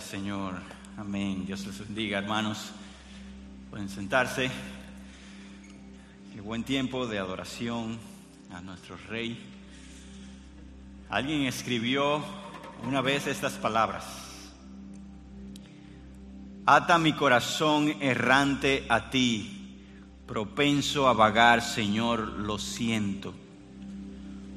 Señor. 0.00 0.54
Amén. 0.96 1.46
Dios 1.46 1.64
les 1.66 1.78
bendiga, 1.78 2.18
hermanos. 2.18 2.72
Pueden 3.70 3.88
sentarse. 3.88 4.50
Qué 6.34 6.40
buen 6.40 6.64
tiempo 6.64 7.06
de 7.06 7.18
adoración 7.18 7.98
a 8.52 8.60
nuestro 8.60 8.96
Rey. 9.08 9.38
Alguien 11.10 11.42
escribió 11.42 12.24
una 12.84 13.02
vez 13.02 13.28
estas 13.28 13.52
palabras. 13.52 14.04
Ata 16.66 16.98
mi 16.98 17.12
corazón 17.12 17.94
errante 18.00 18.86
a 18.88 19.10
ti, 19.10 19.78
propenso 20.26 21.08
a 21.08 21.12
vagar, 21.12 21.62
Señor, 21.62 22.20
lo 22.20 22.58
siento. 22.58 23.32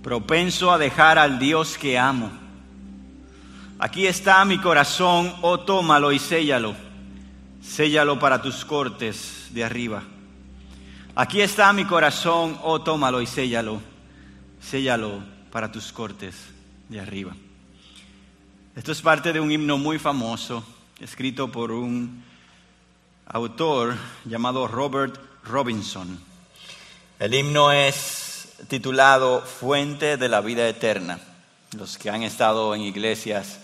Propenso 0.02 0.72
a 0.72 0.80
dejar 0.80 1.20
al 1.20 1.38
Dios 1.38 1.78
que 1.78 2.00
amo. 2.00 2.47
Aquí 3.80 4.08
está 4.08 4.44
mi 4.44 4.58
corazón, 4.58 5.36
oh 5.44 5.60
tómalo 5.60 6.12
y 6.12 6.18
séllalo. 6.18 6.76
Séllalo 7.62 8.18
para 8.18 8.42
tus 8.42 8.66
cortes 8.66 9.50
de 9.52 9.64
arriba. 9.64 10.02
Aquí 11.14 11.42
está 11.42 11.72
mi 11.74 11.86
corazón, 11.86 12.58
oh 12.64 12.82
tómalo 12.82 13.22
y 13.22 13.28
séllalo. 13.28 13.80
Séllalo 14.60 15.22
para 15.52 15.72
tus 15.72 15.94
cortes 15.94 16.36
de 16.90 17.00
arriba. 17.00 17.36
Esto 18.76 18.92
es 18.92 19.02
parte 19.04 19.32
de 19.32 19.40
un 19.40 19.52
himno 19.52 19.78
muy 19.78 20.00
famoso, 20.00 20.64
escrito 21.00 21.52
por 21.52 21.72
un 21.72 22.24
autor 23.28 23.96
llamado 24.26 24.68
Robert 24.68 25.20
Robinson. 25.44 26.20
El 27.20 27.32
himno 27.32 27.72
es 27.72 28.56
titulado 28.68 29.42
Fuente 29.42 30.18
de 30.18 30.30
la 30.30 30.42
Vida 30.42 30.68
Eterna. 30.68 31.20
Los 31.78 32.00
que 32.00 32.10
han 32.10 32.24
estado 32.24 32.74
en 32.74 32.82
iglesias 32.82 33.60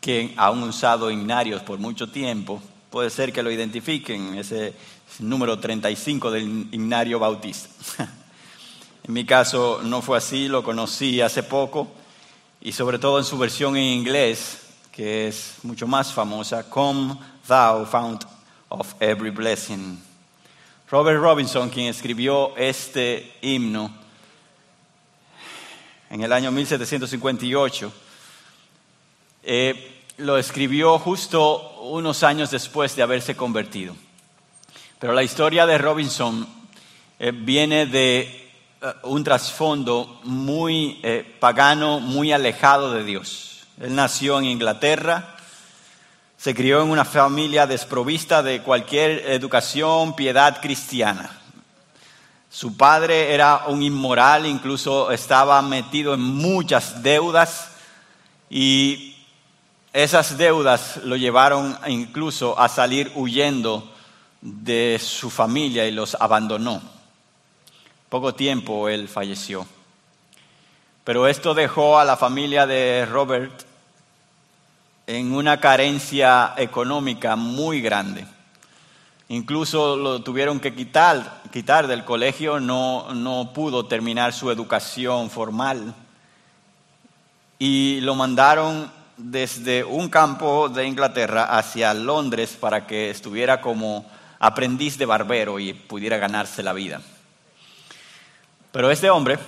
que 0.00 0.34
han 0.36 0.62
usado 0.62 1.10
himnarios 1.10 1.62
por 1.62 1.78
mucho 1.78 2.10
tiempo, 2.10 2.62
puede 2.90 3.10
ser 3.10 3.32
que 3.32 3.42
lo 3.42 3.50
identifiquen, 3.50 4.34
ese 4.38 4.74
número 5.18 5.58
35 5.58 6.30
del 6.30 6.68
himnario 6.72 7.18
bautista. 7.18 7.68
En 9.02 9.14
mi 9.14 9.24
caso 9.24 9.80
no 9.82 10.02
fue 10.02 10.18
así, 10.18 10.46
lo 10.46 10.62
conocí 10.62 11.22
hace 11.22 11.42
poco 11.42 11.88
y 12.60 12.70
sobre 12.70 12.98
todo 12.98 13.18
en 13.18 13.24
su 13.24 13.38
versión 13.38 13.76
en 13.76 13.82
inglés, 13.82 14.58
que 14.92 15.26
es 15.26 15.54
mucho 15.62 15.86
más 15.86 16.12
famosa, 16.12 16.68
Come 16.68 17.16
Thou 17.46 17.86
Fount 17.86 18.24
of 18.68 18.94
Every 19.00 19.30
Blessing. 19.30 19.98
Robert 20.90 21.18
Robinson, 21.18 21.70
quien 21.70 21.86
escribió 21.86 22.54
este 22.56 23.32
himno 23.40 23.90
en 26.10 26.22
el 26.22 26.32
año 26.32 26.50
1758, 26.50 27.92
eh, 29.42 30.02
lo 30.18 30.38
escribió 30.38 30.98
justo 30.98 31.80
unos 31.82 32.22
años 32.22 32.50
después 32.50 32.94
de 32.94 33.02
haberse 33.02 33.36
convertido. 33.36 33.96
Pero 34.98 35.14
la 35.14 35.22
historia 35.22 35.64
de 35.66 35.78
Robinson 35.78 36.46
eh, 37.18 37.32
viene 37.32 37.86
de 37.86 38.20
eh, 38.82 38.92
un 39.04 39.24
trasfondo 39.24 40.20
muy 40.24 41.00
eh, 41.02 41.36
pagano, 41.40 42.00
muy 42.00 42.32
alejado 42.32 42.92
de 42.92 43.04
Dios. 43.04 43.66
Él 43.80 43.94
nació 43.94 44.38
en 44.38 44.44
Inglaterra, 44.44 45.36
se 46.36 46.54
crió 46.54 46.82
en 46.82 46.90
una 46.90 47.04
familia 47.04 47.66
desprovista 47.66 48.42
de 48.42 48.62
cualquier 48.62 49.30
educación, 49.30 50.14
piedad 50.16 50.60
cristiana. 50.60 51.30
Su 52.50 52.76
padre 52.76 53.32
era 53.32 53.64
un 53.68 53.82
inmoral, 53.82 54.44
incluso 54.44 55.10
estaba 55.12 55.62
metido 55.62 56.14
en 56.14 56.20
muchas 56.20 57.02
deudas 57.02 57.70
y 58.50 59.09
esas 59.92 60.38
deudas 60.38 61.00
lo 61.04 61.16
llevaron 61.16 61.76
incluso 61.88 62.58
a 62.58 62.68
salir 62.68 63.10
huyendo 63.14 63.90
de 64.40 65.00
su 65.02 65.30
familia 65.30 65.86
y 65.86 65.90
los 65.90 66.14
abandonó. 66.14 66.80
Poco 68.08 68.34
tiempo 68.34 68.88
él 68.88 69.08
falleció. 69.08 69.66
Pero 71.02 71.26
esto 71.26 71.54
dejó 71.54 71.98
a 71.98 72.04
la 72.04 72.16
familia 72.16 72.66
de 72.66 73.04
Robert 73.06 73.64
en 75.06 75.32
una 75.32 75.58
carencia 75.58 76.54
económica 76.56 77.34
muy 77.34 77.80
grande. 77.80 78.26
Incluso 79.28 79.96
lo 79.96 80.22
tuvieron 80.22 80.60
que 80.60 80.74
quitar, 80.74 81.42
quitar 81.52 81.86
del 81.86 82.04
colegio, 82.04 82.60
no, 82.60 83.12
no 83.14 83.52
pudo 83.52 83.86
terminar 83.86 84.32
su 84.32 84.50
educación 84.50 85.30
formal. 85.30 85.94
Y 87.58 88.00
lo 88.02 88.14
mandaron 88.14 88.99
desde 89.22 89.84
un 89.84 90.08
campo 90.08 90.68
de 90.68 90.86
Inglaterra 90.86 91.44
hacia 91.44 91.92
Londres 91.94 92.56
para 92.58 92.86
que 92.86 93.10
estuviera 93.10 93.60
como 93.60 94.10
aprendiz 94.38 94.96
de 94.96 95.06
barbero 95.06 95.58
y 95.58 95.74
pudiera 95.74 96.16
ganarse 96.16 96.62
la 96.62 96.72
vida. 96.72 97.00
Pero 98.72 98.90
este 98.90 99.10
hombre, 99.10 99.38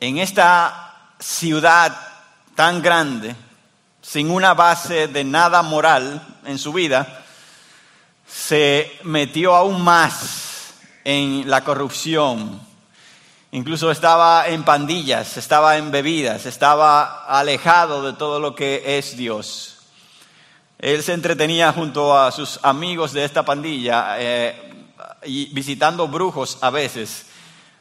en 0.00 0.18
esta 0.18 1.12
ciudad 1.18 1.98
tan 2.54 2.80
grande, 2.80 3.34
sin 4.00 4.30
una 4.30 4.54
base 4.54 5.08
de 5.08 5.24
nada 5.24 5.62
moral 5.62 6.22
en 6.44 6.58
su 6.58 6.72
vida, 6.72 7.24
se 8.26 8.98
metió 9.02 9.56
aún 9.56 9.82
más 9.82 10.74
en 11.04 11.48
la 11.48 11.64
corrupción. 11.64 12.67
Incluso 13.50 13.90
estaba 13.90 14.46
en 14.48 14.62
pandillas, 14.62 15.36
estaba 15.36 15.78
en 15.78 15.90
bebidas, 15.90 16.44
estaba 16.44 17.24
alejado 17.24 18.02
de 18.02 18.12
todo 18.12 18.40
lo 18.40 18.54
que 18.54 18.98
es 18.98 19.16
Dios. 19.16 19.78
Él 20.78 21.02
se 21.02 21.14
entretenía 21.14 21.72
junto 21.72 22.16
a 22.16 22.30
sus 22.30 22.60
amigos 22.62 23.12
de 23.12 23.24
esta 23.24 23.44
pandilla. 23.44 24.16
Eh, 24.18 24.68
y 25.24 25.46
visitando 25.46 26.08
brujos 26.08 26.58
a 26.60 26.70
veces, 26.70 27.26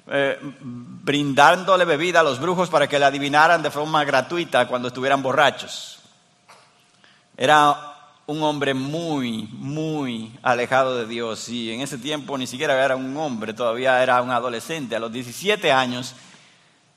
eh, 0.07 0.39
brindándole 0.41 1.85
bebida 1.85 2.21
a 2.21 2.23
los 2.23 2.39
brujos 2.39 2.69
para 2.69 2.87
que 2.87 2.99
le 2.99 3.05
adivinaran 3.05 3.61
de 3.61 3.71
forma 3.71 4.03
gratuita 4.03 4.67
cuando 4.67 4.87
estuvieran 4.87 5.21
borrachos. 5.21 5.99
Era 7.35 7.86
un 8.27 8.43
hombre 8.43 8.73
muy, 8.73 9.49
muy 9.53 10.31
alejado 10.43 10.97
de 10.97 11.07
Dios 11.07 11.49
y 11.49 11.71
en 11.71 11.81
ese 11.81 11.97
tiempo 11.97 12.37
ni 12.37 12.45
siquiera 12.45 12.83
era 12.83 12.95
un 12.95 13.17
hombre, 13.17 13.53
todavía 13.53 14.03
era 14.03 14.21
un 14.21 14.29
adolescente. 14.29 14.95
A 14.95 14.99
los 14.99 15.11
17 15.11 15.71
años, 15.71 16.13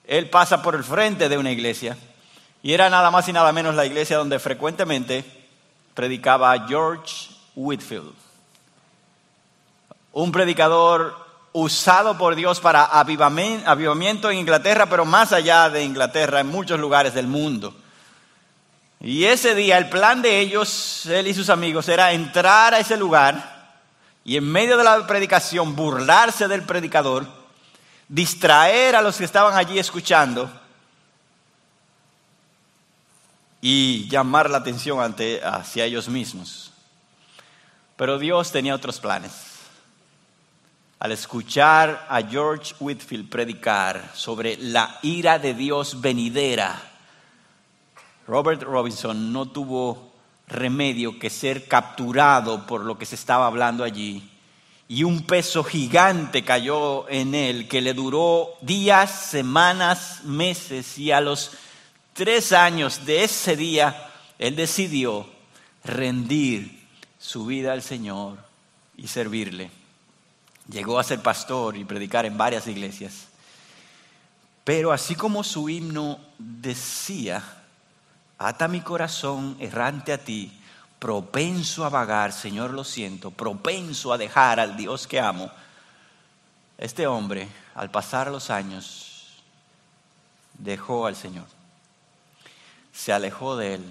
él 0.07 0.29
pasa 0.29 0.63
por 0.63 0.75
el 0.75 0.85
frente 0.85 1.29
de 1.29 1.39
una 1.39 1.53
iglesia 1.53 1.97
y 2.63 2.73
era 2.73 2.91
nada 2.91 3.11
más 3.11 3.27
y 3.29 3.33
nada 3.33 3.53
menos 3.53 3.75
la 3.75 3.87
iglesia 3.87 4.19
donde 4.19 4.39
frecuentemente 4.39 5.25
predicaba 5.95 6.67
George 6.69 7.31
Whitfield 7.55 8.31
un 10.13 10.33
predicador 10.33 11.15
usado 11.53 12.17
por 12.19 12.35
Dios 12.35 12.61
para 12.61 12.85
avivamiento 12.85 14.31
en 14.31 14.39
Inglaterra, 14.39 14.87
pero 14.87 15.05
más 15.05 15.33
allá 15.33 15.69
de 15.71 15.85
Inglaterra, 15.85 16.41
en 16.41 16.49
muchos 16.49 16.79
lugares 16.79 17.15
del 17.15 17.27
mundo. 17.27 17.75
Y 19.01 19.25
ese 19.25 19.55
día 19.55 19.79
el 19.79 19.89
plan 19.89 20.21
de 20.21 20.41
ellos, 20.41 21.07
él 21.07 21.27
y 21.27 21.35
sus 21.35 21.49
amigos, 21.49 21.89
era 21.89 22.13
entrar 22.13 22.75
a 22.75 22.79
ese 22.79 22.97
lugar 22.97 23.79
y 24.25 24.37
en 24.37 24.45
medio 24.45 24.77
de 24.77 24.85
la 24.85 25.07
predicación 25.07 25.75
burlarse 25.75 26.47
del 26.49 26.63
predicador, 26.63 27.27
distraer 28.09 28.95
a 28.95 29.03
los 29.03 29.17
que 29.17 29.25
estaban 29.25 29.57
allí 29.57 29.79
escuchando 29.79 30.51
y 33.63 34.09
llamar 34.09 34.51
la 34.51 34.59
atención 34.59 35.01
ante, 35.01 35.41
hacia 35.43 35.85
ellos 35.85 36.09
mismos. 36.09 36.73
Pero 37.97 38.19
Dios 38.19 38.53
tenía 38.53 38.75
otros 38.75 39.01
planes 39.01 39.51
al 41.01 41.13
escuchar 41.13 42.07
a 42.11 42.21
George 42.21 42.75
Whitfield 42.79 43.31
predicar 43.31 44.11
sobre 44.15 44.59
la 44.59 44.99
ira 45.01 45.39
de 45.39 45.55
Dios 45.55 46.03
venidera, 46.03 46.79
Robert 48.31 48.63
Robinson 48.63 49.33
no 49.33 49.47
tuvo 49.47 50.13
remedio 50.47 51.19
que 51.19 51.29
ser 51.31 51.67
capturado 51.67 52.65
por 52.65 52.85
lo 52.85 52.97
que 52.97 53.05
se 53.05 53.17
estaba 53.17 53.49
hablando 53.49 53.83
allí. 53.83 54.23
Y 54.87 55.03
un 55.03 55.25
peso 55.25 55.65
gigante 55.65 56.45
cayó 56.45 57.09
en 57.09 57.35
él 57.35 57.67
que 57.67 57.81
le 57.81 57.93
duró 57.93 58.51
días, 58.61 59.11
semanas, 59.11 60.21
meses 60.23 60.97
y 60.97 61.11
a 61.11 61.21
los 61.21 61.51
tres 62.13 62.53
años 62.53 63.05
de 63.05 63.25
ese 63.25 63.57
día 63.57 64.13
él 64.39 64.55
decidió 64.55 65.27
rendir 65.83 66.87
su 67.19 67.47
vida 67.47 67.73
al 67.73 67.83
Señor 67.83 68.39
y 68.97 69.09
servirle. 69.09 69.73
Llegó 70.71 71.01
a 71.01 71.05
ser 71.05 71.21
pastor 71.21 71.77
y 71.77 71.85
predicar 71.85 72.27
en 72.27 72.39
varias 72.39 72.69
iglesias. 72.69 73.27
Pero 74.63 74.93
así 74.93 75.17
como 75.17 75.43
su 75.43 75.69
himno 75.69 76.21
decía, 76.39 77.60
ata 78.41 78.69
mi 78.69 78.81
corazón 78.81 79.55
errante 79.61 80.15
a 80.15 80.19
ti, 80.19 80.51
propenso 80.99 81.85
a 81.85 81.91
vagar, 81.91 82.33
Señor 82.33 82.71
lo 82.71 82.85
siento, 82.85 83.31
propenso 83.31 84.15
a 84.15 84.19
dejar 84.19 84.59
al 84.59 84.79
Dios 84.79 85.07
que 85.07 85.21
amo, 85.21 85.51
este 86.79 87.07
hombre, 87.07 87.49
al 87.75 87.91
pasar 87.91 88.31
los 88.31 88.49
años, 88.49 89.43
dejó 90.55 91.07
al 91.07 91.17
Señor, 91.17 91.45
se 92.95 93.13
alejó 93.13 93.57
de 93.59 93.75
él. 93.75 93.85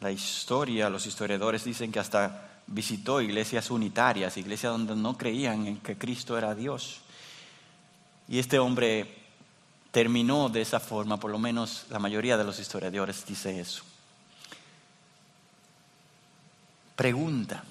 La 0.00 0.10
historia, 0.10 0.90
los 0.90 1.06
historiadores 1.06 1.62
dicen 1.62 1.92
que 1.92 2.00
hasta 2.00 2.62
visitó 2.66 3.22
iglesias 3.22 3.70
unitarias, 3.70 4.36
iglesias 4.36 4.72
donde 4.72 4.96
no 4.96 5.16
creían 5.16 5.68
en 5.68 5.76
que 5.78 5.96
Cristo 5.96 6.36
era 6.36 6.56
Dios. 6.56 7.00
Y 8.26 8.40
este 8.40 8.58
hombre 8.58 9.25
terminó 9.96 10.50
de 10.50 10.60
esa 10.60 10.78
forma, 10.78 11.18
por 11.18 11.30
lo 11.30 11.38
menos 11.38 11.86
la 11.88 11.98
mayoría 11.98 12.36
de 12.36 12.44
los 12.44 12.58
historiadores 12.58 13.24
dice 13.24 13.58
eso. 13.58 13.82
Pregunta, 16.94 17.64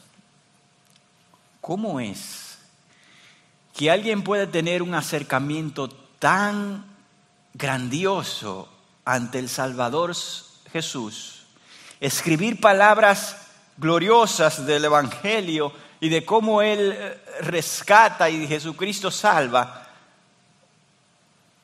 ¿cómo 1.62 2.00
es 2.00 2.58
que 3.76 3.92
alguien 3.92 4.24
puede 4.24 4.48
tener 4.48 4.82
un 4.82 4.96
acercamiento 4.96 5.88
tan 6.18 6.84
grandioso 7.54 8.70
ante 9.06 9.38
el 9.38 9.48
Salvador 9.48 10.16
Jesús, 10.72 11.44
escribir 12.00 12.60
palabras 12.60 13.38
gloriosas 13.78 14.66
del 14.66 14.86
Evangelio 14.86 15.72
y 16.00 16.10
de 16.10 16.26
cómo 16.26 16.64
Él 16.64 16.98
rescata 17.42 18.32
y 18.32 18.48
Jesucristo 18.48 19.12
salva, 19.12 19.85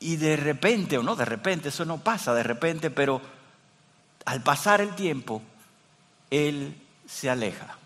y 0.02 0.16
de 0.16 0.36
repente, 0.36 0.98
o 0.98 1.02
no 1.02 1.14
de 1.16 1.24
repente, 1.24 1.68
eso 1.68 1.84
no 1.84 1.98
pasa 1.98 2.34
de 2.34 2.42
repente, 2.42 2.90
pero 2.90 3.22
al 4.24 4.42
pasar 4.42 4.80
el 4.80 4.94
tiempo, 4.94 5.42
Él 6.30 6.76
se 7.06 7.30
aleja. 7.30 7.76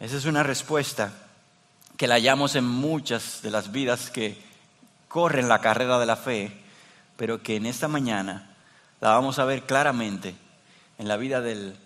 Esa 0.00 0.16
es 0.16 0.24
una 0.24 0.42
respuesta 0.42 1.12
que 1.96 2.06
la 2.06 2.14
hallamos 2.14 2.54
en 2.54 2.64
muchas 2.64 3.42
de 3.42 3.50
las 3.50 3.72
vidas 3.72 4.10
que 4.10 4.40
corren 5.08 5.48
la 5.48 5.60
carrera 5.60 5.98
de 5.98 6.06
la 6.06 6.16
fe, 6.16 6.52
pero 7.16 7.42
que 7.42 7.56
en 7.56 7.66
esta 7.66 7.88
mañana 7.88 8.50
la 9.00 9.10
vamos 9.10 9.38
a 9.38 9.44
ver 9.44 9.64
claramente 9.64 10.34
en 10.98 11.08
la 11.08 11.16
vida 11.16 11.40
del 11.40 11.76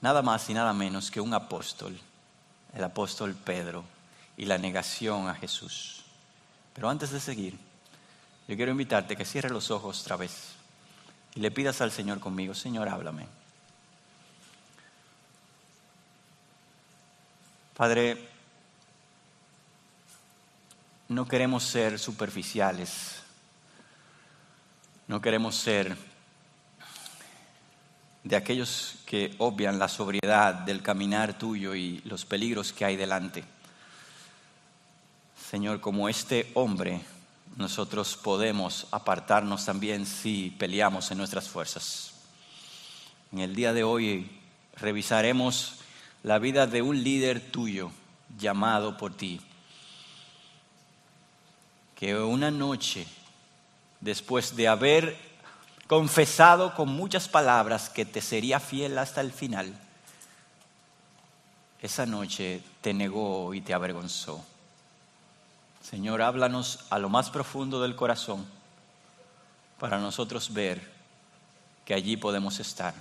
nada 0.00 0.22
más 0.22 0.48
y 0.50 0.54
nada 0.54 0.72
menos 0.72 1.10
que 1.10 1.20
un 1.20 1.34
apóstol, 1.34 1.98
el 2.74 2.84
apóstol 2.84 3.34
Pedro, 3.34 3.84
y 4.36 4.44
la 4.44 4.58
negación 4.58 5.28
a 5.28 5.34
Jesús. 5.34 5.97
Pero 6.78 6.90
antes 6.90 7.10
de 7.10 7.18
seguir, 7.18 7.58
yo 8.46 8.54
quiero 8.54 8.70
invitarte 8.70 9.16
que 9.16 9.24
cierre 9.24 9.50
los 9.50 9.72
ojos 9.72 10.00
otra 10.02 10.14
vez 10.14 10.52
y 11.34 11.40
le 11.40 11.50
pidas 11.50 11.80
al 11.80 11.90
Señor 11.90 12.20
conmigo, 12.20 12.54
Señor, 12.54 12.88
háblame. 12.88 13.26
Padre, 17.76 18.28
no 21.08 21.26
queremos 21.26 21.64
ser 21.64 21.98
superficiales, 21.98 23.22
no 25.08 25.20
queremos 25.20 25.56
ser 25.56 25.96
de 28.22 28.36
aquellos 28.36 28.94
que 29.04 29.34
obvian 29.38 29.80
la 29.80 29.88
sobriedad 29.88 30.54
del 30.54 30.80
caminar 30.80 31.36
tuyo 31.36 31.74
y 31.74 31.98
los 32.04 32.24
peligros 32.24 32.72
que 32.72 32.84
hay 32.84 32.94
delante. 32.94 33.57
Señor, 35.48 35.80
como 35.80 36.10
este 36.10 36.50
hombre, 36.52 37.00
nosotros 37.56 38.18
podemos 38.22 38.86
apartarnos 38.90 39.64
también 39.64 40.04
si 40.04 40.54
peleamos 40.58 41.10
en 41.10 41.16
nuestras 41.16 41.48
fuerzas. 41.48 42.12
En 43.32 43.38
el 43.38 43.54
día 43.54 43.72
de 43.72 43.82
hoy 43.82 44.30
revisaremos 44.76 45.76
la 46.22 46.38
vida 46.38 46.66
de 46.66 46.82
un 46.82 47.02
líder 47.02 47.40
tuyo 47.40 47.90
llamado 48.38 48.98
por 48.98 49.14
ti, 49.14 49.40
que 51.96 52.14
una 52.14 52.50
noche, 52.50 53.06
después 54.02 54.54
de 54.54 54.68
haber 54.68 55.16
confesado 55.86 56.74
con 56.74 56.90
muchas 56.90 57.26
palabras 57.26 57.88
que 57.88 58.04
te 58.04 58.20
sería 58.20 58.60
fiel 58.60 58.98
hasta 58.98 59.22
el 59.22 59.32
final, 59.32 59.72
esa 61.80 62.04
noche 62.04 62.60
te 62.82 62.92
negó 62.92 63.54
y 63.54 63.62
te 63.62 63.72
avergonzó. 63.72 64.44
Señor, 65.82 66.22
háblanos 66.22 66.80
a 66.90 66.98
lo 66.98 67.08
más 67.08 67.30
profundo 67.30 67.80
del 67.80 67.96
corazón 67.96 68.44
para 69.78 69.98
nosotros 69.98 70.52
ver 70.52 70.98
que 71.84 71.94
allí 71.94 72.16
podemos 72.16 72.60
estar. 72.60 72.94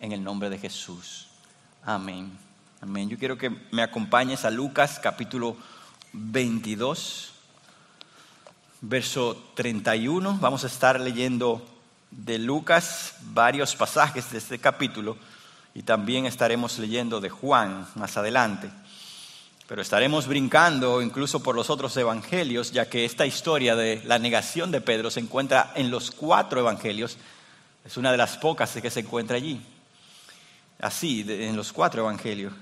En 0.00 0.12
el 0.12 0.22
nombre 0.22 0.50
de 0.50 0.58
Jesús. 0.58 1.28
Amén. 1.84 2.36
Amén. 2.80 3.08
Yo 3.08 3.16
quiero 3.16 3.38
que 3.38 3.50
me 3.70 3.82
acompañes 3.82 4.44
a 4.44 4.50
Lucas 4.50 4.98
capítulo 5.00 5.56
22, 6.12 7.32
verso 8.80 9.50
31. 9.54 10.38
Vamos 10.40 10.64
a 10.64 10.66
estar 10.66 11.00
leyendo 11.00 11.64
de 12.10 12.38
Lucas 12.38 13.14
varios 13.22 13.74
pasajes 13.76 14.30
de 14.32 14.38
este 14.38 14.58
capítulo 14.58 15.16
y 15.74 15.82
también 15.82 16.26
estaremos 16.26 16.78
leyendo 16.78 17.20
de 17.20 17.30
Juan 17.30 17.86
más 17.94 18.16
adelante. 18.16 18.70
Pero 19.68 19.80
estaremos 19.80 20.26
brincando 20.26 21.00
incluso 21.00 21.40
por 21.40 21.54
los 21.54 21.70
otros 21.70 21.96
evangelios, 21.96 22.72
ya 22.72 22.88
que 22.88 23.04
esta 23.04 23.26
historia 23.26 23.76
de 23.76 24.02
la 24.04 24.18
negación 24.18 24.70
de 24.70 24.80
Pedro 24.80 25.10
se 25.10 25.20
encuentra 25.20 25.72
en 25.76 25.90
los 25.90 26.10
cuatro 26.10 26.60
evangelios. 26.60 27.16
Es 27.84 27.96
una 27.96 28.10
de 28.10 28.16
las 28.16 28.36
pocas 28.36 28.72
que 28.72 28.90
se 28.90 29.00
encuentra 29.00 29.36
allí. 29.36 29.60
Así, 30.80 31.24
en 31.28 31.56
los 31.56 31.72
cuatro 31.72 32.02
evangelios. 32.02 32.52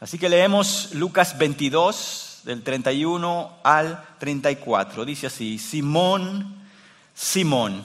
Así 0.00 0.18
que 0.18 0.30
leemos 0.30 0.94
Lucas 0.94 1.36
22, 1.36 2.40
del 2.44 2.62
31 2.62 3.58
al 3.62 4.02
34. 4.18 5.04
Dice 5.04 5.26
así, 5.26 5.58
Simón, 5.58 6.64
Simón, 7.14 7.84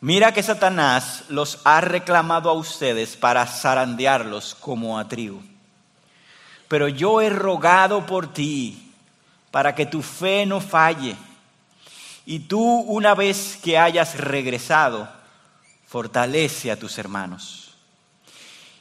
mira 0.00 0.32
que 0.32 0.44
Satanás 0.44 1.24
los 1.28 1.58
ha 1.64 1.80
reclamado 1.80 2.48
a 2.48 2.52
ustedes 2.52 3.16
para 3.16 3.44
zarandearlos 3.44 4.54
como 4.54 4.96
a 5.00 5.08
trigo 5.08 5.42
pero 6.68 6.88
yo 6.88 7.20
he 7.20 7.30
rogado 7.30 8.06
por 8.06 8.32
ti 8.32 8.92
para 9.50 9.74
que 9.74 9.86
tu 9.86 10.02
fe 10.02 10.44
no 10.46 10.60
falle. 10.60 11.16
Y 12.26 12.40
tú, 12.40 12.62
una 12.62 13.14
vez 13.14 13.58
que 13.62 13.78
hayas 13.78 14.18
regresado, 14.18 15.08
fortalece 15.86 16.70
a 16.70 16.78
tus 16.78 16.98
hermanos. 16.98 17.74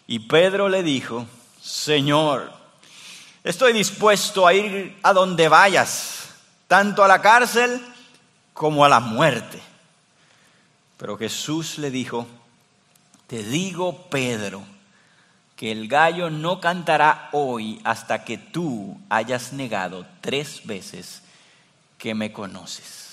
Y 0.06 0.20
Pedro 0.20 0.67
le 0.67 0.84
dijo, 0.84 1.25
Señor, 1.62 2.51
estoy 3.44 3.72
dispuesto 3.72 4.46
a 4.46 4.53
ir 4.53 4.98
a 5.01 5.13
donde 5.13 5.48
vayas, 5.48 6.29
tanto 6.67 7.03
a 7.03 7.08
la 7.08 7.22
cárcel 7.22 7.82
como 8.53 8.84
a 8.84 8.89
la 8.89 9.00
muerte. 9.00 9.62
Pero 10.98 11.17
Jesús 11.17 11.77
le 11.77 11.89
dijo, 11.89 12.27
te 13.27 13.44
digo, 13.44 14.08
Pedro, 14.10 14.63
que 15.58 15.72
el 15.72 15.88
gallo 15.88 16.30
no 16.30 16.62
cantará 16.62 17.30
hoy 17.32 17.82
hasta 17.84 18.24
que 18.24 18.38
tú 18.38 18.96
hayas 19.10 19.54
negado 19.54 20.06
tres 20.22 20.62
veces 20.66 21.24
que 21.98 22.14
me 22.14 22.32
conoces. 22.32 23.08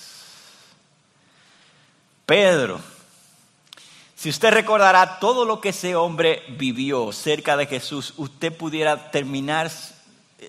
Pedro, 2.27 2.81
si 4.15 4.29
usted 4.29 4.53
recordará 4.53 5.19
todo 5.21 5.47
lo 5.47 5.63
que 5.63 5.71
ese 5.71 5.97
hombre 5.97 6.43
vivió 6.59 7.13
cerca 7.13 7.57
de 7.57 7.67
Jesús, 7.67 8.13
usted 8.19 8.55
pudiera 8.55 9.11
terminar 9.11 9.71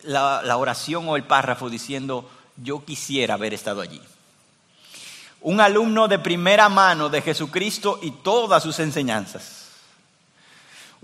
la, 0.03 0.41
la 0.43 0.57
oración 0.57 1.07
o 1.07 1.15
el 1.15 1.23
párrafo 1.23 1.69
diciendo, 1.69 2.29
yo 2.57 2.83
quisiera 2.83 3.35
haber 3.35 3.53
estado 3.53 3.79
allí. 3.79 4.01
Un 5.39 5.61
alumno 5.61 6.09
de 6.09 6.19
primera 6.19 6.67
mano 6.67 7.07
de 7.07 7.21
Jesucristo 7.21 7.99
y 8.01 8.11
todas 8.11 8.63
sus 8.63 8.79
enseñanzas 8.79 9.64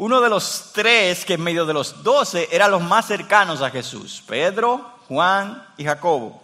uno 0.01 0.20
de 0.20 0.31
los 0.31 0.72
tres 0.74 1.24
que 1.24 1.36
en 1.36 1.43
medio 1.43 1.63
de 1.63 1.75
los 1.75 2.01
doce 2.01 2.50
eran 2.51 2.72
los 2.72 2.81
más 2.81 3.05
cercanos 3.05 3.62
a 3.62 3.70
Jesús, 3.70 4.24
Pedro, 4.25 4.93
Juan 5.08 5.63
y 5.77 5.84
Jacobo. 5.84 6.43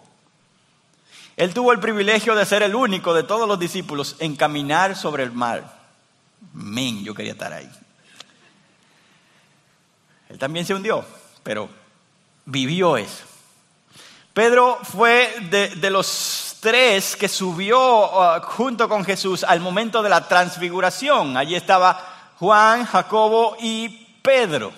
Él 1.36 1.56
tuvo 1.56 1.72
el 1.72 1.80
privilegio 1.80 2.36
de 2.36 2.46
ser 2.46 2.62
el 2.62 2.76
único 2.76 3.16
de 3.16 3.24
todos 3.24 3.48
los 3.48 3.58
discípulos 3.58 4.16
en 4.20 4.36
caminar 4.36 4.96
sobre 4.96 5.24
el 5.24 5.32
mar. 5.32 5.76
Men, 6.54 7.04
yo 7.04 7.16
quería 7.16 7.32
estar 7.32 7.52
ahí. 7.52 7.68
Él 10.30 10.38
también 10.38 10.64
se 10.64 10.76
hundió, 10.76 11.04
pero 11.42 11.68
vivió 12.46 12.96
eso. 12.96 13.24
Pedro 14.36 14.78
fue 14.84 15.36
de, 15.50 15.90
los 15.90 16.58
tres 16.60 17.16
que 17.16 17.28
subió 17.28 17.80
uh, 17.80 18.40
junto 18.44 18.88
con 18.88 19.04
Jesús 19.04 19.44
al 19.44 19.62
momento 19.62 20.04
de 20.04 20.10
la 20.10 20.28
transfiguración. 20.28 21.36
Allí 21.36 21.56
estaba 21.56 22.17
Juan, 22.40 22.86
Jacobo 22.86 23.58
y 23.60 23.90
Pedro. 24.22 24.72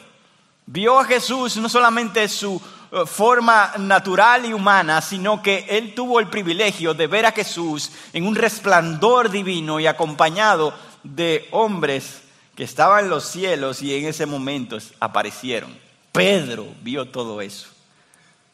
Vio 0.66 1.00
a 1.00 1.06
Jesús 1.06 1.58
no 1.58 1.68
solamente 1.68 2.28
su 2.28 2.62
eh, 2.92 3.06
forma 3.06 3.74
natural 3.78 4.46
y 4.46 4.54
humana, 4.54 5.02
sino 5.02 5.42
que 5.42 5.66
él 5.70 5.94
tuvo 5.94 6.20
el 6.20 6.28
privilegio 6.28 6.94
de 6.94 7.08
ver 7.08 7.26
a 7.26 7.32
Jesús 7.32 7.92
en 8.14 8.26
un 8.26 8.36
resplandor 8.36 9.30
divino 9.30 9.80
y 9.80 9.88
acompañado 9.88 10.74
de 11.04 11.48
hombres 11.52 12.22
que 12.56 12.64
estaban 12.64 13.06
en 13.06 13.10
los 13.10 13.26
cielos 13.26 13.82
y 13.82 13.96
en 13.96 14.06
ese 14.06 14.26
momento 14.26 14.78
aparecieron. 15.00 15.78
Pedro 16.12 16.68
vio 16.82 17.08
todo 17.08 17.42
eso. 17.42 17.68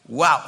¡Wow! 0.04 0.40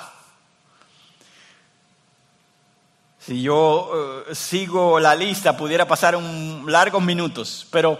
Si 3.18 3.42
yo 3.42 4.24
eh, 4.28 4.34
sigo 4.34 4.98
la 4.98 5.14
lista, 5.14 5.56
pudiera 5.56 5.86
pasar 5.86 6.16
un, 6.16 6.64
largos 6.66 7.02
minutos, 7.02 7.66
pero 7.70 7.98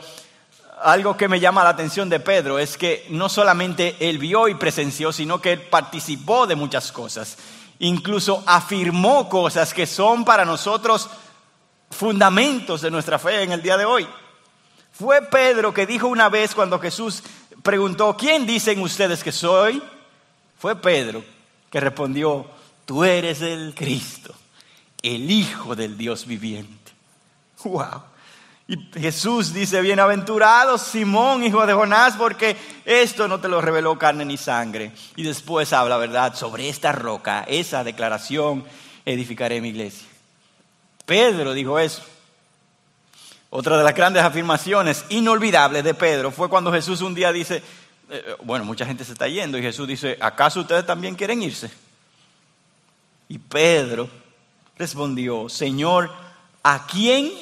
algo 0.83 1.17
que 1.17 1.29
me 1.29 1.41
llama 1.41 1.65
la 1.65 1.71
atención 1.71 2.09
de 2.09 2.21
Pedro 2.21 2.59
es 2.59 2.77
que 2.77 3.07
no 3.11 3.29
solamente 3.29 3.97
él 4.01 4.19
vio 4.19 4.49
y 4.49 4.55
presenció, 4.55 5.13
sino 5.13 5.41
que 5.41 5.53
él 5.53 5.63
participó 5.63 6.47
de 6.47 6.57
muchas 6.57 6.93
cosas. 6.93 7.37
Incluso 7.81 8.43
afirmó 8.47 9.29
cosas 9.29 9.73
que 9.73 9.87
son 9.87 10.25
para 10.25 10.45
nosotros 10.45 11.09
fundamentos 11.91 12.81
de 12.81 12.91
nuestra 12.91 13.19
fe 13.19 13.43
en 13.43 13.53
el 13.53 13.63
día 13.63 13.77
de 13.77 13.85
hoy. 13.85 14.07
Fue 14.93 15.23
Pedro 15.23 15.73
que 15.73 15.87
dijo 15.87 16.09
una 16.09 16.29
vez 16.29 16.55
cuando 16.55 16.79
Jesús 16.81 17.23
preguntó, 17.63 18.17
¿quién 18.17 18.47
dicen 18.47 18.81
ustedes 18.81 19.23
que 19.23 19.33
soy? 19.33 19.83
Fue 20.59 20.77
Pedro 20.77 21.25
que 21.71 21.81
respondió, 21.81 22.47
tú 22.85 23.05
eres 23.05 23.43
el 23.43 23.75
Cristo, 23.75 24.35
el 25.03 25.31
Hijo 25.31 25.77
del 25.77 25.97
Dios 25.97 26.27
viviente. 26.27 26.93
¡Wow! 27.65 28.03
Y 28.71 28.77
Jesús 29.01 29.55
dice, 29.55 29.81
bienaventurado 29.81 30.77
Simón, 30.77 31.43
hijo 31.43 31.65
de 31.65 31.73
Jonás, 31.73 32.17
porque 32.17 32.55
esto 32.85 33.27
no 33.27 33.41
te 33.41 33.49
lo 33.49 33.63
reveló 33.63 33.99
carne 33.99 34.27
ni 34.27 34.37
sangre. 34.37 34.93
Y 35.17 35.23
después 35.23 35.73
habla, 35.73 35.97
¿verdad? 35.97 36.35
Sobre 36.35 36.69
esta 36.69 36.93
roca, 36.93 37.47
esa 37.49 37.83
declaración, 37.83 38.65
edificaré 39.07 39.63
mi 39.63 39.71
iglesia. 39.71 40.07
Pedro 41.07 41.55
dijo 41.55 41.79
eso. 41.79 42.03
Otra 43.49 43.79
de 43.79 43.85
las 43.85 43.95
grandes 43.95 44.23
afirmaciones 44.23 45.07
inolvidables 45.09 45.83
de 45.83 45.95
Pedro 45.95 46.31
fue 46.31 46.51
cuando 46.51 46.71
Jesús 46.71 47.01
un 47.01 47.15
día 47.15 47.33
dice, 47.33 47.63
eh, 48.11 48.37
bueno, 48.43 48.67
mucha 48.67 48.85
gente 48.85 49.03
se 49.03 49.13
está 49.13 49.27
yendo 49.29 49.57
y 49.57 49.63
Jesús 49.63 49.89
dice, 49.89 50.19
¿acaso 50.21 50.61
ustedes 50.61 50.85
también 50.85 51.15
quieren 51.15 51.43
irse? 51.43 51.71
Y 53.31 53.39
Pedro 53.39 54.11
respondió, 54.77 55.49
Señor, 55.49 56.13
¿a 56.63 56.87
quién 56.87 57.33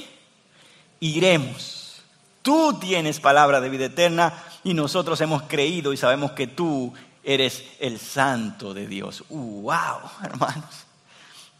iremos? 1.00 2.02
Tú 2.42 2.78
tienes 2.78 3.20
palabra 3.20 3.60
de 3.60 3.68
vida 3.68 3.86
eterna 3.86 4.32
y 4.62 4.74
nosotros 4.74 5.20
hemos 5.20 5.42
creído 5.42 5.92
y 5.92 5.96
sabemos 5.96 6.32
que 6.32 6.46
tú 6.46 6.92
eres 7.24 7.64
el 7.80 7.98
santo 7.98 8.72
de 8.72 8.86
Dios. 8.86 9.24
¡Wow, 9.28 10.00
hermanos! 10.22 10.86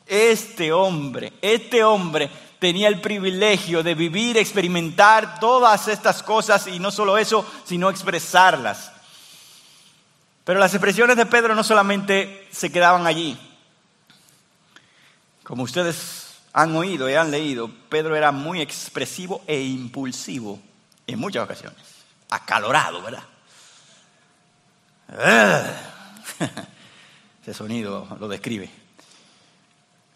Este 0.06 0.72
hombre, 0.72 1.32
este 1.42 1.82
hombre 1.82 2.30
tenía 2.60 2.86
el 2.88 3.00
privilegio 3.00 3.82
de 3.82 3.94
vivir, 3.96 4.36
experimentar 4.36 5.40
todas 5.40 5.88
estas 5.88 6.22
cosas 6.22 6.68
y 6.68 6.78
no 6.78 6.92
solo 6.92 7.18
eso, 7.18 7.44
sino 7.64 7.90
expresarlas. 7.90 8.92
Pero 10.44 10.60
las 10.60 10.72
expresiones 10.72 11.16
de 11.16 11.26
Pedro 11.26 11.56
no 11.56 11.64
solamente 11.64 12.46
se 12.52 12.70
quedaban 12.70 13.08
allí. 13.08 13.36
Como 15.42 15.64
ustedes 15.64 16.15
han 16.56 16.74
oído 16.74 17.08
y 17.10 17.12
han 17.12 17.30
leído, 17.30 17.70
Pedro 17.90 18.16
era 18.16 18.32
muy 18.32 18.62
expresivo 18.62 19.42
e 19.46 19.60
impulsivo 19.60 20.58
en 21.06 21.18
muchas 21.18 21.44
ocasiones. 21.44 21.78
Acalorado, 22.30 23.02
¿verdad? 23.02 23.24
Ese 27.42 27.52
sonido 27.52 28.08
lo 28.18 28.26
describe. 28.26 28.70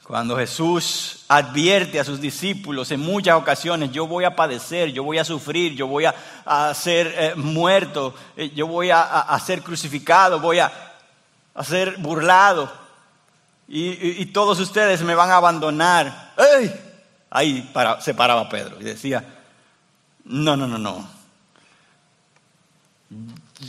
Cuando 0.02 0.34
Jesús 0.38 1.26
advierte 1.28 2.00
a 2.00 2.04
sus 2.04 2.18
discípulos 2.18 2.90
en 2.90 3.00
muchas 3.00 3.36
ocasiones, 3.36 3.92
yo 3.92 4.06
voy 4.06 4.24
a 4.24 4.34
padecer, 4.34 4.92
yo 4.92 5.04
voy 5.04 5.18
a 5.18 5.24
sufrir, 5.26 5.74
yo 5.74 5.88
voy 5.88 6.06
a, 6.06 6.74
ser 6.74 7.14
eh, 7.18 7.34
muerto, 7.36 8.14
eh, 8.34 8.50
yo 8.54 8.66
voy 8.66 8.88
a, 8.90 9.38
ser 9.44 9.60
crucificado, 9.60 10.40
voy 10.40 10.58
a, 10.58 10.72
ser 11.62 11.98
burlado 11.98 12.72
y, 13.72 14.26
todos 14.26 14.58
ustedes 14.58 15.02
me 15.02 15.14
van 15.14 15.30
a 15.30 15.36
abandonar. 15.36 16.34
Ahí 17.30 17.72
se 18.00 18.14
paraba 18.14 18.48
Pedro 18.48 18.80
y 18.80 18.84
decía, 18.84 19.24
no, 20.24 20.56
no, 20.56 20.66
no, 20.66 20.76
no. 20.76 21.08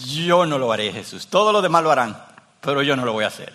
Yo 0.07 0.45
no 0.47 0.57
lo 0.57 0.71
haré, 0.71 0.91
Jesús. 0.91 1.27
Todos 1.27 1.53
los 1.53 1.61
demás 1.61 1.83
lo 1.83 1.91
harán, 1.91 2.17
pero 2.61 2.81
yo 2.81 2.95
no 2.95 3.05
lo 3.05 3.13
voy 3.13 3.25
a 3.25 3.27
hacer. 3.27 3.53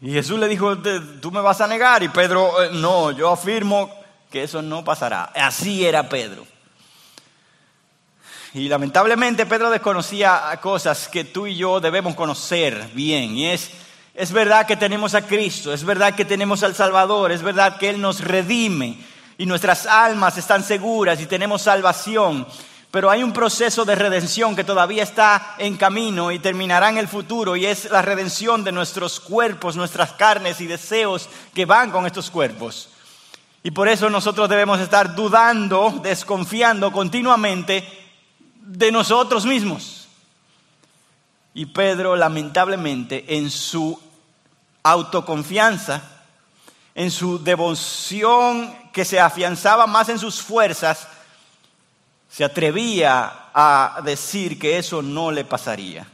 Y 0.00 0.12
Jesús 0.12 0.38
le 0.38 0.48
dijo, 0.48 0.78
tú 0.78 1.30
me 1.30 1.40
vas 1.40 1.60
a 1.60 1.66
negar. 1.66 2.02
Y 2.02 2.08
Pedro, 2.08 2.62
eh, 2.62 2.70
no, 2.72 3.10
yo 3.10 3.32
afirmo 3.32 3.90
que 4.30 4.42
eso 4.42 4.62
no 4.62 4.84
pasará. 4.84 5.32
Así 5.34 5.84
era 5.84 6.08
Pedro. 6.08 6.46
Y 8.54 8.68
lamentablemente 8.68 9.44
Pedro 9.44 9.68
desconocía 9.68 10.58
cosas 10.62 11.08
que 11.08 11.24
tú 11.24 11.46
y 11.46 11.56
yo 11.56 11.80
debemos 11.80 12.14
conocer 12.14 12.90
bien. 12.94 13.36
Y 13.36 13.48
es, 13.48 13.70
es 14.16 14.32
verdad 14.32 14.66
que 14.66 14.76
tenemos 14.76 15.14
a 15.14 15.26
Cristo, 15.26 15.72
es 15.74 15.84
verdad 15.84 16.14
que 16.14 16.24
tenemos 16.24 16.62
al 16.62 16.74
Salvador, 16.74 17.32
es 17.32 17.42
verdad 17.42 17.76
que 17.76 17.90
Él 17.90 18.00
nos 18.00 18.20
redime 18.20 18.98
y 19.36 19.44
nuestras 19.44 19.86
almas 19.86 20.38
están 20.38 20.64
seguras 20.64 21.20
y 21.20 21.26
tenemos 21.26 21.62
salvación. 21.62 22.46
Pero 22.90 23.10
hay 23.10 23.22
un 23.22 23.34
proceso 23.34 23.84
de 23.84 23.94
redención 23.94 24.56
que 24.56 24.64
todavía 24.64 25.02
está 25.02 25.54
en 25.58 25.76
camino 25.76 26.32
y 26.32 26.38
terminará 26.38 26.88
en 26.88 26.96
el 26.96 27.08
futuro 27.08 27.56
y 27.56 27.66
es 27.66 27.90
la 27.90 28.00
redención 28.00 28.64
de 28.64 28.72
nuestros 28.72 29.20
cuerpos, 29.20 29.76
nuestras 29.76 30.12
carnes 30.12 30.62
y 30.62 30.66
deseos 30.66 31.28
que 31.52 31.66
van 31.66 31.90
con 31.90 32.06
estos 32.06 32.30
cuerpos. 32.30 32.88
Y 33.62 33.70
por 33.72 33.86
eso 33.86 34.08
nosotros 34.08 34.48
debemos 34.48 34.80
estar 34.80 35.14
dudando, 35.14 36.00
desconfiando 36.02 36.90
continuamente 36.90 37.84
de 38.62 38.90
nosotros 38.90 39.44
mismos. 39.44 40.08
Y 41.52 41.66
Pedro 41.66 42.16
lamentablemente 42.16 43.36
en 43.36 43.50
su 43.50 44.05
autoconfianza, 44.90 46.02
en 46.94 47.10
su 47.10 47.42
devoción 47.42 48.74
que 48.92 49.04
se 49.04 49.20
afianzaba 49.20 49.86
más 49.86 50.08
en 50.08 50.18
sus 50.18 50.40
fuerzas, 50.40 51.08
se 52.30 52.44
atrevía 52.44 53.50
a 53.52 54.00
decir 54.04 54.58
que 54.58 54.78
eso 54.78 55.02
no 55.02 55.30
le 55.30 55.44
pasaría. 55.44 56.06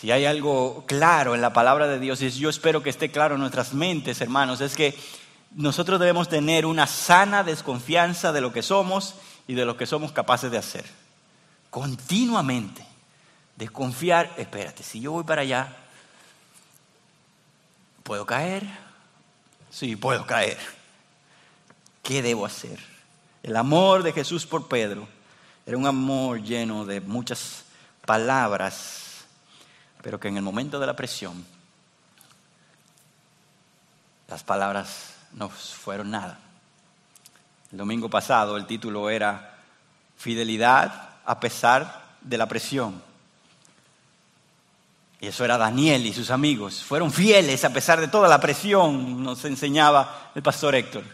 Si 0.00 0.10
hay 0.10 0.24
algo 0.24 0.84
claro 0.86 1.34
en 1.34 1.42
la 1.42 1.52
palabra 1.52 1.86
de 1.88 1.98
Dios, 1.98 2.22
y 2.22 2.30
yo 2.30 2.48
espero 2.48 2.82
que 2.82 2.90
esté 2.90 3.10
claro 3.10 3.34
en 3.34 3.40
nuestras 3.40 3.74
mentes, 3.74 4.20
hermanos, 4.20 4.60
es 4.60 4.74
que 4.74 4.98
nosotros 5.54 5.98
debemos 6.00 6.28
tener 6.28 6.64
una 6.64 6.86
sana 6.86 7.44
desconfianza 7.44 8.32
de 8.32 8.40
lo 8.40 8.52
que 8.52 8.62
somos 8.62 9.16
y 9.46 9.54
de 9.54 9.66
lo 9.66 9.76
que 9.76 9.86
somos 9.86 10.12
capaces 10.12 10.50
de 10.50 10.58
hacer. 10.58 10.84
Continuamente. 11.68 12.86
Desconfiar, 13.56 14.32
espérate, 14.38 14.82
si 14.82 15.00
yo 15.00 15.12
voy 15.12 15.24
para 15.24 15.42
allá, 15.42 15.76
¿puedo 18.10 18.26
caer? 18.26 18.66
Sí, 19.70 19.94
puedo 19.94 20.26
caer. 20.26 20.58
¿Qué 22.02 22.22
debo 22.22 22.44
hacer? 22.44 22.80
El 23.40 23.54
amor 23.54 24.02
de 24.02 24.12
Jesús 24.12 24.46
por 24.46 24.66
Pedro 24.66 25.06
era 25.64 25.78
un 25.78 25.86
amor 25.86 26.42
lleno 26.42 26.84
de 26.84 27.00
muchas 27.00 27.62
palabras, 28.04 29.20
pero 30.02 30.18
que 30.18 30.26
en 30.26 30.36
el 30.36 30.42
momento 30.42 30.80
de 30.80 30.88
la 30.88 30.96
presión 30.96 31.46
las 34.26 34.42
palabras 34.42 35.14
no 35.34 35.48
fueron 35.48 36.10
nada. 36.10 36.40
El 37.70 37.78
domingo 37.78 38.10
pasado 38.10 38.56
el 38.56 38.66
título 38.66 39.08
era 39.08 39.56
Fidelidad 40.16 41.10
a 41.24 41.38
pesar 41.38 42.16
de 42.22 42.38
la 42.38 42.48
presión. 42.48 43.09
Y 45.20 45.26
eso 45.26 45.44
era 45.44 45.58
Daniel 45.58 46.06
y 46.06 46.14
sus 46.14 46.30
amigos. 46.30 46.82
Fueron 46.82 47.12
fieles 47.12 47.64
a 47.64 47.72
pesar 47.72 48.00
de 48.00 48.08
toda 48.08 48.26
la 48.26 48.40
presión, 48.40 49.22
nos 49.22 49.44
enseñaba 49.44 50.32
el 50.34 50.42
pastor 50.42 50.74
Héctor. 50.74 51.04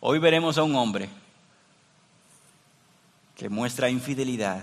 Hoy 0.00 0.18
veremos 0.18 0.58
a 0.58 0.62
un 0.62 0.76
hombre 0.76 1.08
que 3.36 3.48
muestra 3.48 3.88
infidelidad 3.88 4.62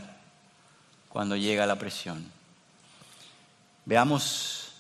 cuando 1.09 1.35
llega 1.35 1.65
la 1.65 1.77
presión. 1.77 2.23
Veamos 3.85 4.73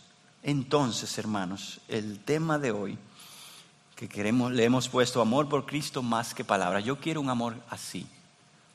entonces, 0.43 1.17
hermanos, 1.17 1.79
el 1.87 2.19
tema 2.19 2.59
de 2.59 2.71
hoy 2.71 2.97
que 3.95 4.07
queremos, 4.07 4.51
le 4.51 4.63
hemos 4.63 4.87
puesto 4.87 5.21
amor 5.21 5.49
por 5.49 5.65
Cristo 5.65 6.03
más 6.03 6.35
que 6.35 6.43
palabras. 6.43 6.83
Yo 6.83 6.97
quiero 6.99 7.19
un 7.19 7.31
amor 7.31 7.55
así, 7.71 8.05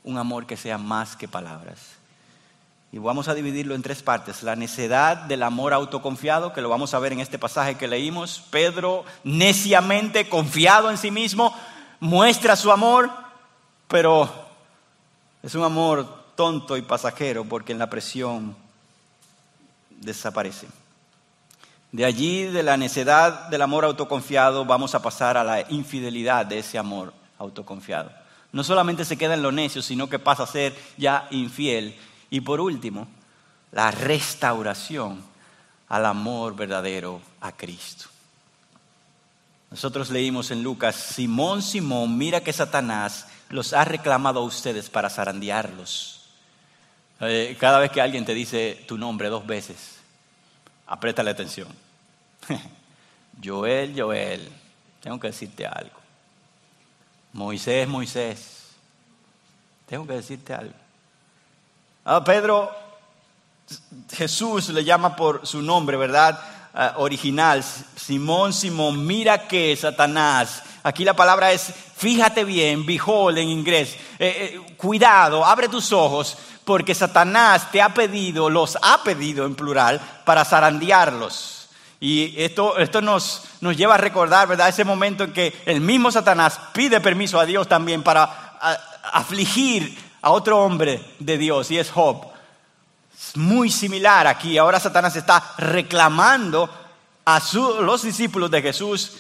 un 0.03 0.19
amor 0.19 0.47
que 0.47 0.57
sea 0.57 0.79
más 0.79 1.15
que 1.15 1.29
palabras. 1.29 1.79
Y 2.93 2.99
vamos 2.99 3.29
a 3.29 3.35
dividirlo 3.35 3.75
en 3.75 3.81
tres 3.81 4.03
partes. 4.03 4.43
La 4.43 4.55
necedad 4.55 5.17
del 5.17 5.43
amor 5.43 5.73
autoconfiado, 5.73 6.53
que 6.53 6.61
lo 6.61 6.69
vamos 6.69 6.93
a 6.93 6.99
ver 6.99 7.15
en 7.15 7.21
este 7.21 7.39
pasaje 7.39 7.77
que 7.77 7.89
leímos. 7.89 8.45
Pedro, 8.51 9.07
neciamente 9.25 10.29
confiado 10.29 10.91
en 10.91 10.99
sí 10.99 11.11
mismo, 11.11 11.57
muestra 12.01 12.55
su 12.55 12.71
amor, 12.71 13.11
pero 13.89 14.31
es 15.43 15.55
un 15.55 15.65
amor 15.65 16.07
tonto 16.35 16.77
y 16.77 16.83
pasajero 16.83 17.45
porque 17.47 17.73
en 17.73 17.79
la 17.79 17.89
presión 17.89 18.55
desaparece. 19.89 20.67
De 21.93 22.05
allí, 22.05 22.45
de 22.45 22.63
la 22.63 22.77
necedad 22.77 23.49
del 23.49 23.63
amor 23.63 23.87
autoconfiado, 23.87 24.67
vamos 24.67 24.95
a 24.95 25.01
pasar 25.03 25.39
a 25.39 25.45
la 25.45 25.61
infidelidad 25.71 26.45
de 26.45 26.59
ese 26.59 26.77
amor 26.77 27.15
autoconfiado. 27.39 28.11
No 28.51 28.65
solamente 28.65 29.07
se 29.07 29.17
queda 29.17 29.33
en 29.33 29.43
lo 29.43 29.51
necio, 29.51 29.81
sino 29.81 30.11
que 30.11 30.19
pasa 30.19 30.43
a 30.43 30.47
ser 30.47 30.75
ya 30.99 31.27
infiel. 31.31 31.97
Y 32.33 32.41
por 32.41 32.63
último, 32.63 33.07
la 33.73 33.91
restauración 33.91 35.23
al 35.87 36.07
amor 36.07 36.57
verdadero 36.57 37.21
a 37.43 37.53
Cristo. 37.53 38.07
Nosotros 39.71 40.09
leímos 40.09 40.51
en 40.51 40.63
Lucas, 40.63 40.97
Simón, 40.97 41.61
Simón, 41.61 42.17
mira 42.17 42.41
que 42.41 42.55
Satanás 42.55 43.27
los 43.51 43.75
ha 43.75 43.85
reclamado 43.85 44.41
a 44.41 44.45
ustedes 44.45 44.89
para 44.89 45.11
zarandearlos. 45.11 46.31
Eh, 47.21 47.55
cada 47.61 47.79
vez 47.79 47.91
que 47.91 48.01
alguien 48.01 48.25
te 48.25 48.33
dice 48.33 48.83
tu 48.89 48.97
nombre 48.97 49.29
dos 49.29 49.47
veces, 49.47 49.99
aprieta 50.87 51.23
la 51.23 51.33
atención. 51.33 51.69
Joel, 53.45 53.93
Joel, 53.95 54.51
tengo 55.03 55.21
que 55.21 55.27
decirte 55.27 55.67
algo. 55.67 56.01
Moisés, 57.35 57.87
Moisés, 57.87 58.69
tengo 59.87 60.07
que 60.07 60.15
decirte 60.15 60.55
algo. 60.55 60.82
Ah, 62.05 62.25
Pedro, 62.25 62.69
Jesús 64.13 64.71
le 64.71 64.83
llama 64.83 65.15
por 65.15 65.47
su 65.47 65.63
nombre, 65.63 65.97
¿verdad? 65.97 66.37
Ah, 66.75 66.95
original, 66.97 67.63
Simón, 67.95 68.53
Simón, 68.53 69.07
mira 69.07 69.47
que 69.47 69.77
Satanás. 69.77 70.65
Aquí 70.83 71.05
la 71.05 71.15
palabra 71.15 71.53
es, 71.53 71.73
fíjate 71.95 72.43
bien, 72.43 72.85
behold 72.85 73.39
en 73.39 73.49
inglés, 73.49 73.95
eh, 74.19 74.59
eh, 74.67 74.75
cuidado, 74.77 75.45
abre 75.45 75.69
tus 75.69 75.93
ojos, 75.93 76.37
porque 76.65 76.93
Satanás 76.93 77.71
te 77.71 77.81
ha 77.81 77.95
pedido, 77.95 78.51
los 78.51 78.77
ha 78.83 79.05
pedido 79.05 79.47
en 79.47 79.55
plural, 79.55 80.01
para 80.25 80.45
zarandearlos. 80.45 81.69
Y 82.01 82.35
esto, 82.43 82.79
esto 82.79 83.01
nos, 83.01 83.45
nos 83.61 83.77
lleva 83.77 83.95
a 83.95 83.99
recordar, 83.99 84.49
¿verdad? 84.49 84.69
Ese 84.69 84.83
momento 84.83 85.23
en 85.23 85.33
que 85.33 85.55
el 85.67 85.81
mismo 85.81 86.11
Satanás 86.11 86.59
pide 86.73 87.01
permiso 87.01 87.39
a 87.39 87.47
Dios 87.47 87.69
también 87.69 88.03
para 88.03 88.59
afligir 89.13 90.12
a 90.23 90.31
otro 90.31 90.59
hombre 90.59 91.05
de 91.19 91.37
Dios, 91.37 91.71
y 91.71 91.79
es 91.79 91.91
Job. 91.91 92.27
Es 93.15 93.37
muy 93.37 93.71
similar 93.71 94.27
aquí. 94.27 94.57
Ahora 94.57 94.81
Satanás 94.81 95.15
está 95.17 95.55
reclamando 95.59 96.71
a 97.25 97.41
los 97.81 98.03
discípulos 98.03 98.51
de 98.51 98.63
Jesús 98.63 99.13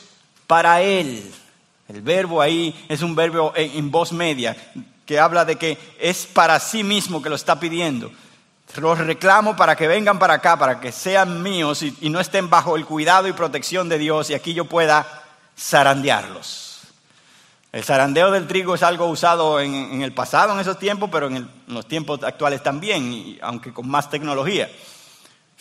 para 0.47 0.81
él. 0.81 1.31
El 1.89 2.01
verbo 2.01 2.41
ahí 2.41 2.87
es 2.89 3.03
un 3.03 3.15
verbo 3.15 3.53
en 3.55 3.91
voz 3.91 4.13
media 4.13 4.57
que 5.05 5.19
habla 5.19 5.45
de 5.45 5.57
que 5.57 5.79
es 6.01 6.27
para 6.27 6.59
sí 6.59 6.85
mismo 6.85 7.21
que 7.21 7.29
lo 7.29 7.35
está 7.35 7.59
pidiendo. 7.61 8.11
Los 8.77 8.99
reclamo 8.99 9.55
para 9.55 9.77
que 9.77 9.87
vengan 9.87 10.19
para 10.19 10.35
acá, 10.35 10.59
para 10.59 10.81
que 10.81 10.93
sean 10.93 11.43
míos 11.43 11.83
y, 11.83 12.09
no 12.09 12.21
estén 12.21 12.49
bajo 12.49 12.77
el 12.77 12.87
cuidado 12.87 13.29
y 13.29 13.33
protección 13.33 13.89
de 13.89 13.99
Dios 13.99 14.31
y 14.31 14.35
aquí 14.35 14.55
yo 14.55 14.65
pueda 14.65 15.25
zarandearlos. 15.59 16.72
El 17.73 17.85
zarandeo 17.85 18.31
del 18.31 18.47
trigo 18.47 18.75
es 18.75 18.83
algo 18.83 19.07
usado 19.07 19.59
en, 19.59 20.03
el 20.03 20.13
pasado, 20.13 20.53
en 20.53 20.61
esos 20.61 20.79
tiempos, 20.79 21.09
pero 21.11 21.29
en, 21.29 21.51
los 21.69 21.89
tiempos 21.89 22.23
actuales 22.23 22.63
también, 22.63 23.39
aunque 23.41 23.73
con 23.73 23.89
más 23.89 24.11
tecnología. 24.11 24.71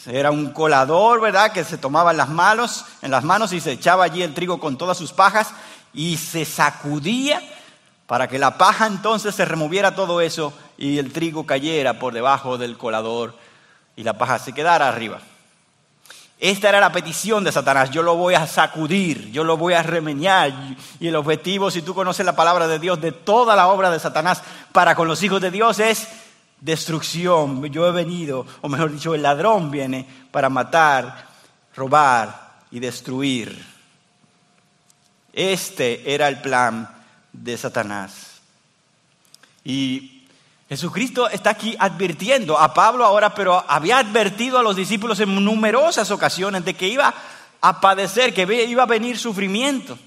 Era 0.05 0.29
un 0.29 0.51
colador, 0.51 1.21
¿verdad?, 1.21 1.53
que 1.53 1.63
se 1.63 1.77
tomaba 1.77 2.11
en 2.11 2.17
las 2.17 2.27
manos, 2.27 2.83
en 3.01 3.11
las 3.11 3.23
manos 3.23 3.53
y 3.53 3.61
se 3.61 3.71
echaba 3.71 4.03
allí 4.03 4.23
el 4.23 4.33
trigo 4.33 4.59
con 4.59 4.77
todas 4.77 4.97
sus 4.97 5.13
pajas 5.13 5.53
y 5.93 6.17
se 6.17 6.43
sacudía 6.43 7.41
para 8.07 8.27
que 8.27 8.39
la 8.39 8.57
paja 8.57 8.87
entonces 8.87 9.33
se 9.33 9.45
removiera 9.45 9.95
todo 9.95 10.19
eso 10.19 10.51
y 10.77 10.97
el 10.97 11.13
trigo 11.13 11.45
cayera 11.45 11.97
por 11.97 12.13
debajo 12.13 12.57
del 12.57 12.77
colador 12.77 13.37
y 13.95 14.03
la 14.03 14.17
paja 14.17 14.37
se 14.37 14.51
quedara 14.51 14.89
arriba. 14.89 15.21
Esta 16.41 16.69
era 16.69 16.79
la 16.79 16.91
petición 16.91 17.43
de 17.43 17.51
Satanás, 17.51 17.91
yo 17.91 18.01
lo 18.01 18.15
voy 18.15 18.33
a 18.33 18.47
sacudir, 18.47 19.29
yo 19.29 19.43
lo 19.43 19.57
voy 19.57 19.75
a 19.75 19.83
remeñar. 19.83 20.51
Y 20.99 21.07
el 21.07 21.15
objetivo, 21.15 21.69
si 21.69 21.83
tú 21.83 21.93
conoces 21.93 22.25
la 22.25 22.35
palabra 22.35 22.67
de 22.67 22.79
Dios, 22.79 22.99
de 22.99 23.11
toda 23.11 23.55
la 23.55 23.67
obra 23.67 23.91
de 23.91 23.99
Satanás 23.99 24.41
para 24.71 24.95
con 24.95 25.07
los 25.07 25.21
hijos 25.21 25.39
de 25.39 25.51
Dios 25.51 25.77
es 25.77 26.07
destrucción. 26.59 27.63
Yo 27.67 27.87
he 27.87 27.91
venido, 27.91 28.47
o 28.61 28.69
mejor 28.69 28.91
dicho, 28.91 29.13
el 29.13 29.21
ladrón 29.21 29.69
viene 29.69 30.07
para 30.31 30.49
matar, 30.49 31.27
robar 31.75 32.53
y 32.71 32.79
destruir. 32.79 33.63
Este 35.33 36.11
era 36.11 36.27
el 36.27 36.41
plan 36.41 36.89
de 37.33 37.55
Satanás. 37.55 38.41
Y 39.63 40.20
Jesucristo 40.71 41.27
está 41.27 41.49
aquí 41.49 41.75
advirtiendo 41.77 42.57
a 42.57 42.73
Pablo 42.73 43.03
ahora, 43.03 43.35
pero 43.35 43.61
había 43.67 43.97
advertido 43.97 44.57
a 44.57 44.63
los 44.63 44.77
discípulos 44.77 45.19
en 45.19 45.43
numerosas 45.43 46.09
ocasiones 46.11 46.63
de 46.63 46.75
que 46.75 46.87
iba 46.87 47.13
a 47.59 47.81
padecer, 47.81 48.33
que 48.33 48.43
iba 48.69 48.83
a 48.83 48.85
venir 48.85 49.17
sufrimiento. 49.17 49.99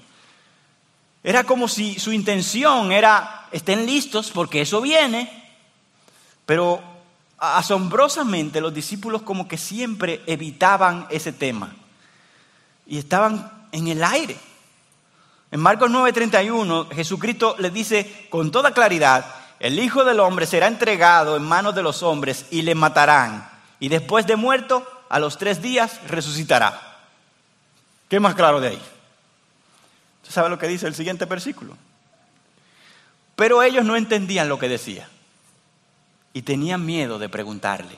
Era 1.23 1.43
como 1.43 1.67
si 1.67 1.99
su 1.99 2.11
intención 2.11 2.91
era, 2.91 3.45
estén 3.51 3.85
listos 3.85 4.31
porque 4.31 4.61
eso 4.61 4.81
viene, 4.81 5.29
pero 6.47 6.81
asombrosamente 7.37 8.59
los 8.59 8.73
discípulos 8.73 9.21
como 9.21 9.47
que 9.47 9.59
siempre 9.59 10.23
evitaban 10.25 11.05
ese 11.11 11.31
tema 11.31 11.75
y 12.87 12.97
estaban 12.97 13.67
en 13.71 13.87
el 13.87 14.03
aire. 14.03 14.35
En 15.51 15.59
Marcos 15.59 15.91
9:31, 15.91 16.89
Jesucristo 16.91 17.55
le 17.59 17.69
dice 17.69 18.25
con 18.31 18.49
toda 18.49 18.71
claridad, 18.71 19.44
el 19.59 19.79
Hijo 19.79 20.03
del 20.03 20.19
Hombre 20.19 20.45
será 20.45 20.67
entregado 20.67 21.35
en 21.35 21.43
manos 21.43 21.75
de 21.75 21.83
los 21.83 22.03
hombres 22.03 22.45
y 22.51 22.61
le 22.61 22.75
matarán. 22.75 23.49
Y 23.79 23.89
después 23.89 24.27
de 24.27 24.35
muerto, 24.35 24.85
a 25.09 25.19
los 25.19 25.37
tres 25.37 25.61
días, 25.61 25.99
resucitará. 26.07 26.99
¿Qué 28.09 28.19
más 28.19 28.35
claro 28.35 28.59
de 28.59 28.69
ahí? 28.69 28.81
¿Usted 30.21 30.33
sabe 30.33 30.49
lo 30.49 30.57
que 30.57 30.67
dice 30.67 30.87
el 30.87 30.95
siguiente 30.95 31.25
versículo? 31.25 31.77
Pero 33.35 33.61
ellos 33.63 33.83
no 33.85 33.95
entendían 33.95 34.49
lo 34.49 34.59
que 34.59 34.69
decía 34.69 35.09
y 36.33 36.41
tenían 36.41 36.85
miedo 36.85 37.19
de 37.19 37.29
preguntarle. 37.29 37.97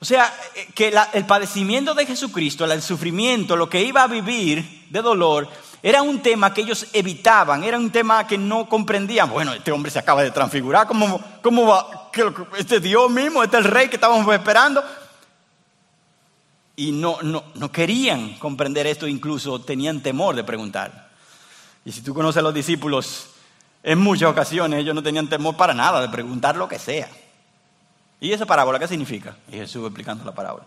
O 0.00 0.04
sea, 0.04 0.32
eh, 0.54 0.68
que 0.74 0.94
el 1.12 1.26
padecimiento 1.26 1.94
de 1.94 2.06
Jesucristo, 2.06 2.64
el 2.64 2.82
sufrimiento, 2.82 3.56
lo 3.56 3.68
que 3.68 3.82
iba 3.82 4.02
a 4.02 4.06
vivir 4.06 4.86
de 4.88 5.02
dolor, 5.02 5.48
era 5.82 6.02
un 6.02 6.20
tema 6.20 6.52
que 6.52 6.60
ellos 6.60 6.86
evitaban, 6.92 7.64
era 7.64 7.78
un 7.78 7.90
tema 7.90 8.26
que 8.26 8.36
no 8.36 8.68
comprendían. 8.68 9.30
Bueno, 9.30 9.54
este 9.54 9.72
hombre 9.72 9.90
se 9.90 9.98
acaba 9.98 10.22
de 10.22 10.30
transfigurar, 10.30 10.86
¿cómo, 10.86 11.66
va? 11.66 12.10
¿Este 12.58 12.80
Dios 12.80 13.10
mismo? 13.10 13.42
¿Este 13.42 13.58
es 13.58 13.64
el 13.64 13.70
rey 13.70 13.88
que 13.88 13.96
estábamos 13.96 14.32
esperando? 14.34 14.84
Y 16.76 16.92
no, 16.92 17.18
no, 17.22 17.44
no 17.54 17.72
querían 17.72 18.34
comprender 18.34 18.86
esto, 18.86 19.06
incluso 19.06 19.60
tenían 19.60 20.02
temor 20.02 20.36
de 20.36 20.44
preguntar. 20.44 21.08
Y 21.84 21.92
si 21.92 22.02
tú 22.02 22.12
conoces 22.12 22.40
a 22.40 22.42
los 22.42 22.52
discípulos, 22.52 23.28
en 23.82 23.98
muchas 23.98 24.30
ocasiones 24.30 24.80
ellos 24.80 24.94
no 24.94 25.02
tenían 25.02 25.28
temor 25.28 25.56
para 25.56 25.72
nada 25.72 26.02
de 26.02 26.10
preguntar 26.10 26.56
lo 26.56 26.68
que 26.68 26.78
sea. 26.78 27.08
¿Y 28.20 28.32
esa 28.32 28.44
parábola 28.44 28.78
qué 28.78 28.86
significa? 28.86 29.34
Y 29.48 29.52
Jesús 29.52 29.82
explicando 29.86 30.24
la 30.26 30.32
parábola. 30.32 30.66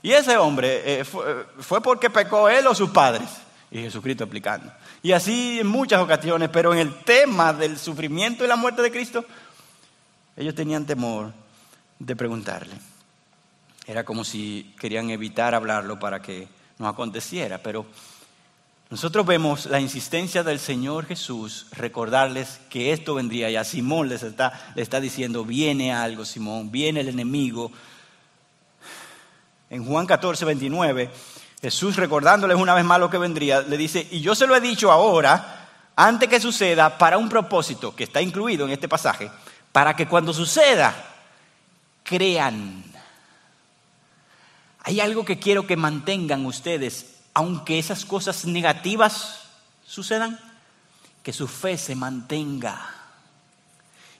Y 0.00 0.12
ese 0.12 0.36
hombre 0.36 1.00
eh, 1.00 1.04
fue, 1.04 1.44
fue 1.58 1.80
porque 1.80 2.08
pecó 2.08 2.48
él 2.48 2.68
o 2.68 2.74
sus 2.74 2.90
padres 2.90 3.28
y 3.70 3.78
Jesucristo 3.78 4.24
explicando. 4.24 4.72
Y 5.02 5.12
así 5.12 5.60
en 5.60 5.66
muchas 5.66 6.00
ocasiones, 6.00 6.48
pero 6.50 6.72
en 6.72 6.80
el 6.80 6.94
tema 7.02 7.52
del 7.52 7.78
sufrimiento 7.78 8.44
y 8.44 8.48
la 8.48 8.56
muerte 8.56 8.82
de 8.82 8.90
Cristo, 8.90 9.24
ellos 10.36 10.54
tenían 10.54 10.86
temor 10.86 11.32
de 11.98 12.16
preguntarle. 12.16 12.74
Era 13.86 14.04
como 14.04 14.24
si 14.24 14.74
querían 14.78 15.10
evitar 15.10 15.54
hablarlo 15.54 15.98
para 15.98 16.22
que 16.22 16.48
no 16.78 16.88
aconteciera, 16.88 17.58
pero 17.58 17.86
nosotros 18.90 19.26
vemos 19.26 19.66
la 19.66 19.80
insistencia 19.80 20.42
del 20.42 20.60
Señor 20.60 21.06
Jesús 21.06 21.66
recordarles 21.72 22.60
que 22.70 22.92
esto 22.92 23.14
vendría 23.14 23.50
y 23.50 23.56
a 23.56 23.64
Simón 23.64 24.08
les 24.08 24.22
está, 24.22 24.72
le 24.74 24.82
está 24.82 25.00
diciendo, 25.00 25.44
viene 25.44 25.92
algo 25.92 26.24
Simón, 26.24 26.70
viene 26.70 27.00
el 27.00 27.08
enemigo. 27.08 27.72
En 29.70 29.84
Juan 29.84 30.06
14, 30.06 30.44
29 30.44 31.10
Jesús 31.64 31.96
recordándoles 31.96 32.58
una 32.58 32.74
vez 32.74 32.84
más 32.84 33.00
lo 33.00 33.08
que 33.08 33.16
vendría, 33.16 33.62
le 33.62 33.78
dice, 33.78 34.06
y 34.10 34.20
yo 34.20 34.34
se 34.34 34.46
lo 34.46 34.54
he 34.54 34.60
dicho 34.60 34.92
ahora, 34.92 35.66
antes 35.96 36.28
que 36.28 36.38
suceda, 36.38 36.98
para 36.98 37.16
un 37.16 37.30
propósito 37.30 37.96
que 37.96 38.04
está 38.04 38.20
incluido 38.20 38.66
en 38.66 38.72
este 38.72 38.86
pasaje, 38.86 39.30
para 39.72 39.96
que 39.96 40.06
cuando 40.06 40.34
suceda, 40.34 40.94
crean. 42.02 42.84
Hay 44.80 45.00
algo 45.00 45.24
que 45.24 45.38
quiero 45.38 45.66
que 45.66 45.78
mantengan 45.78 46.44
ustedes, 46.44 47.14
aunque 47.32 47.78
esas 47.78 48.04
cosas 48.04 48.44
negativas 48.44 49.44
sucedan, 49.86 50.38
que 51.22 51.32
su 51.32 51.48
fe 51.48 51.78
se 51.78 51.94
mantenga. 51.94 52.78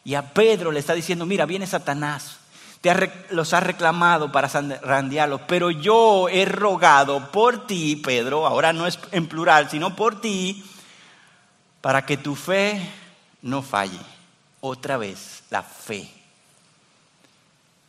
Y 0.02 0.14
a 0.14 0.32
Pedro 0.32 0.72
le 0.72 0.80
está 0.80 0.94
diciendo, 0.94 1.26
mira, 1.26 1.44
viene 1.44 1.66
Satanás, 1.66 2.38
los 3.30 3.54
ha 3.54 3.60
reclamado 3.60 4.30
para 4.30 4.48
zarandearlos, 4.48 5.42
pero 5.46 5.70
yo 5.70 6.28
he 6.28 6.44
rogado 6.44 7.30
por 7.30 7.66
ti, 7.66 7.96
Pedro, 7.96 8.46
ahora 8.46 8.72
no 8.72 8.86
es 8.86 8.98
en 9.12 9.26
plural, 9.26 9.70
sino 9.70 9.96
por 9.96 10.20
ti, 10.20 10.64
para 11.80 12.04
que 12.04 12.16
tu 12.16 12.34
fe 12.34 12.80
no 13.42 13.62
falle. 13.62 13.98
Otra 14.60 14.96
vez, 14.96 15.44
la 15.50 15.62
fe. 15.62 16.10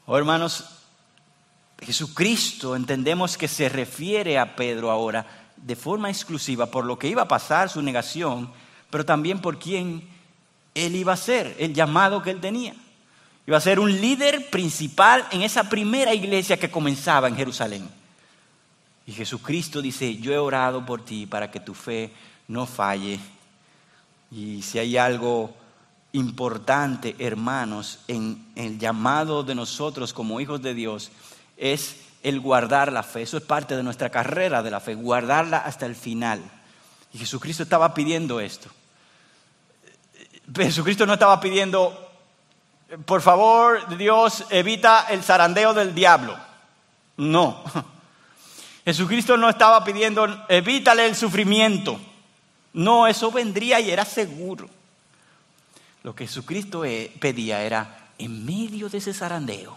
Oh, 0.05 0.17
hermanos, 0.17 0.65
Jesucristo 1.81 2.75
entendemos 2.75 3.37
que 3.37 3.47
se 3.47 3.69
refiere 3.69 4.39
a 4.39 4.55
Pedro 4.55 4.91
ahora 4.91 5.25
de 5.57 5.75
forma 5.75 6.09
exclusiva 6.09 6.67
por 6.67 6.85
lo 6.85 6.97
que 6.99 7.07
iba 7.07 7.23
a 7.23 7.27
pasar, 7.27 7.69
su 7.69 7.81
negación, 7.81 8.51
pero 8.89 9.05
también 9.05 9.39
por 9.39 9.59
quién 9.59 10.07
él 10.73 10.95
iba 10.95 11.13
a 11.13 11.17
ser, 11.17 11.55
el 11.59 11.73
llamado 11.73 12.21
que 12.21 12.31
él 12.31 12.39
tenía. 12.39 12.75
Iba 13.47 13.57
a 13.57 13.61
ser 13.61 13.79
un 13.79 13.91
líder 13.91 14.49
principal 14.49 15.25
en 15.31 15.43
esa 15.43 15.69
primera 15.69 16.13
iglesia 16.13 16.57
que 16.57 16.71
comenzaba 16.71 17.27
en 17.27 17.35
Jerusalén. 17.35 17.87
Y 19.05 19.11
Jesucristo 19.11 19.81
dice, 19.81 20.17
yo 20.17 20.33
he 20.33 20.37
orado 20.37 20.85
por 20.85 21.05
ti 21.05 21.27
para 21.27 21.51
que 21.51 21.59
tu 21.59 21.73
fe 21.73 22.11
no 22.47 22.65
falle. 22.65 23.19
Y 24.31 24.63
si 24.63 24.79
hay 24.79 24.97
algo 24.97 25.53
importante, 26.13 27.15
hermanos, 27.19 27.99
en 28.07 28.47
el 28.55 28.79
llamado 28.79 29.43
de 29.43 29.53
nosotros 29.53 30.13
como 30.13 30.39
hijos 30.41 30.61
de 30.61 30.73
Dios, 30.73 31.11
es 31.57 31.97
el 32.23 32.39
guardar 32.39 32.91
la 32.91 33.03
fe. 33.03 33.21
Eso 33.21 33.37
es 33.37 33.43
parte 33.43 33.75
de 33.75 33.83
nuestra 33.83 34.09
carrera 34.09 34.63
de 34.63 34.71
la 34.71 34.79
fe, 34.79 34.95
guardarla 34.95 35.57
hasta 35.59 35.85
el 35.85 35.95
final. 35.95 36.41
Y 37.13 37.19
Jesucristo 37.19 37.63
estaba 37.63 37.93
pidiendo 37.93 38.39
esto. 38.39 38.69
Jesucristo 40.53 41.05
no 41.05 41.13
estaba 41.13 41.39
pidiendo, 41.39 42.04
por 43.05 43.21
favor, 43.21 43.97
Dios, 43.97 44.45
evita 44.49 45.07
el 45.09 45.23
zarandeo 45.23 45.73
del 45.73 45.93
diablo. 45.93 46.37
No. 47.17 47.63
Jesucristo 48.85 49.35
no 49.37 49.49
estaba 49.49 49.83
pidiendo, 49.83 50.27
evítale 50.47 51.05
el 51.05 51.15
sufrimiento. 51.15 51.99
No, 52.73 53.07
eso 53.07 53.31
vendría 53.31 53.79
y 53.79 53.89
era 53.89 54.05
seguro. 54.05 54.69
Lo 56.03 56.13
que 56.13 56.27
Jesucristo 56.27 56.85
eh, 56.85 57.11
pedía 57.19 57.63
era, 57.63 58.09
en 58.19 58.45
medio 58.45 58.89
de 58.89 58.99
ese 58.99 59.13
zarandeo, 59.13 59.75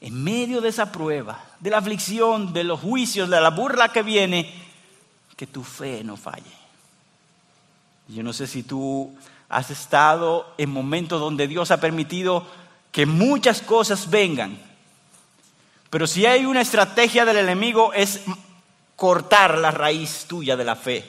en 0.00 0.24
medio 0.24 0.62
de 0.62 0.70
esa 0.70 0.90
prueba, 0.90 1.44
de 1.60 1.70
la 1.70 1.78
aflicción, 1.78 2.54
de 2.54 2.64
los 2.64 2.80
juicios, 2.80 3.28
de 3.28 3.40
la 3.40 3.50
burla 3.50 3.92
que 3.92 4.02
viene, 4.02 4.50
que 5.36 5.46
tu 5.46 5.62
fe 5.62 6.02
no 6.02 6.16
falle. 6.16 6.56
Yo 8.08 8.22
no 8.22 8.32
sé 8.32 8.46
si 8.46 8.62
tú 8.62 9.14
has 9.48 9.70
estado 9.70 10.52
en 10.58 10.70
momentos 10.70 11.20
donde 11.20 11.48
Dios 11.48 11.70
ha 11.70 11.80
permitido 11.80 12.46
que 12.92 13.06
muchas 13.06 13.60
cosas 13.62 14.10
vengan. 14.10 14.58
Pero 15.90 16.06
si 16.06 16.26
hay 16.26 16.44
una 16.44 16.60
estrategia 16.60 17.24
del 17.24 17.38
enemigo 17.38 17.92
es 17.92 18.20
cortar 18.96 19.58
la 19.58 19.70
raíz 19.70 20.26
tuya 20.26 20.56
de 20.56 20.64
la 20.64 20.76
fe. 20.76 21.04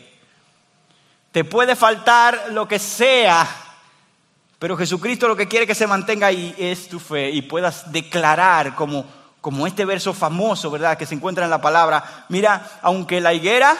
Te 1.32 1.44
puede 1.44 1.76
faltar 1.76 2.52
lo 2.52 2.68
que 2.68 2.80
sea, 2.80 3.48
pero 4.58 4.78
Jesucristo 4.78 5.28
lo 5.28 5.36
que 5.36 5.48
quiere 5.48 5.68
que 5.68 5.76
se 5.76 5.88
mantenga 5.88 6.28
ahí 6.28 6.56
es 6.58 6.88
tu 6.88 7.00
fe 7.00 7.30
y 7.30 7.42
puedas 7.42 7.92
declarar 7.92 8.74
como, 8.74 9.06
como 9.42 9.68
este 9.68 9.86
verso 9.86 10.14
famoso, 10.14 10.72
¿verdad? 10.72 10.98
Que 10.98 11.06
se 11.06 11.16
encuentra 11.16 11.44
en 11.44 11.52
la 11.52 11.62
palabra. 11.62 12.26
Mira, 12.30 12.80
aunque 12.82 13.22
la 13.22 13.34
higuera 13.34 13.78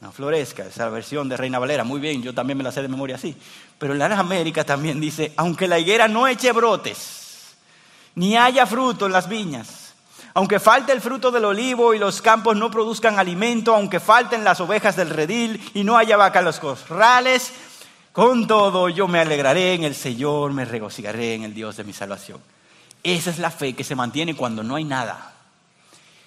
no 0.00 0.12
florezca, 0.12 0.66
esa 0.66 0.88
versión 0.90 1.28
de 1.28 1.36
Reina 1.36 1.58
Valera, 1.58 1.84
muy 1.84 2.00
bien, 2.00 2.22
yo 2.22 2.34
también 2.34 2.58
me 2.58 2.64
la 2.64 2.72
sé 2.72 2.82
de 2.82 2.88
memoria 2.88 3.16
así. 3.16 3.34
Pero 3.78 3.94
en 3.94 3.98
la 3.98 4.06
América 4.18 4.64
también 4.64 5.00
dice, 5.00 5.32
aunque 5.36 5.68
la 5.68 5.78
higuera 5.78 6.06
no 6.06 6.26
eche 6.26 6.52
brotes, 6.52 7.56
ni 8.14 8.36
haya 8.36 8.66
fruto 8.66 9.06
en 9.06 9.12
las 9.12 9.28
viñas, 9.28 9.94
aunque 10.34 10.60
falte 10.60 10.92
el 10.92 11.00
fruto 11.00 11.30
del 11.30 11.46
olivo 11.46 11.94
y 11.94 11.98
los 11.98 12.20
campos 12.20 12.56
no 12.56 12.70
produzcan 12.70 13.18
alimento, 13.18 13.74
aunque 13.74 14.00
falten 14.00 14.44
las 14.44 14.60
ovejas 14.60 14.96
del 14.96 15.08
redil 15.08 15.70
y 15.72 15.82
no 15.82 15.96
haya 15.96 16.18
vaca 16.18 16.40
en 16.40 16.44
los 16.44 16.60
corrales, 16.60 17.52
con 18.12 18.46
todo 18.46 18.90
yo 18.90 19.08
me 19.08 19.20
alegraré 19.20 19.74
en 19.74 19.84
el 19.84 19.94
Señor, 19.94 20.52
me 20.52 20.66
regocijaré 20.66 21.34
en 21.34 21.44
el 21.44 21.54
Dios 21.54 21.76
de 21.78 21.84
mi 21.84 21.94
salvación. 21.94 22.40
Esa 23.02 23.30
es 23.30 23.38
la 23.38 23.50
fe 23.50 23.74
que 23.74 23.84
se 23.84 23.94
mantiene 23.94 24.36
cuando 24.36 24.62
no 24.62 24.76
hay 24.76 24.84
nada. 24.84 25.34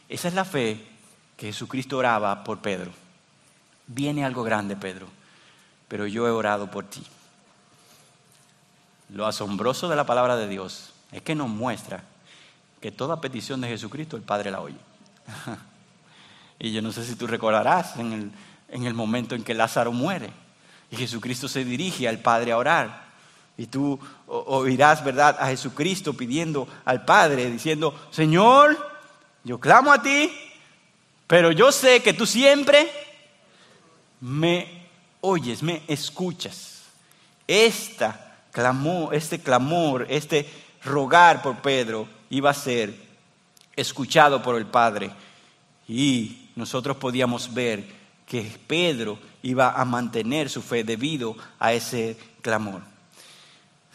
Esa 0.08 0.28
es 0.28 0.34
la 0.34 0.46
fe 0.46 0.84
que 1.38 1.48
Jesucristo 1.48 1.98
oraba 1.98 2.44
por 2.44 2.60
Pedro 2.60 2.92
viene 3.90 4.24
algo 4.24 4.44
grande, 4.44 4.76
Pedro, 4.76 5.08
pero 5.88 6.08
yo 6.08 6.28
he 6.28 6.32
orado 6.32 6.72
por 6.72 6.86
ti. 6.86 7.04
Lo 9.10 9.26
asombroso 9.26 9.90
de 9.90 9.96
la 9.96 10.06
palabra 10.06 10.38
de 10.38 10.48
Dios 10.48 10.94
es 11.12 11.22
que 11.24 11.36
nos 11.36 11.50
muestra 11.50 12.04
que 12.80 12.92
toda 12.92 13.20
petición 13.20 13.60
de 13.60 13.68
Jesucristo 13.68 14.16
el 14.16 14.22
Padre 14.22 14.52
la 14.52 14.62
oye. 14.62 14.78
y 16.60 16.72
yo 16.72 16.82
no 16.82 16.92
sé 16.92 17.04
si 17.04 17.16
tú 17.16 17.28
recordarás 17.28 17.98
en 17.98 18.14
el, 18.14 18.32
en 18.70 18.86
el 18.86 18.94
momento 18.94 19.36
en 19.36 19.44
que 19.44 19.56
Lázaro 19.56 19.92
muere 19.92 20.30
y 20.92 20.96
Jesucristo 20.96 21.48
se 21.48 21.66
dirige 21.66 22.08
al 22.08 22.20
Padre 22.20 22.52
a 22.52 22.58
orar. 22.58 23.10
Y 23.58 23.66
tú 23.66 24.00
oirás, 24.28 25.04
¿verdad?, 25.04 25.36
a 25.40 25.48
Jesucristo 25.48 26.14
pidiendo 26.14 26.68
al 26.86 27.04
Padre, 27.04 27.50
diciendo, 27.50 28.00
Señor, 28.12 28.78
yo 29.44 29.60
clamo 29.60 29.92
a 29.92 30.02
ti, 30.02 30.32
pero 31.28 31.52
yo 31.52 31.72
sé 31.72 32.02
que 32.02 32.14
tú 32.14 32.26
siempre 32.26 32.90
me 34.22 34.88
oyes, 35.22 35.64
me 35.64 35.82
escuchas. 35.88 36.84
Esta 37.48 38.38
clamó, 38.52 39.12
este 39.12 39.40
clamor, 39.40 40.06
este 40.10 40.50
rogar 40.84 41.42
por 41.42 41.58
Pedro 41.58 42.08
iba 42.30 42.50
a 42.50 42.54
ser 42.54 42.94
escuchado 43.76 44.42
por 44.42 44.56
el 44.58 44.66
Padre. 44.66 45.12
Y 45.88 46.50
nosotros 46.56 46.98
podíamos 46.98 47.54
ver 47.54 47.86
que 48.26 48.60
Pedro 48.68 49.18
iba 49.42 49.72
a 49.72 49.86
mantener 49.86 50.50
su 50.50 50.62
fe 50.62 50.84
debido 50.84 51.36
a 51.58 51.74
ese 51.74 52.18
clamor. 52.42 52.82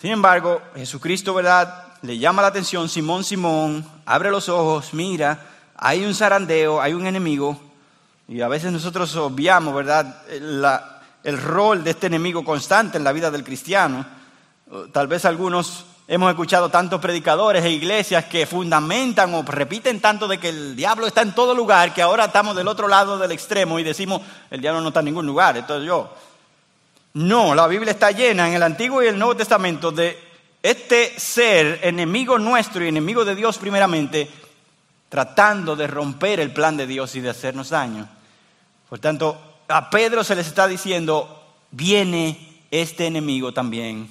Sin 0.01 0.11
embargo, 0.11 0.61
Jesucristo, 0.75 1.33
¿verdad? 1.35 1.95
Le 2.03 2.19
llama 2.19 2.43
la 2.43 2.49
atención, 2.49 2.89
Simón, 2.89 3.25
Simón, 3.25 3.87
abre 4.05 4.31
los 4.31 4.49
ojos, 4.49 4.93
mira, 4.93 5.47
hay 5.77 6.05
un 6.05 6.15
zarandeo, 6.15 6.81
hay 6.81 6.93
un 6.93 7.07
enemigo, 7.07 7.59
y 8.29 8.41
a 8.41 8.49
veces 8.49 8.73
nosotros 8.73 9.15
obviamos, 9.17 9.75
¿verdad?, 9.75 10.23
el 11.23 11.39
rol 11.41 11.85
de 11.85 11.91
este 11.91 12.07
enemigo 12.07 12.45
constante 12.45 12.99
en 12.99 13.05
la 13.05 13.13
vida 13.13 13.31
del 13.31 13.45
cristiano. 13.45 14.05
Tal 14.93 15.07
vez 15.07 15.25
algunos 15.25 15.87
hemos 16.07 16.31
escuchado 16.31 16.69
tantos 16.69 17.01
predicadores 17.01 17.65
e 17.65 17.71
iglesias 17.71 18.27
que 18.27 18.47
fundamentan 18.47 19.33
o 19.35 19.43
repiten 19.43 20.01
tanto 20.01 20.29
de 20.29 20.39
que 20.39 20.51
el 20.51 20.77
diablo 20.77 21.07
está 21.07 21.23
en 21.23 21.35
todo 21.35 21.55
lugar 21.55 21.95
que 21.95 22.03
ahora 22.03 22.27
estamos 22.27 22.55
del 22.55 22.69
otro 22.69 22.89
lado 22.89 23.19
del 23.19 23.33
extremo 23.33 23.79
y 23.79 23.83
decimos, 23.85 24.21
el 24.51 24.61
diablo 24.61 24.81
no 24.81 24.89
está 24.89 25.01
en 25.01 25.07
ningún 25.07 25.27
lugar. 25.27 25.57
Entonces 25.57 25.87
yo, 25.87 26.15
no, 27.15 27.55
la 27.55 27.67
Biblia 27.67 27.93
está 27.93 28.11
llena 28.11 28.49
en 28.49 28.55
el 28.55 28.63
Antiguo 28.63 29.03
y 29.03 29.07
el 29.07 29.19
Nuevo 29.19 29.37
Testamento 29.37 29.93
de 29.93 30.19
este 30.63 31.19
ser 31.19 31.81
enemigo 31.83 32.39
nuestro 32.39 32.85
y 32.85 32.89
enemigo 32.89 33.25
de 33.25 33.35
Dios 33.35 33.59
primeramente, 33.59 34.31
tratando 35.15 35.77
de 35.77 35.87
romper 35.87 36.41
el 36.41 36.53
plan 36.53 36.77
de 36.77 36.89
Dios 36.89 37.15
y 37.15 37.21
de 37.21 37.31
hacernos 37.31 37.69
daño. 37.71 38.09
Por 38.89 38.99
tanto, 38.99 39.61
a 39.69 39.89
Pedro 39.89 40.25
se 40.25 40.35
les 40.35 40.49
está 40.49 40.67
diciendo, 40.67 41.55
viene 41.71 42.65
este 42.73 43.07
enemigo 43.07 43.55
también, 43.55 44.11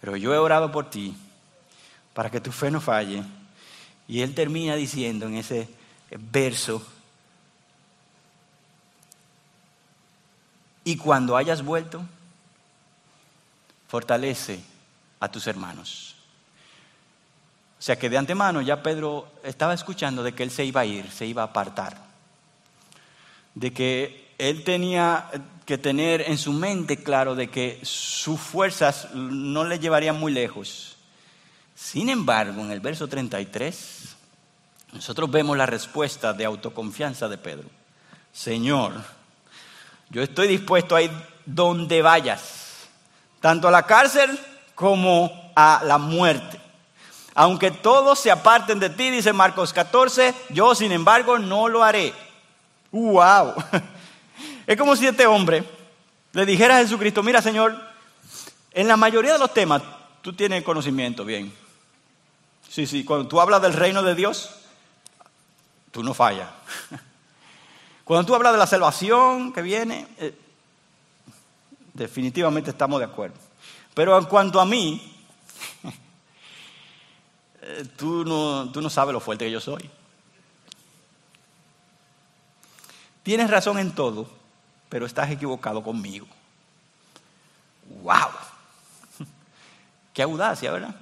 pero 0.00 0.16
yo 0.16 0.32
he 0.32 0.38
orado 0.38 0.72
por 0.72 0.88
ti 0.88 1.14
para 2.14 2.30
que 2.30 2.40
tu 2.40 2.50
fe 2.52 2.70
no 2.70 2.80
falle. 2.80 3.22
Y 4.08 4.22
él 4.22 4.34
termina 4.34 4.76
diciendo 4.76 5.26
en 5.26 5.34
ese 5.34 5.68
verso, 6.10 6.82
y 10.84 10.96
cuando 10.96 11.36
hayas 11.36 11.62
vuelto, 11.62 12.02
fortalece 13.88 14.58
a 15.20 15.28
tus 15.30 15.46
hermanos. 15.46 16.21
O 17.82 17.84
sea 17.84 17.98
que 17.98 18.08
de 18.08 18.16
antemano 18.16 18.62
ya 18.62 18.80
Pedro 18.80 19.26
estaba 19.42 19.74
escuchando 19.74 20.22
de 20.22 20.32
que 20.32 20.44
él 20.44 20.52
se 20.52 20.64
iba 20.64 20.82
a 20.82 20.84
ir, 20.84 21.10
se 21.10 21.26
iba 21.26 21.42
a 21.42 21.46
apartar. 21.46 21.96
De 23.56 23.72
que 23.72 24.34
él 24.38 24.62
tenía 24.62 25.28
que 25.66 25.78
tener 25.78 26.20
en 26.20 26.38
su 26.38 26.52
mente 26.52 27.02
claro 27.02 27.34
de 27.34 27.50
que 27.50 27.80
sus 27.82 28.38
fuerzas 28.38 29.08
no 29.14 29.64
le 29.64 29.80
llevarían 29.80 30.16
muy 30.20 30.30
lejos. 30.30 30.96
Sin 31.74 32.08
embargo, 32.08 32.62
en 32.62 32.70
el 32.70 32.78
verso 32.78 33.08
33, 33.08 34.14
nosotros 34.92 35.28
vemos 35.28 35.56
la 35.56 35.66
respuesta 35.66 36.32
de 36.32 36.44
autoconfianza 36.44 37.28
de 37.28 37.38
Pedro. 37.38 37.68
Señor, 38.32 38.92
yo 40.08 40.22
estoy 40.22 40.46
dispuesto 40.46 40.94
a 40.94 41.02
ir 41.02 41.10
donde 41.44 42.00
vayas, 42.00 42.86
tanto 43.40 43.66
a 43.66 43.72
la 43.72 43.82
cárcel 43.82 44.38
como 44.76 45.50
a 45.56 45.82
la 45.84 45.98
muerte. 45.98 46.62
Aunque 47.34 47.70
todos 47.70 48.18
se 48.18 48.30
aparten 48.30 48.78
de 48.78 48.90
ti, 48.90 49.10
dice 49.10 49.32
Marcos 49.32 49.72
14, 49.72 50.34
yo 50.50 50.74
sin 50.74 50.92
embargo 50.92 51.38
no 51.38 51.68
lo 51.68 51.82
haré. 51.82 52.12
¡Wow! 52.90 53.54
Es 54.64 54.76
como 54.76 54.94
si 54.94 55.06
este 55.06 55.26
hombre 55.26 55.64
le 56.32 56.46
dijera 56.46 56.76
a 56.76 56.80
Jesucristo, 56.80 57.22
mira 57.22 57.42
Señor, 57.42 57.76
en 58.70 58.86
la 58.86 58.96
mayoría 58.96 59.32
de 59.32 59.38
los 59.40 59.52
temas 59.52 59.82
tú 60.22 60.32
tienes 60.32 60.62
conocimiento 60.62 61.24
bien. 61.24 61.52
Sí, 62.68 62.86
sí, 62.86 63.04
cuando 63.04 63.28
tú 63.28 63.40
hablas 63.40 63.60
del 63.60 63.72
reino 63.72 64.02
de 64.02 64.14
Dios, 64.14 64.50
tú 65.90 66.02
no 66.02 66.14
fallas. 66.14 66.48
Cuando 68.04 68.26
tú 68.26 68.34
hablas 68.34 68.52
de 68.52 68.58
la 68.58 68.66
salvación 68.66 69.52
que 69.52 69.62
viene, 69.62 70.08
eh, 70.18 70.34
definitivamente 71.94 72.70
estamos 72.70 72.98
de 72.98 73.06
acuerdo. 73.06 73.36
Pero 73.94 74.18
en 74.18 74.24
cuanto 74.24 74.60
a 74.60 74.64
mí, 74.64 75.11
tú 77.96 78.24
no, 78.24 78.70
tú 78.72 78.80
no 78.80 78.90
sabes 78.90 79.12
lo 79.12 79.20
fuerte 79.20 79.44
que 79.44 79.50
yo 79.50 79.60
soy. 79.60 79.88
Tienes 83.22 83.50
razón 83.50 83.78
en 83.78 83.92
todo, 83.92 84.28
pero 84.88 85.06
estás 85.06 85.30
equivocado 85.30 85.82
conmigo. 85.82 86.26
¡Wow! 88.02 88.30
Qué 90.14 90.22
audacia, 90.22 90.72
¿verdad? 90.72 90.94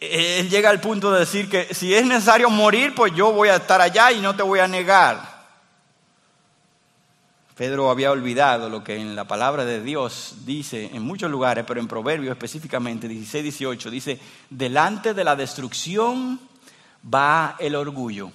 eh, 0.00 0.40
él 0.40 0.50
llega 0.50 0.70
al 0.70 0.80
punto 0.80 1.12
de 1.12 1.20
decir 1.20 1.48
que 1.48 1.72
si 1.74 1.94
es 1.94 2.04
necesario 2.04 2.50
morir, 2.50 2.94
pues 2.94 3.12
yo 3.14 3.32
voy 3.32 3.48
a 3.48 3.56
estar 3.56 3.80
allá 3.80 4.10
y 4.12 4.20
no 4.20 4.34
te 4.34 4.42
voy 4.42 4.60
a 4.60 4.68
negar. 4.68 5.37
Pedro 7.58 7.90
había 7.90 8.12
olvidado 8.12 8.70
lo 8.70 8.84
que 8.84 8.94
en 8.94 9.16
la 9.16 9.24
palabra 9.24 9.64
de 9.64 9.82
Dios 9.82 10.36
dice 10.44 10.90
en 10.94 11.02
muchos 11.02 11.28
lugares, 11.28 11.64
pero 11.66 11.80
en 11.80 11.88
Proverbios 11.88 12.30
específicamente 12.30 13.08
16, 13.08 13.42
18, 13.42 13.90
dice, 13.90 14.20
delante 14.48 15.12
de 15.12 15.24
la 15.24 15.34
destrucción 15.34 16.40
va 17.12 17.56
el 17.58 17.74
orgullo 17.74 18.30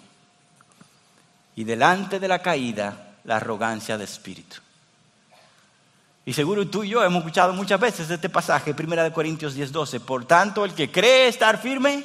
y 1.56 1.64
delante 1.64 2.20
de 2.20 2.28
la 2.28 2.40
caída 2.40 3.14
la 3.24 3.38
arrogancia 3.38 3.98
de 3.98 4.04
espíritu. 4.04 4.58
Y 6.26 6.34
seguro 6.34 6.68
tú 6.68 6.84
y 6.84 6.90
yo 6.90 7.02
hemos 7.02 7.20
escuchado 7.20 7.54
muchas 7.54 7.80
veces 7.80 8.10
este 8.10 8.28
pasaje, 8.28 8.76
1 8.78 9.14
Corintios 9.14 9.54
10, 9.54 9.72
12. 9.72 10.00
Por 10.02 10.26
tanto, 10.26 10.66
el 10.66 10.74
que 10.74 10.92
cree 10.92 11.30
estar 11.30 11.62
firme, 11.62 12.04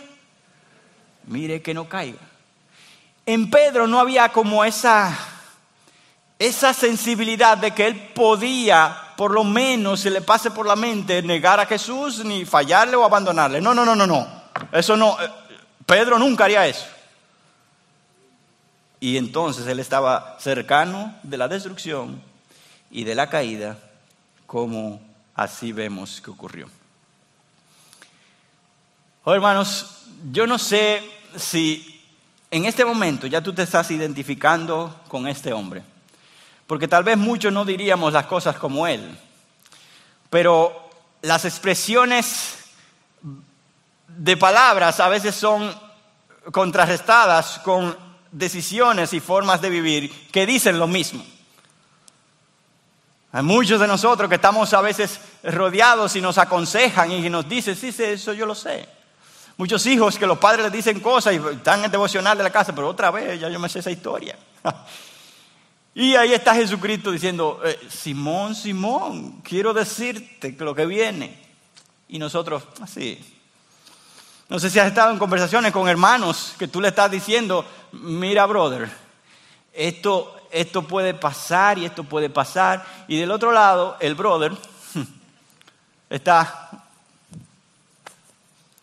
mire 1.27 1.63
que 1.63 1.75
no 1.75 1.89
caiga. 1.89 2.21
En 3.27 3.51
Pedro 3.51 3.89
no 3.89 3.99
había 3.99 4.29
como 4.29 4.65
esa, 4.65 5.19
esa 6.39 6.73
sensibilidad 6.73 7.59
de 7.59 7.73
que 7.73 7.87
él 7.87 8.11
podía, 8.15 8.97
por 9.17 9.33
lo 9.33 9.43
menos 9.43 10.01
se 10.01 10.11
le 10.11 10.21
pase 10.21 10.51
por 10.51 10.67
la 10.67 10.77
mente, 10.77 11.23
negar 11.23 11.59
a 11.59 11.67
Jesús, 11.67 12.25
ni 12.25 12.45
fallarle 12.45 12.97
o 12.97 13.05
abandonarle. 13.05 13.61
No, 13.61 13.75
no, 13.75 13.85
no, 13.85 13.97
no, 13.97 14.07
no. 14.07 14.27
Eso 14.73 14.97
no. 14.97 15.21
Eh, 15.21 15.29
Pedro 15.85 16.19
nunca 16.19 16.45
haría 16.45 16.67
eso. 16.67 16.87
Y 19.01 19.17
entonces 19.17 19.67
él 19.67 19.81
estaba 19.81 20.37
cercano 20.39 21.15
de 21.23 21.37
la 21.39 21.49
destrucción 21.49 22.21
y 22.91 23.05
de 23.05 23.15
la 23.15 23.29
caída, 23.29 23.79
como 24.47 25.01
así 25.35 25.73
vemos 25.73 26.21
que 26.21 26.31
ocurrió. 26.31 26.69
Oh, 29.25 29.35
hermanos, 29.35 30.05
yo 30.33 30.47
no 30.47 30.59
sé 30.59 31.03
si 31.37 32.03
en 32.51 32.65
este 32.65 32.85
momento 32.85 33.27
ya 33.27 33.43
tú 33.43 33.53
te 33.53 33.63
estás 33.63 33.91
identificando 33.91 35.01
con 35.09 35.29
este 35.29 35.53
hombre, 35.53 35.83
porque 36.69 36.87
tal 36.87 37.03
vez 37.03 37.17
muchos 37.17 37.51
no 37.51 37.65
diríamos 37.65 38.13
las 38.13 38.27
cosas 38.27 38.57
como 38.57 38.87
él, 38.87 39.19
pero 40.29 40.91
las 41.23 41.47
expresiones 41.47 42.59
de 44.07 44.37
palabras 44.37 45.01
a 45.01 45.09
veces 45.09 45.35
son 45.35 45.75
contrarrestadas 46.53 47.61
con 47.61 47.97
decisiones 48.31 49.15
y 49.15 49.21
formas 49.21 49.63
de 49.63 49.71
vivir 49.71 50.29
que 50.31 50.45
dicen 50.45 50.79
lo 50.79 50.87
mismo. 50.87 51.25
Hay 53.33 53.43
muchos 53.43 53.81
de 53.81 53.87
nosotros 53.87 54.29
que 54.29 54.35
estamos 54.35 54.75
a 54.75 54.83
veces 54.83 55.21
rodeados 55.43 56.17
y 56.17 56.21
nos 56.21 56.37
aconsejan 56.37 57.11
y 57.11 57.31
nos 57.31 57.49
dicen, 57.49 57.77
sí, 57.77 57.93
sí, 57.93 58.05
eso 58.05 58.35
yo 58.35 58.45
lo 58.45 58.55
sé. 58.55 58.87
Muchos 59.57 59.87
hijos 59.87 60.19
que 60.19 60.27
los 60.27 60.37
padres 60.37 60.65
les 60.65 60.73
dicen 60.73 61.01
cosas 61.01 61.33
y 61.33 61.37
están 61.37 61.83
en 61.83 61.91
devocional 61.91 62.37
de 62.37 62.45
la 62.45 62.51
casa, 62.51 62.75
pero 62.75 62.89
otra 62.89 63.11
vez 63.11 63.41
ya 63.41 63.49
yo 63.49 63.59
me 63.59 63.71
sé 63.71 63.79
esa 63.79 63.91
historia. 63.91 64.37
y 65.99 66.15
ahí 66.15 66.33
está 66.33 66.55
Jesucristo 66.55 67.11
diciendo, 67.11 67.61
eh, 67.65 67.77
Simón, 67.91 68.55
Simón, 68.55 69.41
quiero 69.43 69.75
decirte 69.75 70.55
lo 70.61 70.73
que 70.73 70.87
viene. 70.87 71.37
Y 72.07 72.21
nosotros, 72.21 72.63
así, 72.81 73.19
no 74.49 74.61
sé 74.61 74.71
si 74.71 74.79
has 74.79 74.87
estado 74.87 75.11
en 75.11 75.19
conversaciones 75.19 75.73
con 75.73 75.89
hermanos 75.89 76.55
que 76.57 76.69
tú 76.69 76.81
le 76.81 76.87
estás 76.87 77.11
diciendo, 77.11 77.65
mira, 77.91 78.47
brother, 78.47 78.89
esto, 79.73 80.37
esto 80.53 80.83
puede 80.87 81.15
pasar 81.15 81.79
y 81.79 81.87
esto 81.87 82.05
puede 82.05 82.31
pasar. 82.31 82.87
Y 83.09 83.19
del 83.19 83.33
otro 83.33 83.51
lado, 83.51 83.97
el 83.99 84.15
brother 84.15 84.53
está, 86.11 86.71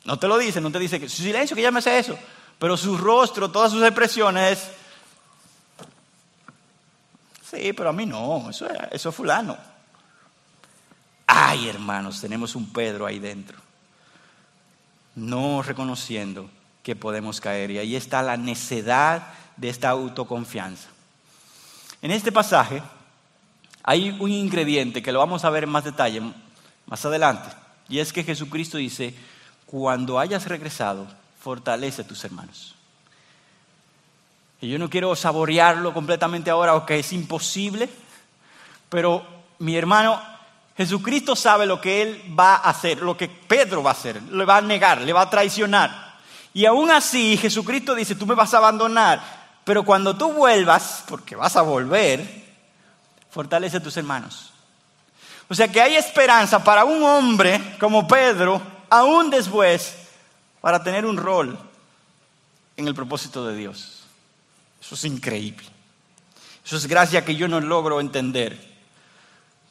no 0.03 0.19
te 0.19 0.27
lo 0.27 0.37
dice, 0.37 0.59
no 0.59 0.69
te 0.69 0.79
dice 0.79 0.99
que 0.99 1.07
silencio, 1.07 1.55
que 1.55 1.61
ya 1.61 1.71
me 1.71 1.79
eso, 1.79 2.19
pero 2.59 2.75
su 2.75 2.97
rostro, 2.97 3.49
todas 3.49 3.71
sus 3.71 3.83
expresiones 3.83 4.59
es, 4.59 4.84
sí, 7.49 7.73
pero 7.73 7.89
a 7.89 7.93
mí 7.93 8.05
no, 8.05 8.49
eso 8.49 8.67
eso 8.91 9.09
es 9.09 9.15
fulano. 9.15 9.57
Ay, 11.27 11.69
hermanos, 11.69 12.21
tenemos 12.21 12.55
un 12.55 12.71
Pedro 12.71 13.05
ahí 13.05 13.19
dentro 13.19 13.65
no 15.15 15.61
reconociendo 15.61 16.49
que 16.83 16.95
podemos 16.95 17.41
caer. 17.41 17.71
Y 17.71 17.79
ahí 17.79 17.95
está 17.95 18.21
la 18.21 18.37
necedad 18.37 19.27
de 19.57 19.69
esta 19.69 19.89
autoconfianza. 19.89 20.89
En 22.01 22.11
este 22.11 22.31
pasaje 22.31 22.83
hay 23.81 24.15
un 24.19 24.31
ingrediente 24.31 25.01
que 25.01 25.11
lo 25.11 25.19
vamos 25.19 25.45
a 25.45 25.49
ver 25.49 25.63
en 25.63 25.69
más 25.69 25.83
detalle 25.83 26.21
más 26.85 27.05
adelante. 27.05 27.49
Y 27.89 27.99
es 27.99 28.13
que 28.13 28.23
Jesucristo 28.23 28.77
dice, 28.77 29.15
cuando 29.65 30.19
hayas 30.19 30.47
regresado, 30.47 31.07
fortalece 31.39 32.01
a 32.01 32.07
tus 32.07 32.23
hermanos. 32.23 32.75
Y 34.61 34.69
yo 34.69 34.79
no 34.79 34.89
quiero 34.89 35.15
saborearlo 35.15 35.93
completamente 35.93 36.49
ahora, 36.49 36.75
o 36.75 36.85
que 36.85 36.99
es 36.99 37.13
imposible, 37.13 37.89
pero 38.89 39.25
mi 39.59 39.75
hermano, 39.75 40.21
Jesucristo 40.77 41.35
sabe 41.35 41.65
lo 41.65 41.79
que 41.79 42.01
Él 42.01 42.35
va 42.37 42.55
a 42.55 42.69
hacer, 42.69 43.01
lo 43.01 43.15
que 43.15 43.27
Pedro 43.27 43.83
va 43.83 43.91
a 43.91 43.93
hacer, 43.93 44.21
le 44.21 44.45
va 44.45 44.57
a 44.57 44.61
negar, 44.61 45.01
le 45.01 45.13
va 45.13 45.21
a 45.21 45.29
traicionar. 45.29 46.15
Y 46.53 46.65
aún 46.65 46.89
así 46.91 47.37
Jesucristo 47.37 47.95
dice, 47.95 48.15
tú 48.15 48.25
me 48.25 48.35
vas 48.35 48.53
a 48.53 48.57
abandonar, 48.57 49.21
pero 49.63 49.83
cuando 49.83 50.15
tú 50.15 50.31
vuelvas, 50.31 51.03
porque 51.07 51.35
vas 51.35 51.55
a 51.55 51.61
volver, 51.61 52.45
fortalece 53.29 53.77
a 53.77 53.83
tus 53.83 53.97
hermanos. 53.97 54.53
O 55.49 55.53
sea 55.53 55.67
que 55.67 55.81
hay 55.81 55.95
esperanza 55.95 56.63
para 56.63 56.85
un 56.85 57.03
hombre 57.03 57.75
como 57.79 58.07
Pedro, 58.07 58.61
aún 58.89 59.29
después, 59.29 59.95
para 60.61 60.81
tener 60.81 61.05
un 61.05 61.17
rol 61.17 61.57
en 62.77 62.87
el 62.87 62.95
propósito 62.95 63.45
de 63.45 63.55
Dios. 63.55 64.04
Eso 64.85 64.95
es 64.95 65.05
increíble. 65.05 65.65
Eso 66.63 66.77
es 66.77 66.85
gracia 66.85 67.25
que 67.25 67.35
yo 67.35 67.47
no 67.47 67.59
logro 67.59 67.99
entender 67.99 68.75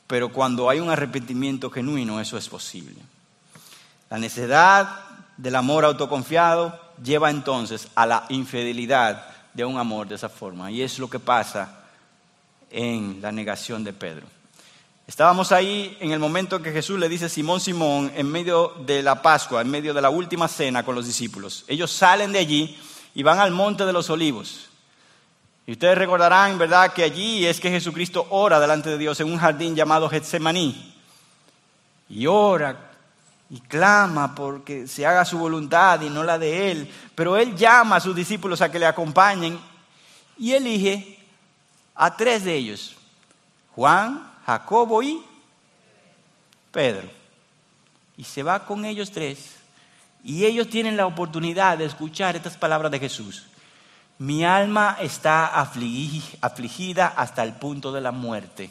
pero 0.06 0.28
cuando 0.28 0.68
hay 0.68 0.80
un 0.80 0.90
arrepentimiento 0.90 1.70
genuino 1.70 2.20
eso 2.20 2.36
es 2.36 2.48
posible. 2.48 2.96
La 4.10 4.18
necedad 4.18 5.00
del 5.36 5.56
amor 5.56 5.84
autoconfiado 5.84 6.78
lleva 7.02 7.30
entonces 7.30 7.88
a 7.94 8.06
la 8.06 8.24
infidelidad 8.28 9.26
de 9.54 9.64
un 9.64 9.78
amor 9.78 10.06
de 10.06 10.16
esa 10.16 10.28
forma. 10.28 10.70
Y 10.70 10.82
es 10.82 10.98
lo 10.98 11.08
que 11.08 11.18
pasa 11.18 11.80
en 12.70 13.20
la 13.22 13.32
negación 13.32 13.82
de 13.82 13.92
Pedro. 13.92 14.26
Estábamos 15.06 15.52
ahí 15.52 15.96
en 16.00 16.12
el 16.12 16.18
momento 16.18 16.62
que 16.62 16.72
Jesús 16.72 16.98
le 16.98 17.08
dice 17.08 17.28
Simón, 17.28 17.60
Simón, 17.60 18.12
en 18.14 18.30
medio 18.30 18.72
de 18.86 19.02
la 19.02 19.20
Pascua, 19.20 19.60
en 19.60 19.70
medio 19.70 19.92
de 19.92 20.00
la 20.00 20.10
última 20.10 20.48
cena 20.48 20.84
con 20.84 20.94
los 20.94 21.06
discípulos. 21.06 21.64
Ellos 21.68 21.90
salen 21.90 22.32
de 22.32 22.38
allí 22.38 22.78
y 23.14 23.22
van 23.22 23.38
al 23.38 23.50
monte 23.50 23.84
de 23.84 23.92
los 23.92 24.08
olivos. 24.10 24.68
Y 25.66 25.72
ustedes 25.72 25.96
recordarán, 25.96 26.58
¿verdad?, 26.58 26.92
que 26.92 27.02
allí 27.02 27.46
es 27.46 27.58
que 27.58 27.70
Jesucristo 27.70 28.26
ora 28.30 28.60
delante 28.60 28.90
de 28.90 28.98
Dios 28.98 29.18
en 29.20 29.32
un 29.32 29.38
jardín 29.38 29.74
llamado 29.74 30.08
Getsemaní. 30.08 30.94
Y 32.08 32.26
ora 32.26 32.90
y 33.50 33.60
clama 33.60 34.34
porque 34.34 34.86
se 34.86 35.06
haga 35.06 35.24
su 35.24 35.38
voluntad 35.38 36.00
y 36.02 36.10
no 36.10 36.22
la 36.22 36.38
de 36.38 36.70
Él. 36.70 36.92
Pero 37.14 37.36
Él 37.36 37.56
llama 37.56 37.96
a 37.96 38.00
sus 38.00 38.14
discípulos 38.14 38.60
a 38.60 38.70
que 38.70 38.78
le 38.78 38.86
acompañen 38.86 39.58
y 40.36 40.52
elige 40.52 41.18
a 41.94 42.16
tres 42.16 42.44
de 42.44 42.54
ellos, 42.54 42.96
Juan, 43.74 44.32
Jacobo 44.44 45.02
y 45.02 45.22
Pedro. 46.70 47.08
Y 48.16 48.24
se 48.24 48.42
va 48.42 48.66
con 48.66 48.84
ellos 48.84 49.10
tres. 49.10 49.54
Y 50.22 50.44
ellos 50.44 50.68
tienen 50.68 50.96
la 50.96 51.06
oportunidad 51.06 51.78
de 51.78 51.84
escuchar 51.84 52.36
estas 52.36 52.56
palabras 52.56 52.90
de 52.90 52.98
Jesús. 52.98 53.46
Mi 54.18 54.44
alma 54.44 54.96
está 55.00 55.46
afligida 55.46 57.08
hasta 57.08 57.42
el 57.42 57.54
punto 57.54 57.92
de 57.92 58.00
la 58.00 58.12
muerte. 58.12 58.70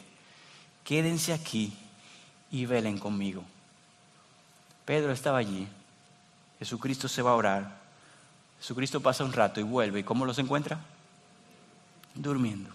Quédense 0.83 1.33
aquí 1.33 1.73
y 2.49 2.65
velen 2.65 2.97
conmigo. 2.97 3.43
Pedro 4.85 5.11
estaba 5.11 5.37
allí. 5.37 5.67
Jesucristo 6.59 7.07
se 7.07 7.21
va 7.21 7.31
a 7.31 7.35
orar. 7.35 7.83
Jesucristo 8.59 9.01
pasa 9.01 9.25
un 9.25 9.33
rato 9.33 9.59
y 9.59 9.63
vuelve. 9.63 9.99
¿Y 9.99 10.03
cómo 10.03 10.25
los 10.25 10.39
encuentra? 10.39 10.79
Durmiendo. 12.15 12.69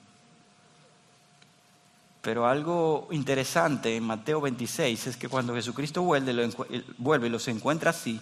Pero 2.20 2.46
algo 2.46 3.08
interesante 3.10 3.96
en 3.96 4.04
Mateo 4.04 4.40
26 4.42 5.06
es 5.06 5.16
que 5.16 5.28
cuando 5.28 5.54
Jesucristo 5.54 6.02
vuelve, 6.02 6.50
vuelve 6.98 7.28
y 7.28 7.30
los 7.30 7.48
encuentra 7.48 7.90
así, 7.90 8.20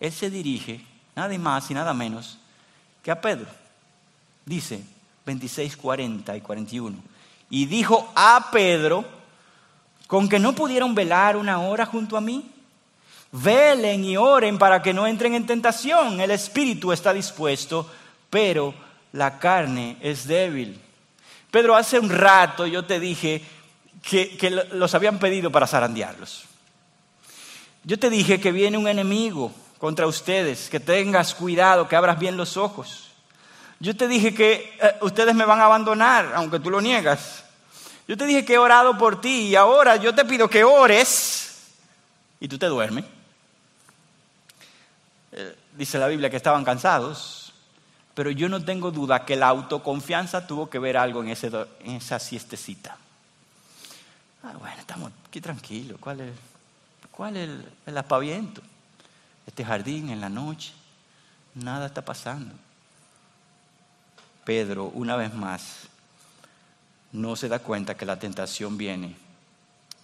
Él 0.00 0.10
se 0.10 0.30
dirige, 0.30 0.84
nada 1.14 1.36
más 1.38 1.70
y 1.70 1.74
nada 1.74 1.94
menos, 1.94 2.38
que 3.02 3.12
a 3.12 3.20
Pedro. 3.20 3.46
Dice 4.44 4.82
26, 5.24 5.76
40 5.76 6.36
y 6.36 6.40
41. 6.40 6.96
Y 7.50 7.66
dijo 7.66 8.12
a 8.14 8.48
Pedro, 8.50 9.04
con 10.06 10.28
que 10.28 10.38
no 10.38 10.54
pudieron 10.54 10.94
velar 10.94 11.36
una 11.36 11.60
hora 11.60 11.86
junto 11.86 12.16
a 12.16 12.20
mí. 12.20 12.50
Velen 13.32 14.04
y 14.04 14.16
oren 14.16 14.58
para 14.58 14.80
que 14.80 14.92
no 14.94 15.06
entren 15.06 15.34
en 15.34 15.46
tentación. 15.46 16.20
El 16.20 16.30
espíritu 16.30 16.92
está 16.92 17.12
dispuesto, 17.12 17.90
pero 18.30 18.74
la 19.12 19.38
carne 19.38 19.96
es 20.00 20.26
débil. 20.26 20.80
Pedro, 21.50 21.74
hace 21.74 21.98
un 21.98 22.10
rato 22.10 22.66
yo 22.66 22.84
te 22.84 23.00
dije 23.00 23.42
que, 24.02 24.36
que 24.36 24.50
los 24.50 24.94
habían 24.94 25.18
pedido 25.18 25.50
para 25.50 25.66
zarandearlos. 25.66 26.44
Yo 27.84 27.98
te 27.98 28.10
dije 28.10 28.40
que 28.40 28.52
viene 28.52 28.78
un 28.78 28.88
enemigo 28.88 29.52
contra 29.78 30.06
ustedes, 30.06 30.68
que 30.70 30.80
tengas 30.80 31.34
cuidado, 31.34 31.88
que 31.88 31.96
abras 31.96 32.18
bien 32.18 32.36
los 32.36 32.56
ojos. 32.56 33.03
Yo 33.80 33.96
te 33.96 34.08
dije 34.08 34.34
que 34.34 34.76
eh, 34.80 34.96
ustedes 35.02 35.34
me 35.34 35.44
van 35.44 35.60
a 35.60 35.66
abandonar, 35.66 36.32
aunque 36.34 36.60
tú 36.60 36.70
lo 36.70 36.80
niegas. 36.80 37.44
Yo 38.06 38.16
te 38.16 38.26
dije 38.26 38.44
que 38.44 38.54
he 38.54 38.58
orado 38.58 38.98
por 38.98 39.20
ti 39.20 39.48
y 39.48 39.56
ahora 39.56 39.96
yo 39.96 40.14
te 40.14 40.24
pido 40.24 40.48
que 40.48 40.62
ores 40.62 41.72
y 42.38 42.48
tú 42.48 42.58
te 42.58 42.66
duermes. 42.66 43.04
Eh, 45.32 45.56
dice 45.76 45.98
la 45.98 46.06
Biblia 46.08 46.30
que 46.30 46.36
estaban 46.36 46.64
cansados, 46.64 47.52
pero 48.14 48.30
yo 48.30 48.48
no 48.48 48.64
tengo 48.64 48.90
duda 48.90 49.24
que 49.24 49.36
la 49.36 49.48
autoconfianza 49.48 50.46
tuvo 50.46 50.68
que 50.68 50.78
ver 50.78 50.96
algo 50.96 51.24
en, 51.24 51.30
esa 51.30 52.18
siestecita. 52.18 52.96
Ah, 54.42 54.52
bueno, 54.58 54.76
estamos 54.78 55.10
aquí 55.26 55.40
tranquilos. 55.40 55.98
¿Cuál 55.98 56.20
es, 56.20 56.32
cuál 57.10 57.36
es 57.36 57.48
el, 57.48 57.64
el 57.86 57.98
aspaviento? 57.98 58.60
Este 59.46 59.64
jardín 59.64 60.10
en 60.10 60.20
la 60.20 60.28
noche, 60.28 60.72
nada 61.54 61.86
está 61.86 62.02
pasando. 62.02 62.54
Pedro, 64.44 64.86
una 64.86 65.16
vez 65.16 65.34
más, 65.34 65.88
no 67.12 67.36
se 67.36 67.48
da 67.48 67.58
cuenta 67.60 67.96
que 67.96 68.06
la 68.06 68.18
tentación 68.18 68.76
viene 68.76 69.16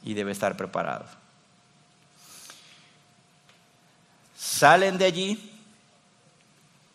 y 0.03 0.14
debe 0.14 0.33
estar 0.33 0.57
preparado. 0.57 1.07
Salen 4.37 4.96
de 4.96 5.05
allí 5.05 5.53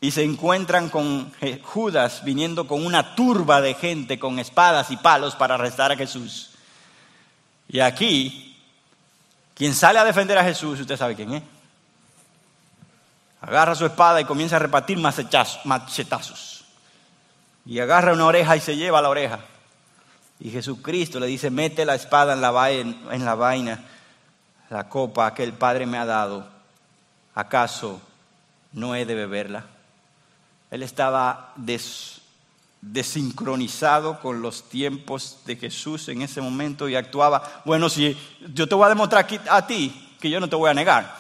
y 0.02 0.12
se 0.12 0.24
encuentran 0.24 0.90
con 0.90 1.34
Judas 1.64 2.24
viniendo 2.24 2.68
con 2.68 2.86
una 2.86 3.16
turba 3.16 3.62
de 3.62 3.74
gente 3.74 4.20
con 4.20 4.40
espadas 4.40 4.92
y 4.92 4.98
palos 4.98 5.36
para 5.36 5.56
arrestar 5.56 5.92
a 5.92 5.98
Jesús. 5.98 6.52
Y 7.68 7.80
aquí, 7.80 8.58
quien 9.54 9.74
sale 9.74 10.00
a 10.00 10.06
defender 10.06 10.38
a 10.38 10.44
Jesús, 10.44 10.80
usted 10.80 10.98
sabe 10.98 11.16
quién 11.16 11.34
es. 11.34 11.44
Agarra 13.42 13.76
su 13.76 13.86
espada 13.86 14.22
y 14.22 14.26
comienza 14.26 14.56
a 14.56 14.60
repartir 14.60 14.98
machetazos. 14.98 16.55
Y 17.66 17.80
agarra 17.80 18.14
una 18.14 18.26
oreja 18.26 18.56
y 18.56 18.60
se 18.60 18.76
lleva 18.78 19.02
la 19.02 19.10
oreja. 19.10 19.40
Y 20.40 20.52
Jesucristo 20.52 21.20
le 21.20 21.28
dice, 21.28 21.50
mete 21.50 21.86
la 21.86 21.96
espada 21.96 22.34
en 22.34 22.42
la, 22.42 22.52
vaina, 23.36 23.80
la 24.70 24.90
copa 24.90 25.34
que 25.34 25.44
el 25.44 25.54
Padre 25.54 25.86
me 25.86 25.98
ha 25.98 26.06
dado. 26.06 26.48
¿Acaso 27.34 28.02
no 28.74 28.96
he 28.96 29.06
de 29.06 29.16
beberla? 29.16 29.66
Él 30.72 30.84
estaba 30.84 31.54
desincronizado 32.82 34.20
con 34.20 34.42
los 34.42 34.70
tiempos 34.70 35.40
de 35.46 35.56
Jesús 35.56 36.10
en 36.10 36.22
ese 36.22 36.42
momento 36.42 36.90
y 36.90 36.96
actuaba, 36.96 37.62
bueno, 37.66 37.90
si 37.90 38.18
yo 38.54 38.68
te 38.68 38.76
voy 38.76 38.86
a 38.86 38.90
demostrar 38.90 39.26
a 39.50 39.66
ti 39.66 40.16
que 40.20 40.30
yo 40.30 40.40
no 40.40 40.50
te 40.50 40.56
voy 40.56 40.70
a 40.70 40.74
negar. 40.74 41.16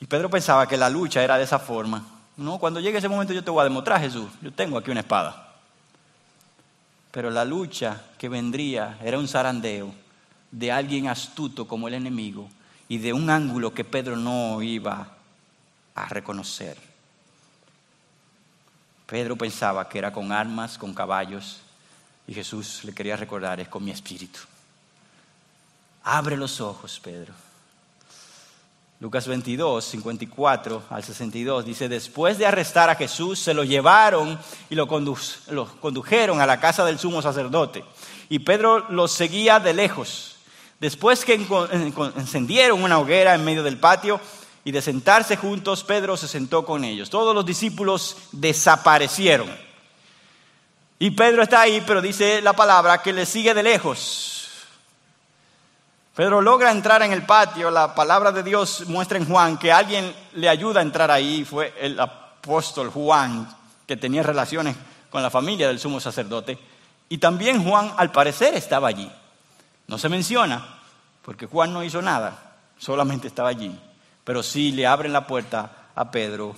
Y 0.00 0.06
Pedro 0.06 0.30
pensaba 0.30 0.68
que 0.68 0.76
la 0.76 0.88
lucha 0.88 1.22
era 1.22 1.36
de 1.36 1.44
esa 1.44 1.58
forma. 1.58 2.17
No, 2.38 2.58
cuando 2.58 2.78
llegue 2.78 2.98
ese 2.98 3.08
momento 3.08 3.32
yo 3.32 3.42
te 3.42 3.50
voy 3.50 3.62
a 3.62 3.64
demostrar, 3.64 4.00
Jesús, 4.00 4.30
yo 4.40 4.52
tengo 4.52 4.78
aquí 4.78 4.92
una 4.92 5.00
espada. 5.00 5.56
Pero 7.10 7.30
la 7.30 7.44
lucha 7.44 8.00
que 8.16 8.28
vendría 8.28 8.96
era 9.02 9.18
un 9.18 9.26
zarandeo 9.26 9.92
de 10.52 10.70
alguien 10.70 11.08
astuto 11.08 11.66
como 11.66 11.88
el 11.88 11.94
enemigo 11.94 12.48
y 12.88 12.98
de 12.98 13.12
un 13.12 13.28
ángulo 13.28 13.74
que 13.74 13.84
Pedro 13.84 14.16
no 14.16 14.62
iba 14.62 15.08
a 15.96 16.08
reconocer. 16.08 16.78
Pedro 19.06 19.36
pensaba 19.36 19.88
que 19.88 19.98
era 19.98 20.12
con 20.12 20.30
armas, 20.30 20.78
con 20.78 20.94
caballos, 20.94 21.60
y 22.28 22.34
Jesús 22.34 22.84
le 22.84 22.94
quería 22.94 23.16
recordar, 23.16 23.58
es 23.58 23.68
con 23.68 23.84
mi 23.84 23.90
espíritu. 23.90 24.38
Abre 26.04 26.36
los 26.36 26.60
ojos, 26.60 27.00
Pedro. 27.02 27.34
Lucas 29.00 29.28
22, 29.28 29.84
54 29.84 30.82
al 30.90 31.04
62 31.04 31.64
dice, 31.64 31.88
después 31.88 32.36
de 32.36 32.46
arrestar 32.46 32.90
a 32.90 32.96
Jesús, 32.96 33.38
se 33.38 33.54
lo 33.54 33.62
llevaron 33.62 34.36
y 34.68 34.74
lo, 34.74 34.88
condujeron 34.88 36.40
a 36.40 36.46
la 36.46 36.58
casa 36.58 36.84
del 36.84 36.98
sumo 36.98 37.22
sacerdote. 37.22 37.84
Y 38.28 38.40
Pedro 38.40 38.90
lo 38.90 39.06
seguía 39.06 39.60
de 39.60 39.72
lejos. 39.72 40.36
Después 40.80 41.24
que 41.24 41.40
encendieron 42.16 42.82
una 42.82 42.98
hoguera 42.98 43.36
en 43.36 43.44
medio 43.44 43.62
del 43.62 43.78
patio 43.78 44.20
y 44.64 44.72
de 44.72 44.82
sentarse 44.82 45.36
juntos, 45.36 45.84
Pedro 45.84 46.16
se 46.16 46.26
sentó 46.26 46.64
con 46.64 46.82
ellos. 46.82 47.08
Todos 47.08 47.36
los 47.36 47.46
discípulos 47.46 48.16
desaparecieron. 48.32 49.48
Y 50.98 51.12
Pedro 51.12 51.44
está 51.44 51.60
ahí, 51.60 51.84
pero 51.86 52.02
dice 52.02 52.42
la 52.42 52.52
palabra 52.52 53.00
que 53.00 53.12
le 53.12 53.26
sigue 53.26 53.54
de 53.54 53.62
lejos. 53.62 54.37
Pedro 56.18 56.40
logra 56.40 56.72
entrar 56.72 57.02
en 57.02 57.12
el 57.12 57.22
patio, 57.22 57.70
la 57.70 57.94
palabra 57.94 58.32
de 58.32 58.42
Dios 58.42 58.88
muestra 58.88 59.18
en 59.18 59.24
Juan 59.24 59.56
que 59.56 59.70
alguien 59.70 60.12
le 60.32 60.48
ayuda 60.48 60.80
a 60.80 60.82
entrar 60.82 61.12
ahí, 61.12 61.44
fue 61.44 61.72
el 61.80 62.00
apóstol 62.00 62.90
Juan, 62.90 63.48
que 63.86 63.96
tenía 63.96 64.24
relaciones 64.24 64.74
con 65.10 65.22
la 65.22 65.30
familia 65.30 65.68
del 65.68 65.78
sumo 65.78 66.00
sacerdote, 66.00 66.58
y 67.08 67.18
también 67.18 67.62
Juan 67.62 67.92
al 67.96 68.10
parecer 68.10 68.56
estaba 68.56 68.88
allí. 68.88 69.08
No 69.86 69.96
se 69.96 70.08
menciona, 70.08 70.80
porque 71.22 71.46
Juan 71.46 71.72
no 71.72 71.84
hizo 71.84 72.02
nada, 72.02 72.56
solamente 72.78 73.28
estaba 73.28 73.50
allí, 73.50 73.78
pero 74.24 74.42
sí 74.42 74.72
le 74.72 74.88
abren 74.88 75.12
la 75.12 75.24
puerta 75.24 75.70
a 75.94 76.10
Pedro 76.10 76.56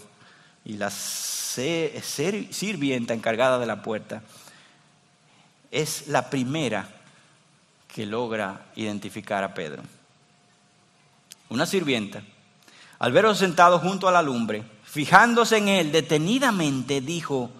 y 0.65 0.79
la 0.79 0.89
sirvienta 0.89 3.13
encargada 3.13 3.59
de 3.59 3.67
la 3.67 3.83
puerta 3.83 4.23
es 5.71 6.09
la 6.09 6.31
primera 6.31 7.00
que 7.95 8.07
logra 8.07 8.67
identificar 8.77 9.43
a 9.45 9.55
Pedro. 9.55 9.83
Una 11.49 11.67
sirvienta, 11.67 12.23
al 12.99 13.13
verlo 13.13 13.35
sentado 13.35 13.79
junto 13.79 14.09
a 14.09 14.13
la 14.13 14.23
lumbre, 14.23 14.63
fijándose 14.85 15.57
en 15.57 15.69
él 15.69 15.93
detenidamente, 15.93 17.01
dijo, 17.01 17.51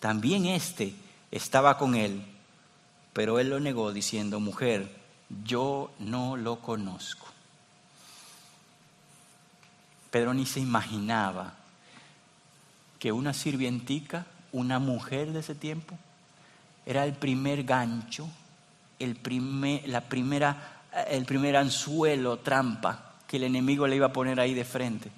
también 0.00 0.46
este 0.46 0.94
estaba 1.30 1.78
con 1.78 1.94
él, 1.94 2.24
pero 3.12 3.38
él 3.38 3.50
lo 3.50 3.60
negó 3.60 3.92
diciendo, 3.92 4.40
mujer, 4.40 4.90
yo 5.44 5.90
no 5.98 6.36
lo 6.36 6.60
conozco. 6.60 7.26
Pedro 10.10 10.34
ni 10.34 10.46
se 10.46 10.60
imaginaba 10.60 11.54
que 12.98 13.12
una 13.12 13.34
sirvientica, 13.34 14.26
una 14.52 14.78
mujer 14.78 15.32
de 15.32 15.40
ese 15.40 15.54
tiempo, 15.54 15.96
era 16.86 17.04
el 17.04 17.12
primer 17.12 17.64
gancho 17.64 18.28
el 18.98 19.16
primer, 19.16 19.88
la 19.88 20.00
primera, 20.00 20.82
el 21.08 21.24
primer 21.24 21.56
anzuelo, 21.56 22.38
trampa 22.38 23.14
que 23.26 23.36
el 23.36 23.44
enemigo 23.44 23.86
le 23.86 23.96
iba 23.96 24.06
a 24.06 24.12
poner 24.12 24.40
ahí 24.40 24.54
de 24.54 24.64
frente. 24.64 25.10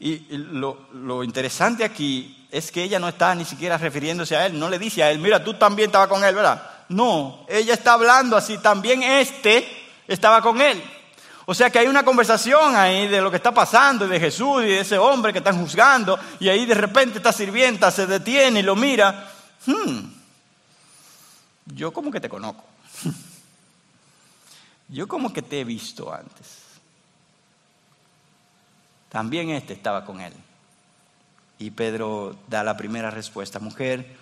Y 0.00 0.26
lo, 0.30 0.88
lo, 0.94 1.22
interesante 1.22 1.84
aquí 1.84 2.46
es 2.50 2.72
que 2.72 2.82
ella 2.82 2.98
no 2.98 3.08
está 3.08 3.34
ni 3.36 3.44
siquiera 3.44 3.78
refiriéndose 3.78 4.36
a 4.36 4.46
él, 4.46 4.58
no 4.58 4.68
le 4.68 4.78
dice 4.78 5.02
a 5.02 5.10
él, 5.12 5.20
mira, 5.20 5.44
tú 5.44 5.54
también 5.54 5.90
estabas 5.90 6.08
con 6.08 6.24
él, 6.24 6.34
¿verdad? 6.34 6.60
No, 6.88 7.46
ella 7.48 7.74
está 7.74 7.92
hablando 7.92 8.36
así, 8.36 8.58
también 8.58 9.04
este 9.04 9.64
estaba 10.08 10.42
con 10.42 10.60
él. 10.60 10.82
O 11.46 11.54
sea 11.54 11.70
que 11.70 11.78
hay 11.78 11.86
una 11.86 12.04
conversación 12.04 12.76
ahí 12.76 13.08
de 13.08 13.20
lo 13.20 13.30
que 13.30 13.36
está 13.36 13.52
pasando 13.52 14.06
y 14.06 14.08
de 14.08 14.20
Jesús 14.20 14.62
y 14.62 14.66
de 14.66 14.80
ese 14.80 14.98
hombre 14.98 15.32
que 15.32 15.38
están 15.38 15.58
juzgando 15.58 16.18
y 16.38 16.48
ahí 16.48 16.66
de 16.66 16.74
repente 16.74 17.18
esta 17.18 17.32
sirvienta 17.32 17.90
se 17.90 18.06
detiene 18.06 18.60
y 18.60 18.62
lo 18.62 18.76
mira. 18.76 19.32
Hmm, 19.66 20.00
yo 21.66 21.92
como 21.92 22.10
que 22.10 22.20
te 22.20 22.28
conozco. 22.28 22.64
Yo 24.88 25.08
como 25.08 25.32
que 25.32 25.42
te 25.42 25.60
he 25.60 25.64
visto 25.64 26.12
antes. 26.12 26.62
También 29.08 29.50
este 29.50 29.72
estaba 29.72 30.04
con 30.04 30.20
él. 30.20 30.32
Y 31.58 31.70
Pedro 31.70 32.36
da 32.48 32.64
la 32.64 32.76
primera 32.76 33.10
respuesta, 33.10 33.58
mujer, 33.58 34.16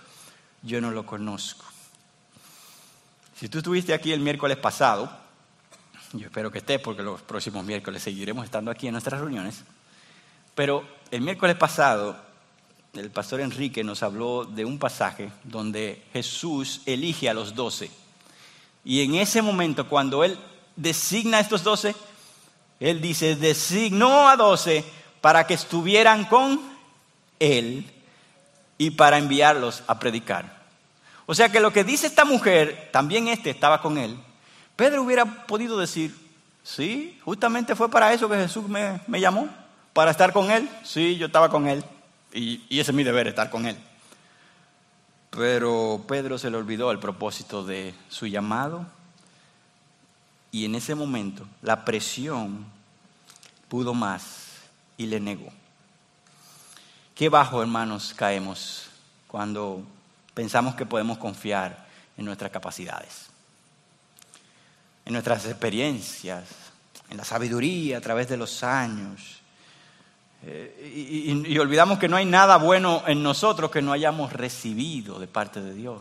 yo 0.62 0.80
no 0.80 0.90
lo 0.90 1.06
conozco. 1.06 1.64
Si 3.36 3.48
tú 3.48 3.58
estuviste 3.58 3.94
aquí 3.94 4.12
el 4.12 4.20
miércoles 4.20 4.58
pasado, 4.58 5.10
yo 6.12 6.26
espero 6.26 6.50
que 6.50 6.58
estés 6.58 6.80
porque 6.80 7.02
los 7.02 7.22
próximos 7.22 7.64
miércoles 7.64 8.02
seguiremos 8.02 8.44
estando 8.44 8.70
aquí 8.70 8.88
en 8.88 8.92
nuestras 8.92 9.20
reuniones, 9.20 9.62
pero 10.54 10.84
el 11.10 11.22
miércoles 11.22 11.56
pasado 11.56 12.16
el 12.94 13.10
pastor 13.10 13.40
Enrique 13.40 13.84
nos 13.84 14.02
habló 14.02 14.44
de 14.44 14.64
un 14.64 14.78
pasaje 14.78 15.30
donde 15.44 16.02
Jesús 16.12 16.82
elige 16.86 17.28
a 17.28 17.34
los 17.34 17.54
doce 17.54 17.90
y 18.84 19.02
en 19.02 19.14
ese 19.16 19.42
momento, 19.42 19.88
cuando 19.88 20.24
Él 20.24 20.38
designa 20.76 21.38
a 21.38 21.40
estos 21.40 21.62
doce, 21.62 21.94
Él 22.78 23.00
dice, 23.00 23.36
designó 23.36 24.28
a 24.28 24.36
doce 24.36 24.84
para 25.20 25.46
que 25.46 25.54
estuvieran 25.54 26.24
con 26.24 26.60
Él 27.38 27.90
y 28.78 28.90
para 28.90 29.18
enviarlos 29.18 29.82
a 29.86 29.98
predicar. 29.98 30.60
O 31.26 31.34
sea 31.34 31.50
que 31.50 31.60
lo 31.60 31.72
que 31.72 31.84
dice 31.84 32.06
esta 32.06 32.24
mujer, 32.24 32.88
también 32.92 33.28
este 33.28 33.50
estaba 33.50 33.82
con 33.82 33.98
Él. 33.98 34.16
Pedro 34.76 35.02
hubiera 35.02 35.46
podido 35.46 35.78
decir, 35.78 36.16
sí, 36.62 37.18
justamente 37.24 37.76
fue 37.76 37.90
para 37.90 38.12
eso 38.12 38.28
que 38.28 38.36
Jesús 38.36 38.66
me, 38.66 39.20
llamó, 39.20 39.48
para 39.92 40.10
estar 40.10 40.32
con 40.32 40.50
Él. 40.50 40.68
Sí, 40.82 41.16
yo 41.18 41.26
estaba 41.26 41.50
con 41.50 41.68
Él 41.68 41.84
y, 42.32 42.64
y 42.70 42.80
ese 42.80 42.92
es 42.92 42.94
mi 42.94 43.04
deber, 43.04 43.28
estar 43.28 43.50
con 43.50 43.66
Él. 43.66 43.76
Pero 45.30 46.04
Pedro 46.08 46.38
se 46.38 46.50
le 46.50 46.56
olvidó 46.56 46.90
el 46.90 46.98
propósito 46.98 47.64
de 47.64 47.94
su 48.08 48.26
llamado 48.26 48.86
y 50.50 50.64
en 50.64 50.74
ese 50.74 50.94
momento 50.94 51.46
la 51.62 51.84
presión 51.84 52.66
pudo 53.68 53.94
más 53.94 54.48
y 54.96 55.06
le 55.06 55.20
negó. 55.20 55.52
Qué 57.14 57.28
bajo, 57.28 57.62
hermanos, 57.62 58.14
caemos 58.16 58.88
cuando 59.28 59.84
pensamos 60.34 60.74
que 60.74 60.86
podemos 60.86 61.18
confiar 61.18 61.86
en 62.16 62.24
nuestras 62.24 62.50
capacidades, 62.50 63.26
en 65.04 65.12
nuestras 65.12 65.46
experiencias, 65.46 66.48
en 67.08 67.16
la 67.16 67.24
sabiduría 67.24 67.98
a 67.98 68.00
través 68.00 68.28
de 68.28 68.36
los 68.36 68.62
años. 68.64 69.39
Eh, 70.42 71.44
y, 71.46 71.58
olvidamos 71.58 71.98
que 71.98 72.08
no 72.08 72.16
hay 72.16 72.24
nada 72.24 72.56
bueno 72.56 73.02
en 73.06 73.22
nosotros 73.22 73.70
que 73.70 73.82
no 73.82 73.92
hayamos 73.92 74.32
recibido 74.32 75.18
de 75.18 75.26
parte 75.26 75.60
de 75.60 75.74
Dios. 75.74 76.00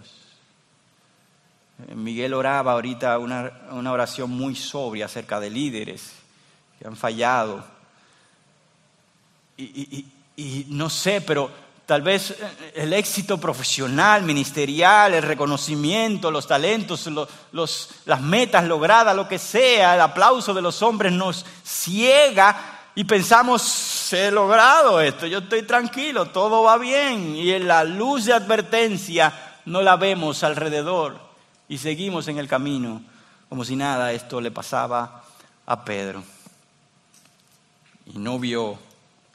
Eh, 1.87 1.95
Miguel 1.95 2.33
oraba 2.33 2.71
ahorita 2.71 3.17
una, 3.19 3.51
una 3.71 3.91
oración 3.91 4.29
muy 4.29 4.55
sobria 4.55 5.05
acerca 5.05 5.39
de 5.41 5.49
líderes 5.49 6.13
que 6.79 6.87
han 6.87 6.95
fallado. 6.95 7.65
Y, 9.57 10.05
no 10.69 10.89
sé, 10.89 11.19
pero 11.19 11.51
tal 11.85 12.01
vez 12.01 12.31
eh, 12.31 12.71
el 12.75 12.93
éxito 12.93 13.37
profesional, 13.37 14.23
ministerial, 14.23 15.13
el 15.13 15.23
reconocimiento, 15.23 16.31
los 16.31 16.47
talentos, 16.47 17.09
los, 17.51 17.89
las 18.05 18.21
metas 18.21 18.63
logradas, 18.63 19.13
lo 19.13 19.27
que 19.27 19.37
sea, 19.37 19.95
el 19.95 20.01
aplauso 20.01 20.53
de 20.53 20.61
los 20.61 20.81
hombres 20.81 21.11
nos 21.11 21.45
ciega 21.61 22.78
y 22.99 23.05
pensamos, 23.05 24.11
he 24.11 24.29
logrado 24.29 24.99
esto, 24.99 25.25
yo 25.25 25.37
estoy 25.37 25.63
tranquilo, 25.63 26.25
todo 26.31 26.63
va 26.63 26.77
bien. 26.77 27.33
Y 27.33 27.53
en 27.53 27.65
la 27.65 27.85
luz 27.85 28.25
de 28.25 28.33
advertencia 28.33 29.61
no 29.63 29.81
la 29.81 29.95
vemos 29.95 30.43
alrededor 30.43 31.17
y 31.69 31.77
seguimos 31.77 32.27
en 32.27 32.39
el 32.39 32.49
camino 32.49 33.01
como 33.47 33.63
si 33.63 33.77
nada 33.77 34.11
esto 34.11 34.41
le 34.41 34.51
pasaba 34.51 35.23
a 35.65 35.85
Pedro. 35.85 36.21
Y 38.13 38.17
no 38.17 38.37
vio 38.37 38.77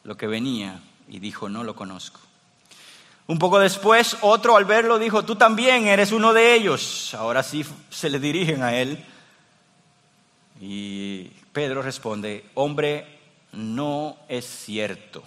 lo 0.02 0.14
que 0.14 0.26
venía 0.26 0.82
y 1.08 1.18
dijo, 1.18 1.48
no 1.48 1.64
lo 1.64 1.74
conozco. 1.74 2.20
Un 3.28 3.38
poco 3.38 3.58
después, 3.58 4.18
otro 4.20 4.58
al 4.58 4.66
verlo 4.66 4.98
dijo, 4.98 5.24
tú 5.24 5.36
también 5.36 5.86
eres 5.86 6.12
uno 6.12 6.34
de 6.34 6.52
ellos. 6.54 7.14
Ahora 7.14 7.42
sí 7.42 7.64
se 7.88 8.10
le 8.10 8.18
dirigen 8.18 8.62
a 8.62 8.76
él. 8.76 9.02
Y 10.60 11.30
Pedro 11.54 11.80
responde, 11.80 12.44
hombre, 12.52 13.13
no 13.56 14.16
es 14.28 14.44
cierto. 14.44 15.22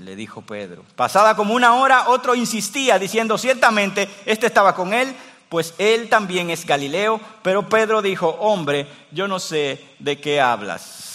Le 0.00 0.16
dijo 0.16 0.42
Pedro. 0.42 0.84
Pasada 0.96 1.34
como 1.34 1.54
una 1.54 1.74
hora, 1.74 2.08
otro 2.08 2.34
insistía 2.34 2.98
diciendo, 2.98 3.38
ciertamente, 3.38 4.08
este 4.26 4.46
estaba 4.46 4.74
con 4.74 4.92
él, 4.92 5.14
pues 5.48 5.74
él 5.78 6.08
también 6.08 6.50
es 6.50 6.66
Galileo. 6.66 7.20
Pero 7.42 7.68
Pedro 7.68 8.02
dijo, 8.02 8.28
hombre, 8.40 8.86
yo 9.10 9.26
no 9.28 9.38
sé 9.40 9.82
de 9.98 10.20
qué 10.20 10.40
hablas 10.40 11.08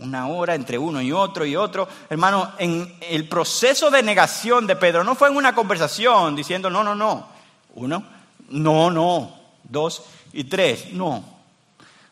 una 0.00 0.28
hora 0.28 0.54
entre 0.54 0.78
uno 0.78 1.00
y 1.02 1.12
otro 1.12 1.44
y 1.44 1.56
otro. 1.56 1.88
Hermano, 2.08 2.52
en 2.58 2.96
el 3.00 3.28
proceso 3.28 3.90
de 3.90 4.02
negación 4.02 4.66
de 4.66 4.76
Pedro 4.76 5.04
no 5.04 5.14
fue 5.14 5.28
en 5.28 5.36
una 5.36 5.54
conversación 5.54 6.34
diciendo, 6.34 6.70
no, 6.70 6.82
no, 6.82 6.94
no. 6.94 7.28
Uno, 7.74 8.04
no, 8.48 8.90
no. 8.90 9.34
Dos 9.62 10.04
y 10.32 10.44
tres, 10.44 10.92
no. 10.92 11.24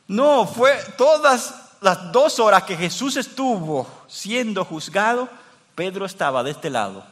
No, 0.08 0.46
fue 0.46 0.76
todas 0.96 1.54
las 1.82 2.12
dos 2.12 2.38
horas 2.38 2.62
que 2.62 2.76
Jesús 2.76 3.16
estuvo 3.16 3.88
siendo 4.06 4.64
juzgado, 4.64 5.28
Pedro 5.74 6.06
estaba 6.06 6.42
de 6.42 6.52
este 6.52 6.70
lado. 6.70 7.04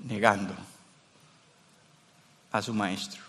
Negando 0.00 0.54
a 2.50 2.62
su 2.62 2.74
maestro. 2.74 3.22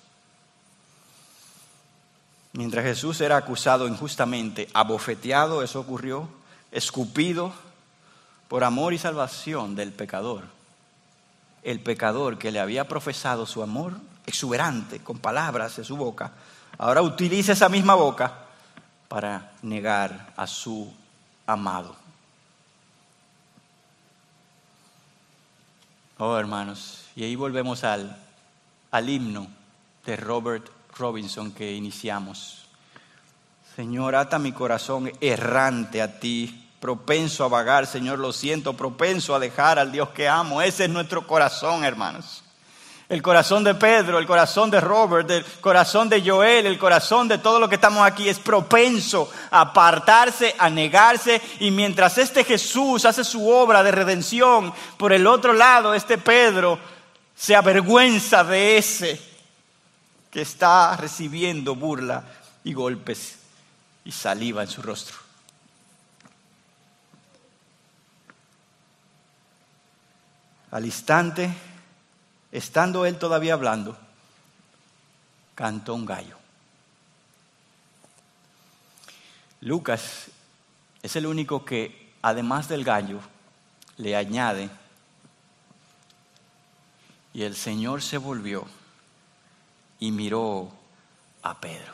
Mientras 2.54 2.84
Jesús 2.84 3.22
era 3.22 3.38
acusado 3.38 3.88
injustamente, 3.88 4.68
abofeteado, 4.74 5.62
eso 5.62 5.80
ocurrió, 5.80 6.28
escupido 6.72 7.54
por 8.48 8.64
amor 8.64 8.94
y 8.94 8.98
salvación 8.98 9.76
del 9.76 9.92
pecador. 9.92 10.44
El 11.62 11.80
pecador 11.82 12.40
que 12.40 12.52
le 12.52 12.60
había 12.60 12.88
profesado 12.88 13.46
su 13.46 13.62
amor 13.62 13.94
exuberante 14.30 15.00
con 15.00 15.20
palabras 15.20 15.76
de 15.76 15.84
su 15.84 15.98
boca, 15.98 16.32
ahora 16.78 17.02
utiliza 17.02 17.52
esa 17.52 17.70
misma 17.70 17.96
boca 17.96 18.46
para 19.08 19.52
negar 19.62 20.34
a 20.38 20.48
su 20.48 20.92
amado. 21.46 21.96
Oh, 26.18 26.38
hermanos, 26.38 27.06
y 27.16 27.24
ahí 27.24 27.36
volvemos 27.36 27.84
al, 27.84 28.16
al 28.92 29.10
himno 29.10 29.48
de 30.06 30.16
Robert 30.16 30.70
Robinson 30.98 31.52
que 31.52 31.74
iniciamos. 31.74 32.66
Señor, 33.76 34.16
ata 34.16 34.38
mi 34.38 34.52
corazón 34.52 35.12
errante 35.22 36.02
a 36.02 36.20
ti, 36.20 36.68
propenso 36.80 37.46
a 37.46 37.48
vagar, 37.48 37.88
Señor, 37.88 38.20
lo 38.20 38.34
siento, 38.34 38.76
propenso 38.76 39.34
a 39.34 39.40
dejar 39.40 39.80
al 39.80 39.92
Dios 39.92 40.10
que 40.10 40.28
amo. 40.28 40.62
Ese 40.62 40.86
es 40.86 40.90
nuestro 40.90 41.26
corazón, 41.26 41.84
hermanos. 41.84 42.44
El 43.10 43.24
corazón 43.24 43.64
de 43.64 43.74
Pedro, 43.74 44.20
el 44.20 44.28
corazón 44.28 44.70
de 44.70 44.80
Robert, 44.80 45.30
el 45.32 45.44
corazón 45.44 46.10
de 46.10 46.22
Joel, 46.22 46.68
el 46.68 46.78
corazón 46.78 47.28
de 47.28 47.40
todo 47.40 47.60
lo 47.60 47.68
que 47.68 47.76
estamos 47.76 48.06
aquí 48.06 48.30
es 48.30 48.38
propenso 48.38 49.32
a 49.50 49.62
apartarse, 49.62 50.54
a 50.60 50.70
negarse. 50.70 51.42
Y 51.60 51.72
mientras 51.72 52.20
este 52.20 52.44
Jesús 52.44 53.06
hace 53.06 53.24
su 53.24 53.50
obra 53.50 53.82
de 53.82 53.92
redención, 53.92 54.72
por 54.96 55.12
el 55.12 55.26
otro 55.26 55.54
lado, 55.54 55.96
este 55.96 56.20
Pedro 56.20 56.78
se 57.36 57.56
avergüenza 57.56 58.44
de 58.44 58.78
ese 58.78 59.20
que 60.30 60.42
está 60.42 60.96
recibiendo 60.96 61.74
burla 61.74 62.24
y 62.64 62.74
golpes 62.74 63.40
y 64.06 64.12
saliva 64.12 64.62
en 64.62 64.68
su 64.68 64.84
rostro. 64.84 65.18
Al 70.70 70.86
instante, 70.86 71.52
estando 72.52 73.06
él 73.06 73.18
todavía 73.18 73.54
hablando, 73.54 73.98
cantó 75.56 75.94
un 75.94 76.06
gallo. 76.06 76.38
Lucas 79.62 80.28
es 81.02 81.16
el 81.16 81.26
único 81.26 81.66
que, 81.66 82.14
además 82.22 82.68
del 82.68 82.84
gallo, 82.84 83.20
le 83.98 84.16
añade, 84.16 84.70
y 87.34 87.44
el 87.44 87.56
Señor 87.56 88.02
se 88.02 88.18
volvió 88.18 88.66
y 90.00 90.12
miró 90.12 90.72
a 91.44 91.60
Pedro. 91.60 91.94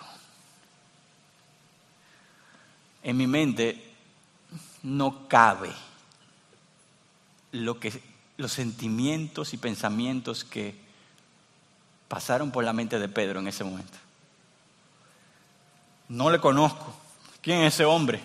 En 3.03 3.18
mi 3.18 3.28
mente 3.28 3.93
no 4.84 5.28
cabe 5.28 5.72
lo 7.51 7.80
que, 7.80 8.01
los 8.38 8.52
sentimientos 8.52 9.54
y 9.54 9.58
pensamientos 9.58 10.44
que 10.44 10.76
pasaron 12.08 12.52
por 12.52 12.64
la 12.64 12.74
mente 12.74 13.00
de 13.00 13.10
Pedro 13.10 13.40
en 13.40 13.48
ese 13.48 13.64
momento. 13.64 13.98
No 16.10 16.30
le 16.30 16.40
conozco. 16.40 16.94
¿Quién 17.42 17.62
es 17.62 17.74
ese 17.74 17.86
hombre? 17.86 18.22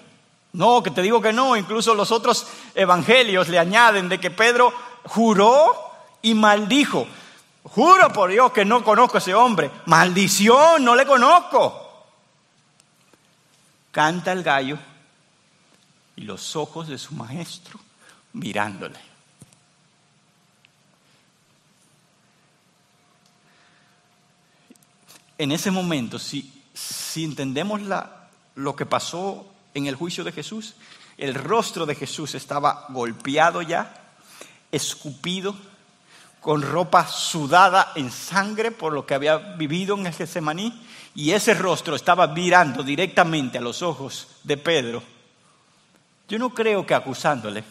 No, 0.53 0.83
que 0.83 0.91
te 0.91 1.03
digo 1.03 1.21
que 1.21 1.33
no. 1.33 1.57
Incluso 1.57 1.95
los 1.95 2.11
otros 2.11 2.47
evangelios 2.75 3.49
le 3.49 3.59
añaden 3.59 4.09
de 4.09 4.19
que 4.19 4.31
Pedro 4.31 4.73
juró 5.05 5.73
y 6.23 6.35
maldijo. 6.35 7.07
Juro 7.63 8.13
por 8.13 8.31
Dios 8.31 8.53
que 8.53 8.65
no 8.65 8.83
conozco 8.83 9.17
a 9.17 9.21
ese 9.21 9.35
hombre. 9.35 9.71
Maldición, 9.87 10.85
no 10.85 10.95
le 10.95 11.07
conozco. 11.07 11.89
Canta 13.93 14.33
el 14.33 14.43
gallo 14.43 14.79
y 16.17 16.23
los 16.23 16.57
ojos 16.57 16.89
de 16.89 16.99
su 16.99 17.15
maestro 17.15 17.79
mirándole. 18.33 19.10
En 25.41 25.53
ese 25.53 25.71
momento, 25.71 26.19
si, 26.19 26.53
entendemos 27.17 27.81
lo 28.57 28.77
que 28.77 28.85
pasó 28.85 29.51
en 29.73 29.87
el 29.87 29.95
juicio 29.95 30.23
de 30.23 30.33
Jesús, 30.33 30.75
el 31.17 31.33
rostro 31.33 31.87
de 31.87 31.95
Jesús 31.95 32.35
estaba 32.35 32.85
golpeado 32.91 33.63
ya, 33.63 34.13
escupido, 34.71 35.57
con 36.43 36.61
ropa 36.61 37.07
sudada 37.07 37.93
en 37.95 38.11
sangre 38.11 38.71
por 38.71 38.93
lo 38.93 39.07
que 39.07 39.15
había 39.15 39.39
vivido 39.39 39.97
en 39.97 40.09
el 40.09 40.13
Getsemaní, 40.13 40.79
y 41.15 41.31
ese 41.31 41.55
rostro 41.55 41.97
estaba 41.97 42.27
mirando 42.27 42.83
directamente 42.83 43.57
a 43.57 43.63
los 43.63 43.81
ojos 43.81 44.29
de 44.45 44.59
Pedro. 44.59 45.03
Yo 46.29 46.39
no 46.39 46.51
creo 46.51 46.85
que 46.85 46.95
acusándole, 46.95 47.65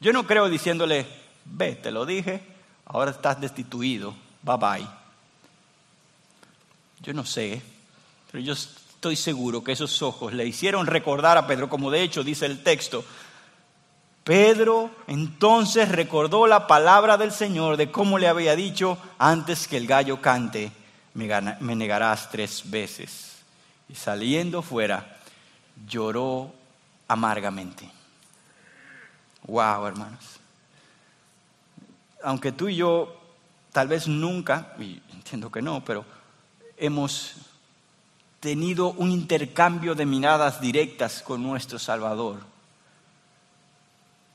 yo 0.00 0.10
no 0.14 0.26
creo 0.26 0.48
diciéndole, 0.48 1.06
ve, 1.44 1.74
te 1.74 1.90
lo 1.90 2.06
dije, 2.06 2.42
ahora 2.86 3.10
estás 3.10 3.38
destituido, 3.38 4.14
bye 4.42 4.56
bye. 4.56 4.97
Yo 7.00 7.12
no 7.12 7.24
sé, 7.24 7.62
pero 8.30 8.42
yo 8.42 8.52
estoy 8.52 9.16
seguro 9.16 9.62
que 9.62 9.72
esos 9.72 10.02
ojos 10.02 10.32
le 10.32 10.46
hicieron 10.46 10.86
recordar 10.86 11.38
a 11.38 11.46
Pedro, 11.46 11.68
como 11.68 11.90
de 11.90 12.02
hecho 12.02 12.24
dice 12.24 12.46
el 12.46 12.62
texto, 12.62 13.04
Pedro 14.24 14.90
entonces 15.06 15.88
recordó 15.88 16.46
la 16.46 16.66
palabra 16.66 17.16
del 17.16 17.32
Señor 17.32 17.76
de 17.76 17.90
cómo 17.90 18.18
le 18.18 18.28
había 18.28 18.56
dicho, 18.56 18.98
antes 19.18 19.66
que 19.68 19.76
el 19.76 19.86
gallo 19.86 20.20
cante, 20.20 20.70
me 21.14 21.76
negarás 21.76 22.30
tres 22.30 22.68
veces. 22.68 23.36
y 23.88 23.94
saliendo 23.94 24.60
fuera, 24.60 25.18
lloró 25.86 26.52
amargamente. 27.06 27.90
Wow, 29.46 29.86
hermanos. 29.86 30.38
Aunque 32.22 32.52
tú 32.52 32.68
y 32.68 32.76
yo 32.76 33.18
tal 33.72 33.88
vez 33.88 34.06
nunca, 34.06 34.74
y 34.78 35.00
entiendo 35.14 35.50
que 35.50 35.62
no, 35.62 35.82
pero 35.82 36.04
hemos 36.78 37.34
tenido 38.40 38.92
un 38.92 39.10
intercambio 39.10 39.94
de 39.94 40.06
miradas 40.06 40.60
directas 40.60 41.22
con 41.22 41.42
nuestro 41.42 41.78
Salvador. 41.78 42.38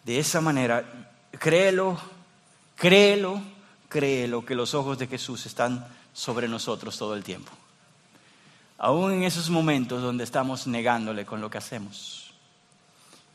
De 0.03 0.19
esa 0.19 0.41
manera, 0.41 0.83
créelo, 1.39 1.97
créelo, 2.75 3.41
créelo 3.87 4.45
que 4.45 4.55
los 4.55 4.73
ojos 4.73 4.97
de 4.97 5.07
Jesús 5.07 5.45
están 5.45 5.87
sobre 6.13 6.47
nosotros 6.47 6.97
todo 6.97 7.15
el 7.15 7.23
tiempo. 7.23 7.51
Aún 8.77 9.13
en 9.13 9.23
esos 9.23 9.49
momentos 9.49 10.01
donde 10.01 10.25
estamos 10.25 10.67
negándole 10.67 11.25
con 11.25 11.39
lo 11.39 11.49
que 11.49 11.57
hacemos. 11.57 12.33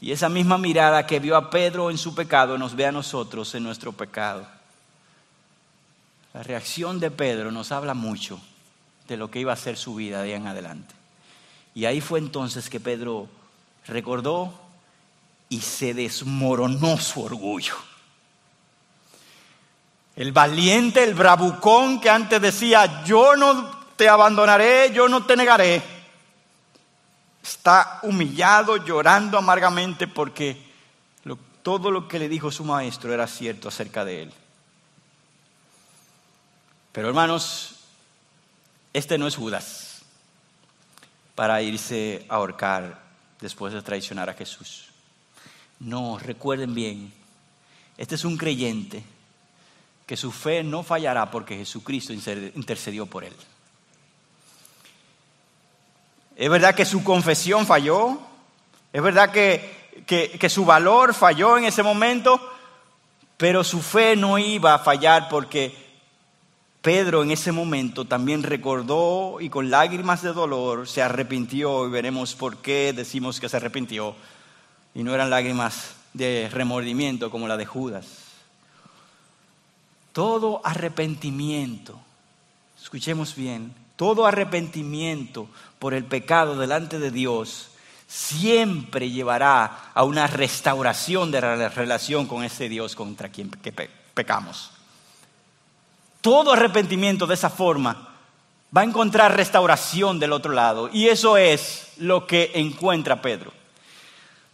Y 0.01 0.13
esa 0.13 0.29
misma 0.29 0.59
mirada 0.59 1.07
que 1.07 1.19
vio 1.19 1.37
a 1.37 1.51
Pedro 1.51 1.91
en 1.91 1.97
su 1.97 2.15
pecado 2.15 2.59
nos 2.59 2.77
ve 2.77 2.87
a 2.87 2.93
nosotros 2.93 3.55
en 3.55 3.63
nuestro 3.65 3.93
pecado. 3.93 4.47
La 6.35 6.43
reacción 6.43 7.01
de 7.01 7.11
Pedro 7.11 7.51
nos 7.51 7.73
habla 7.73 7.95
mucho 7.95 8.39
de 9.09 9.17
lo 9.17 9.31
que 9.31 9.41
iba 9.41 9.53
a 9.53 9.57
ser 9.57 9.77
su 9.77 9.95
vida 9.95 10.23
de 10.23 10.35
ahí 10.35 10.41
en 10.41 10.47
adelante. 10.47 10.95
Y 11.75 11.87
ahí 11.87 12.01
fue 12.01 12.19
entonces 12.19 12.69
que 12.71 12.79
Pedro 12.79 13.29
recordó 13.87 14.53
y 15.49 15.61
se 15.61 15.95
desmoronó 15.95 16.99
su 16.99 17.23
orgullo. 17.23 17.75
El 20.15 20.33
valiente, 20.33 21.03
el 21.03 21.15
bravucón 21.15 22.01
que 22.01 22.11
antes 22.11 22.41
decía, 22.41 23.05
yo 23.05 23.35
no 23.35 23.71
te 23.97 24.09
abandonaré, 24.09 24.93
yo 24.93 25.09
no 25.09 25.25
te 25.25 25.37
negaré, 25.37 25.83
está 27.43 28.01
humillado, 28.03 28.77
llorando 28.77 29.39
amargamente 29.39 30.07
porque 30.07 30.69
todo 31.63 31.91
lo 31.91 32.09
que 32.09 32.19
le 32.19 32.29
dijo 32.29 32.51
su 32.51 32.65
maestro 32.65 33.13
era 33.13 33.27
cierto 33.27 33.69
acerca 33.69 34.05
de 34.05 34.23
él. 34.23 34.33
Pero 36.93 37.09
hermanos, 37.09 37.78
este 38.99 39.17
no 39.17 39.27
es 39.27 39.37
Judas 39.37 40.03
para 41.35 41.63
irse 41.63 42.27
a 42.29 42.35
ahorcar 42.35 43.01
después 43.41 43.73
de 43.73 43.81
traicionar 43.81 44.29
a 44.29 44.35
Jesús. 44.35 44.89
No, 45.79 46.19
recuerden 46.19 46.75
bien, 46.75 47.13
este 47.97 48.17
es 48.17 48.25
un 48.25 48.37
creyente 48.37 49.03
que 50.05 50.17
su 50.17 50.33
fe 50.33 50.65
no 50.65 50.83
fallará 50.83 51.31
porque 51.31 51.57
Jesucristo 51.57 52.13
intercedió 52.13 53.07
por 53.07 53.25
él. 53.25 53.35
Es 56.35 56.49
verdad 56.49 56.75
que 56.75 56.85
su 56.85 57.05
confesión 57.05 57.67
falló, 57.67 58.19
es 58.93 59.03
verdad 59.03 59.31
que, 59.31 60.07
que, 60.07 60.49
su 60.49 60.65
valor 60.65 61.13
falló 61.15 61.59
en 61.59 61.65
ese 61.65 61.83
momento, 61.83 62.41
pero 63.37 63.63
su 63.63 63.83
fe 63.83 64.17
no 64.17 64.39
iba 64.39 64.75
a 64.75 64.79
fallar 64.79 65.29
porque 65.29 65.88
Pedro 66.83 67.25
en 67.25 67.33
ese 67.33 67.51
momento 67.51 68.05
también 68.05 68.45
recordó 68.45 69.41
y 69.41 69.51
con 69.51 69.69
lágrimas 69.69 70.23
de 70.23 70.33
dolor 70.33 70.87
se 70.87 71.03
arrepintió 71.03 71.87
y 71.87 71.91
veremos 71.91 72.35
por 72.35 72.59
qué 72.59 72.93
decimos 72.93 73.41
que 73.41 73.49
se 73.49 73.57
arrepintió 73.57 74.15
y 74.95 75.03
no 75.03 75.13
eran 75.13 75.31
lágrimas 75.31 75.97
de 76.15 76.49
remordimiento 76.53 77.31
como 77.31 77.49
la 77.49 77.57
de 77.57 77.67
Judas. 77.67 78.07
Todo 80.13 80.61
arrepentimiento, 80.65 81.99
escuchemos 82.81 83.35
bien, 83.35 83.75
todo 83.97 84.25
arrepentimiento 84.27 85.49
por 85.81 85.95
el 85.95 86.05
pecado 86.05 86.57
delante 86.57 87.01
de 87.01 87.11
Dios 87.11 87.71
siempre 88.07 89.11
llevará 89.11 89.91
a 89.93 90.05
una 90.05 90.29
restauración 90.29 91.33
de 91.33 91.41
la 91.41 91.69
relación 91.69 92.27
con 92.27 92.45
ese 92.45 92.69
Dios 92.69 92.95
contra 92.95 93.31
quien 93.31 93.51
pecamos 94.15 94.78
todo 96.21 96.53
arrepentimiento 96.53 97.27
de 97.27 97.35
esa 97.35 97.51
forma 97.51 98.09
va 98.77 98.83
a 98.83 98.85
encontrar 98.85 99.37
restauración 99.37 100.19
del 100.19 100.33
otro 100.33 100.53
lado. 100.53 100.91
Y 100.93 101.09
eso 101.09 101.37
es 101.37 101.93
lo 101.99 102.27
que 102.27 102.53
encuentra 102.55 103.23
Pedro. 103.23 103.53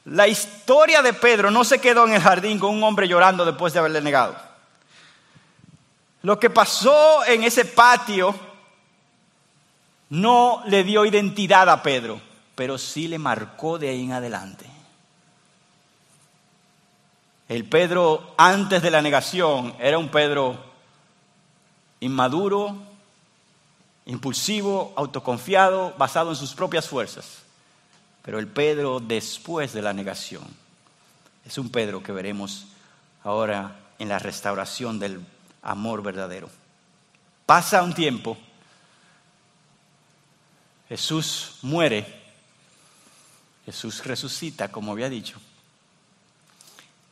La 0.05 0.29
historia 0.29 1.03
de 1.03 1.15
Pedro 1.15 1.51
no 1.51 1.65
se 1.65 1.81
quedó 1.81 2.07
en 2.07 2.15
el 2.15 2.21
jardín 2.21 2.59
con 2.59 2.75
un 2.75 2.83
hombre 2.83 3.09
llorando 3.09 3.45
después 3.45 3.73
de 3.73 3.79
haberle 3.79 4.03
negado. 4.03 4.37
Lo 6.23 6.39
que 6.39 6.51
pasó 6.51 7.25
en 7.27 7.43
ese 7.43 7.65
patio 7.65 8.35
no 10.11 10.63
le 10.67 10.85
dio 10.85 11.05
identidad 11.05 11.69
a 11.69 11.83
Pedro, 11.83 12.21
pero 12.55 12.79
sí 12.79 13.09
le 13.09 13.19
marcó 13.19 13.79
de 13.79 13.89
ahí 13.89 14.05
en 14.05 14.13
adelante. 14.13 14.67
El 17.49 17.65
Pedro 17.65 18.35
antes 18.37 18.83
de 18.83 18.91
la 18.91 19.03
negación 19.03 19.75
era 19.79 19.99
un 19.99 20.09
Pedro 20.09 20.74
inmaduro, 22.01 22.77
impulsivo, 24.07 24.93
autoconfiado, 24.97 25.95
basado 25.97 26.31
en 26.31 26.37
sus 26.37 26.55
propias 26.55 26.89
fuerzas. 26.89 27.39
Pero 28.23 28.39
el 28.39 28.47
Pedro 28.47 29.01
después 29.01 29.73
de 29.73 29.83
la 29.83 29.93
negación 29.93 30.45
es 31.45 31.59
un 31.59 31.71
Pedro 31.71 32.03
que 32.03 32.13
veremos 32.13 32.67
ahora 33.23 33.77
en 33.99 34.09
la 34.09 34.19
restauración 34.19 34.99
del 34.99 35.21
amor 35.63 36.03
verdadero. 36.03 36.49
Pasa 37.47 37.83
un 37.83 37.95
tiempo, 37.95 38.37
Jesús 40.89 41.59
muere, 41.63 42.23
Jesús 43.67 44.05
resucita, 44.05 44.71
como 44.71 44.93
había 44.93 45.09
dicho. 45.09 45.39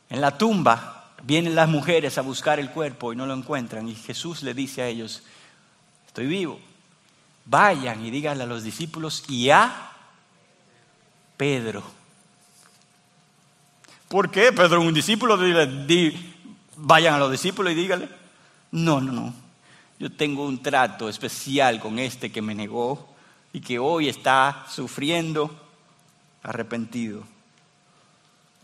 En 0.09 0.21
la 0.21 0.37
tumba 0.37 1.02
Vienen 1.23 1.55
las 1.55 1.69
mujeres 1.69 2.17
a 2.17 2.21
buscar 2.21 2.59
el 2.59 2.69
cuerpo 2.69 3.13
y 3.13 3.15
no 3.15 3.25
lo 3.25 3.33
encuentran. 3.33 3.87
Y 3.87 3.95
Jesús 3.95 4.43
le 4.43 4.53
dice 4.53 4.81
a 4.81 4.87
ellos, 4.87 5.23
estoy 6.05 6.27
vivo. 6.27 6.59
Vayan 7.45 8.05
y 8.05 8.11
díganle 8.11 8.43
a 8.43 8.47
los 8.47 8.63
discípulos 8.63 9.23
y 9.29 9.49
a 9.49 9.91
Pedro. 11.37 11.81
¿Por 14.09 14.29
qué, 14.29 14.51
Pedro? 14.51 14.81
Un 14.81 14.93
discípulo, 14.93 15.39
vayan 16.75 17.13
a 17.13 17.19
los 17.19 17.31
discípulos 17.31 17.71
y 17.71 17.75
díganle. 17.75 18.09
No, 18.71 18.99
no, 18.99 19.13
no. 19.13 19.33
Yo 19.99 20.11
tengo 20.11 20.45
un 20.45 20.61
trato 20.61 21.07
especial 21.07 21.79
con 21.79 21.99
este 21.99 22.33
que 22.33 22.41
me 22.41 22.53
negó 22.53 23.15
y 23.53 23.61
que 23.61 23.79
hoy 23.79 24.09
está 24.09 24.65
sufriendo 24.69 25.57
arrepentido. 26.43 27.23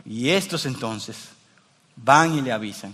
Y 0.05 0.30
estos 0.30 0.66
entonces 0.66 1.30
van 2.03 2.35
y 2.35 2.41
le 2.41 2.51
avisan. 2.51 2.93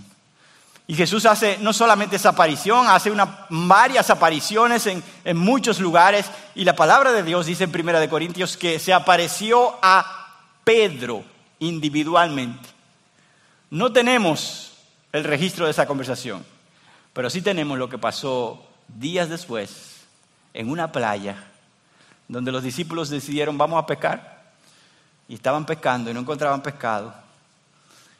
Y 0.87 0.93
Jesús 0.93 1.25
hace 1.25 1.57
no 1.59 1.73
solamente 1.73 2.15
esa 2.15 2.29
aparición, 2.29 2.87
hace 2.87 3.11
varias 3.49 4.09
apariciones 4.11 4.85
en, 4.85 5.03
en, 5.23 5.37
muchos 5.37 5.79
lugares. 5.79 6.29
Y 6.53 6.63
la 6.63 6.75
palabra 6.75 7.11
de 7.11 7.23
Dios 7.23 7.47
dice 7.47 7.63
en 7.63 7.71
Primera 7.71 7.99
de 7.99 8.09
Corintios 8.09 8.55
que 8.55 8.77
se 8.77 8.93
apareció 8.93 9.79
a 9.81 10.35
Pedro 10.63 11.23
individualmente. 11.59 12.69
No 13.71 13.91
tenemos 13.91 14.73
el 15.11 15.23
registro 15.23 15.65
de 15.65 15.71
esa 15.71 15.87
conversación, 15.87 16.45
pero 17.13 17.31
sí 17.31 17.41
tenemos 17.41 17.79
lo 17.79 17.89
que 17.89 17.97
pasó 17.97 18.63
días 18.87 19.27
después 19.27 20.05
en 20.53 20.69
una 20.69 20.91
playa 20.91 21.35
donde 22.27 22.51
los 22.51 22.63
discípulos 22.63 23.09
decidieron 23.09 23.57
vamos 23.57 23.81
a 23.81 23.85
pescar 23.85 24.53
y 25.27 25.35
estaban 25.35 25.65
pescando 25.65 26.09
y 26.09 26.13
no 26.13 26.19
encontraban 26.19 26.61
pescado 26.61 27.24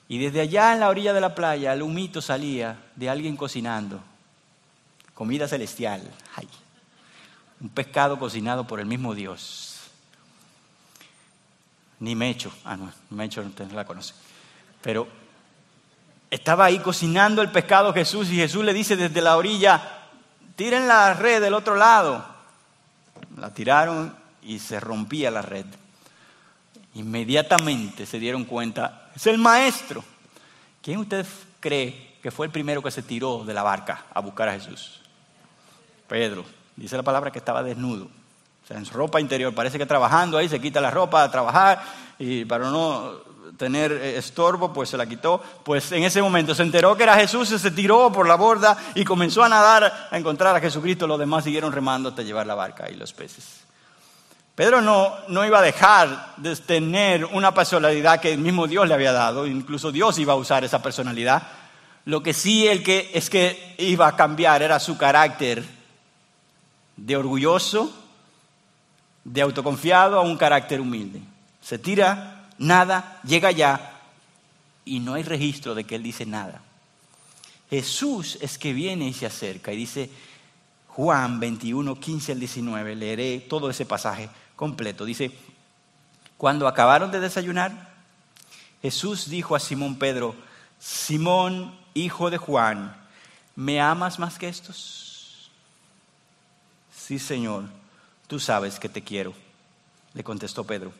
y 0.07 0.19
desde 0.19 0.41
allá 0.41 0.73
en 0.73 0.79
la 0.79 0.89
orilla 0.89 1.13
de 1.13 1.21
la 1.21 1.33
playa 1.33 1.73
el 1.73 1.81
humito 1.81 2.21
salía 2.21 2.77
de 2.95 3.09
alguien 3.09 3.35
cocinando. 3.35 4.01
Comida 5.13 5.47
celestial. 5.47 6.01
un 7.59 7.69
pescado 7.69 8.19
cocinado 8.19 8.67
por 8.67 8.79
el 8.79 8.85
mismo 8.85 9.15
Dios. 9.15 9.79
Ni 11.99 12.15
Mecho. 12.15 12.53
Ah, 12.65 12.75
no, 12.75 12.91
Mecho 13.09 13.43
no 13.43 13.73
la 13.73 13.85
conoce. 13.85 14.13
Pero 14.81 15.07
estaba 16.29 16.65
ahí 16.65 16.79
cocinando 16.79 17.41
el 17.41 17.51
pescado 17.51 17.93
Jesús 17.93 18.29
y 18.29 18.35
Jesús 18.35 18.63
le 18.63 18.73
dice 18.73 18.95
desde 18.95 19.21
la 19.21 19.37
orilla, 19.37 20.09
tiren 20.55 20.87
la 20.87 21.13
red 21.13 21.41
del 21.41 21.53
otro 21.53 21.75
lado. 21.75 22.23
La 23.37 23.53
tiraron 23.53 24.15
y 24.43 24.59
se 24.59 24.79
rompía 24.79 25.31
la 25.31 25.41
red. 25.41 25.65
Inmediatamente 26.93 28.05
se 28.05 28.19
dieron 28.19 28.45
cuenta 28.45 29.04
es 29.15 29.27
el 29.27 29.37
maestro. 29.37 30.03
¿Quién 30.81 30.99
usted 30.99 31.25
cree 31.59 32.17
que 32.21 32.31
fue 32.31 32.45
el 32.45 32.51
primero 32.51 32.81
que 32.81 32.91
se 32.91 33.01
tiró 33.01 33.43
de 33.43 33.53
la 33.53 33.63
barca 33.63 34.05
a 34.13 34.19
buscar 34.19 34.49
a 34.49 34.53
Jesús? 34.53 35.01
Pedro. 36.07 36.45
Dice 36.75 36.97
la 36.97 37.03
palabra 37.03 37.31
que 37.31 37.39
estaba 37.39 37.63
desnudo. 37.63 38.05
O 38.05 38.67
sea, 38.67 38.77
en 38.77 38.85
su 38.85 38.93
ropa 38.93 39.21
interior. 39.21 39.53
Parece 39.53 39.77
que 39.77 39.85
trabajando 39.85 40.37
ahí 40.37 40.49
se 40.49 40.59
quita 40.59 40.81
la 40.81 40.91
ropa 40.91 41.23
a 41.23 41.31
trabajar 41.31 41.81
y 42.19 42.45
para 42.45 42.69
no 42.69 43.13
tener 43.57 43.91
eh, 43.91 44.17
estorbo, 44.17 44.73
pues 44.73 44.89
se 44.89 44.97
la 44.97 45.05
quitó. 45.05 45.41
Pues 45.63 45.91
en 45.91 46.03
ese 46.03 46.21
momento 46.21 46.53
se 46.53 46.63
enteró 46.63 46.95
que 46.95 47.03
era 47.03 47.15
Jesús 47.15 47.51
y 47.51 47.59
se 47.59 47.71
tiró 47.71 48.11
por 48.11 48.27
la 48.27 48.35
borda 48.35 48.77
y 48.95 49.05
comenzó 49.05 49.43
a 49.43 49.49
nadar 49.49 50.09
a 50.11 50.17
encontrar 50.17 50.55
a 50.55 50.59
Jesucristo. 50.59 51.07
Los 51.07 51.19
demás 51.19 51.43
siguieron 51.43 51.71
remando 51.71 52.09
hasta 52.09 52.21
llevar 52.21 52.47
la 52.47 52.55
barca 52.55 52.89
y 52.89 52.95
los 52.95 53.13
peces. 53.13 53.64
Pedro 54.55 54.81
no, 54.81 55.13
no 55.27 55.45
iba 55.45 55.59
a 55.59 55.61
dejar 55.61 56.33
de 56.37 56.55
tener 56.55 57.25
una 57.25 57.53
personalidad 57.53 58.21
que 58.21 58.31
el 58.31 58.39
mismo 58.39 58.67
Dios 58.67 58.87
le 58.87 58.93
había 58.93 59.11
dado, 59.11 59.45
incluso 59.45 59.91
Dios 59.91 60.17
iba 60.17 60.31
a 60.31 60.37
usar 60.37 60.63
esa 60.63 60.81
personalidad. 60.81 61.43
Lo 62.05 62.23
que 62.23 62.33
sí 62.33 62.65
el 62.65 62.81
que, 62.81 63.11
es 63.13 63.29
que 63.29 63.75
iba 63.77 64.07
a 64.07 64.15
cambiar 64.15 64.61
era 64.61 64.79
su 64.79 64.97
carácter 64.97 65.65
de 66.95 67.17
orgulloso, 67.17 67.93
de 69.25 69.41
autoconfiado 69.41 70.17
a 70.17 70.21
un 70.21 70.37
carácter 70.37 70.79
humilde. 70.79 71.19
Se 71.61 71.77
tira, 71.77 72.47
nada, 72.57 73.19
llega 73.25 73.49
allá 73.49 73.91
y 74.85 75.01
no 75.01 75.15
hay 75.15 75.23
registro 75.23 75.75
de 75.75 75.83
que 75.83 75.95
él 75.95 76.03
dice 76.03 76.25
nada. 76.25 76.61
Jesús 77.69 78.37
es 78.39 78.57
que 78.57 78.71
viene 78.71 79.09
y 79.09 79.13
se 79.13 79.25
acerca 79.25 79.73
y 79.73 79.77
dice, 79.77 80.09
Juan 80.87 81.41
21, 81.41 81.99
15 81.99 82.31
al 82.31 82.39
19, 82.39 82.95
leeré 82.95 83.39
todo 83.49 83.69
ese 83.69 83.85
pasaje 83.85 84.29
completo. 84.55 85.05
Dice, 85.05 85.31
cuando 86.37 86.67
acabaron 86.67 87.11
de 87.11 87.19
desayunar, 87.19 87.93
Jesús 88.81 89.29
dijo 89.29 89.55
a 89.55 89.59
Simón 89.59 89.97
Pedro, 89.97 90.35
Simón, 90.79 91.77
hijo 91.93 92.29
de 92.29 92.37
Juan, 92.37 92.95
¿me 93.55 93.81
amas 93.81 94.19
más 94.19 94.37
que 94.37 94.47
estos? 94.47 95.49
Sí, 96.95 97.19
Señor, 97.19 97.65
tú 98.27 98.39
sabes 98.39 98.79
que 98.79 98.89
te 98.89 99.03
quiero, 99.03 99.33
le 100.13 100.23
contestó 100.23 100.63
Pedro. 100.63 100.91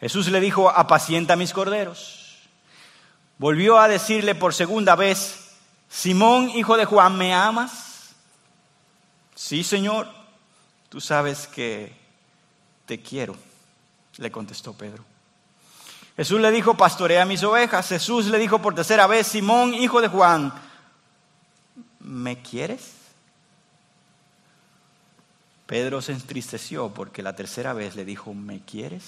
Jesús 0.00 0.28
le 0.28 0.40
dijo, 0.40 0.70
apacienta 0.70 1.36
mis 1.36 1.52
corderos. 1.52 2.48
Volvió 3.38 3.78
a 3.78 3.88
decirle 3.88 4.34
por 4.34 4.54
segunda 4.54 4.96
vez, 4.96 5.56
Simón, 5.88 6.50
hijo 6.50 6.76
de 6.76 6.84
Juan, 6.84 7.16
¿me 7.16 7.34
amas? 7.34 8.14
Sí, 9.34 9.62
Señor, 9.62 10.08
tú 10.88 11.00
sabes 11.00 11.46
que 11.46 12.01
te 12.92 13.00
quiero, 13.00 13.34
le 14.18 14.30
contestó 14.30 14.74
Pedro. 14.74 15.02
Jesús 16.14 16.38
le 16.42 16.50
dijo, 16.50 16.76
pastorea 16.76 17.24
mis 17.24 17.42
ovejas. 17.42 17.88
Jesús 17.88 18.26
le 18.26 18.36
dijo 18.38 18.60
por 18.60 18.74
tercera 18.74 19.06
vez, 19.06 19.28
Simón, 19.28 19.72
hijo 19.72 20.02
de 20.02 20.08
Juan, 20.08 20.52
¿me 22.00 22.42
quieres? 22.42 22.92
Pedro 25.64 26.02
se 26.02 26.12
entristeció 26.12 26.90
porque 26.90 27.22
la 27.22 27.34
tercera 27.34 27.72
vez 27.72 27.96
le 27.96 28.04
dijo, 28.04 28.34
¿me 28.34 28.60
quieres? 28.60 29.04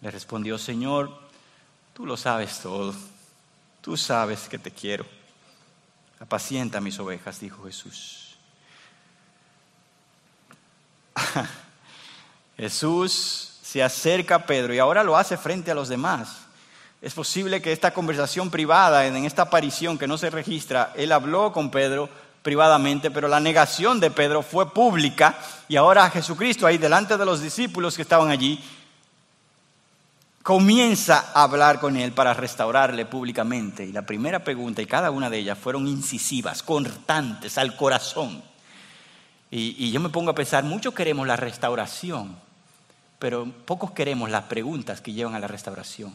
Le 0.00 0.10
respondió, 0.10 0.58
Señor, 0.58 1.16
tú 1.92 2.04
lo 2.04 2.16
sabes 2.16 2.58
todo, 2.58 2.92
tú 3.80 3.96
sabes 3.96 4.48
que 4.48 4.58
te 4.58 4.72
quiero. 4.72 5.06
Apacienta 6.18 6.80
mis 6.80 6.98
ovejas, 6.98 7.38
dijo 7.38 7.62
Jesús. 7.62 8.36
Jesús 12.56 13.58
se 13.62 13.82
acerca 13.82 14.36
a 14.36 14.46
Pedro 14.46 14.74
y 14.74 14.78
ahora 14.78 15.02
lo 15.02 15.16
hace 15.16 15.36
frente 15.36 15.70
a 15.70 15.74
los 15.74 15.88
demás. 15.88 16.44
Es 17.02 17.12
posible 17.12 17.60
que 17.60 17.72
esta 17.72 17.92
conversación 17.92 18.50
privada, 18.50 19.06
en 19.06 19.16
esta 19.24 19.42
aparición 19.42 19.98
que 19.98 20.06
no 20.06 20.16
se 20.16 20.30
registra, 20.30 20.92
él 20.96 21.12
habló 21.12 21.52
con 21.52 21.70
Pedro 21.70 22.08
privadamente, 22.42 23.10
pero 23.10 23.26
la 23.26 23.40
negación 23.40 24.00
de 24.00 24.10
Pedro 24.10 24.42
fue 24.42 24.72
pública 24.72 25.36
y 25.66 25.76
ahora 25.76 26.08
Jesucristo 26.10 26.66
ahí 26.66 26.78
delante 26.78 27.16
de 27.16 27.24
los 27.24 27.40
discípulos 27.40 27.96
que 27.96 28.02
estaban 28.02 28.30
allí 28.30 28.62
comienza 30.42 31.32
a 31.34 31.44
hablar 31.44 31.80
con 31.80 31.96
él 31.96 32.12
para 32.12 32.34
restaurarle 32.34 33.06
públicamente. 33.06 33.82
Y 33.82 33.92
la 33.92 34.02
primera 34.02 34.44
pregunta 34.44 34.82
y 34.82 34.86
cada 34.86 35.10
una 35.10 35.30
de 35.30 35.38
ellas 35.38 35.58
fueron 35.58 35.88
incisivas, 35.88 36.62
cortantes, 36.62 37.56
al 37.56 37.74
corazón. 37.76 38.42
Y, 39.50 39.74
y 39.86 39.90
yo 39.90 40.00
me 40.00 40.10
pongo 40.10 40.30
a 40.30 40.34
pensar, 40.34 40.62
muchos 40.62 40.92
queremos 40.92 41.26
la 41.26 41.36
restauración, 41.36 42.36
pero 43.24 43.46
pocos 43.64 43.92
queremos 43.92 44.28
las 44.28 44.42
preguntas 44.42 45.00
que 45.00 45.14
llevan 45.14 45.34
a 45.34 45.38
la 45.38 45.46
restauración. 45.46 46.12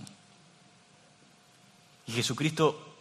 Y 2.05 2.11
Jesucristo 2.11 2.97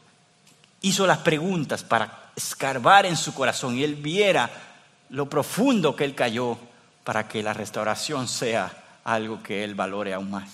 hizo 0.80 1.06
las 1.06 1.18
preguntas 1.18 1.84
para 1.84 2.30
escarbar 2.34 3.04
en 3.04 3.18
su 3.18 3.34
corazón 3.34 3.76
y 3.76 3.84
él 3.84 3.96
viera 3.96 4.48
lo 5.10 5.28
profundo 5.28 5.94
que 5.94 6.06
él 6.06 6.14
cayó 6.14 6.56
para 7.04 7.28
que 7.28 7.42
la 7.42 7.52
restauración 7.52 8.28
sea 8.28 8.72
algo 9.04 9.42
que 9.42 9.62
él 9.62 9.74
valore 9.74 10.14
aún 10.14 10.30
más. 10.30 10.48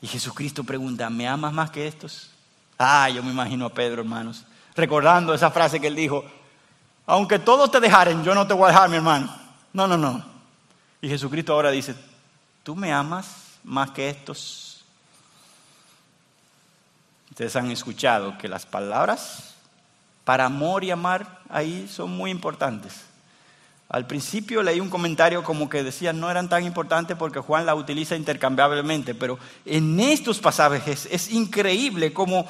Y 0.00 0.06
Jesucristo 0.06 0.62
pregunta, 0.62 1.10
¿me 1.10 1.26
amas 1.26 1.52
más 1.52 1.72
que 1.72 1.88
estos? 1.88 2.30
Ah, 2.78 3.10
yo 3.10 3.24
me 3.24 3.32
imagino 3.32 3.66
a 3.66 3.74
Pedro, 3.74 4.02
hermanos, 4.02 4.44
recordando 4.76 5.34
esa 5.34 5.50
frase 5.50 5.80
que 5.80 5.88
él 5.88 5.96
dijo, 5.96 6.24
aunque 7.06 7.40
todos 7.40 7.72
te 7.72 7.80
dejaren, 7.80 8.22
yo 8.22 8.36
no 8.36 8.46
te 8.46 8.54
voy 8.54 8.66
a 8.66 8.68
dejar, 8.68 8.88
mi 8.88 8.98
hermano. 8.98 9.34
No, 9.72 9.88
no, 9.88 9.96
no. 9.96 10.24
Y 11.02 11.08
Jesucristo 11.08 11.54
ahora 11.54 11.72
dice, 11.72 11.96
¿Tú 12.70 12.76
me 12.76 12.92
amas 12.92 13.26
más 13.64 13.90
que 13.90 14.08
estos? 14.08 14.84
Ustedes 17.28 17.56
han 17.56 17.68
escuchado 17.72 18.38
que 18.38 18.46
las 18.46 18.64
palabras 18.64 19.54
para 20.24 20.44
amor 20.44 20.84
y 20.84 20.92
amar 20.92 21.40
ahí 21.48 21.90
son 21.92 22.12
muy 22.12 22.30
importantes. 22.30 22.92
Al 23.88 24.06
principio 24.06 24.62
leí 24.62 24.78
un 24.78 24.88
comentario 24.88 25.42
como 25.42 25.68
que 25.68 25.82
decía 25.82 26.12
no 26.12 26.30
eran 26.30 26.48
tan 26.48 26.62
importantes 26.62 27.16
porque 27.16 27.40
Juan 27.40 27.66
la 27.66 27.74
utiliza 27.74 28.14
intercambiablemente, 28.14 29.16
pero 29.16 29.36
en 29.64 29.98
estos 29.98 30.38
pasajes 30.38 31.08
es 31.10 31.32
increíble 31.32 32.12
cómo 32.12 32.46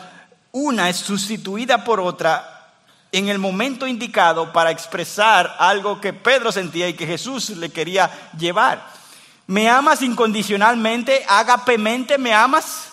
una 0.53 0.91
es 0.91 0.97
sustituida 0.97 1.83
por 1.83 1.99
otra 1.99 2.75
en 3.11 3.31
el 3.31 3.39
momento 3.39 3.87
indicado 3.87 4.53
para 4.53 4.71
expresar 4.71 5.57
algo 5.59 5.99
que 5.99 6.13
Pedro 6.13 6.53
sentía 6.53 6.91
y 6.91 6.93
que 6.93 7.07
Jesús 7.07 7.49
le 7.57 7.71
quería 7.71 8.31
llevar. 8.37 9.00
¿Me 9.51 9.69
amas 9.69 10.01
incondicionalmente? 10.03 11.25
¿Agapemente 11.29 12.19
me 12.19 12.33
amas? 12.33 12.93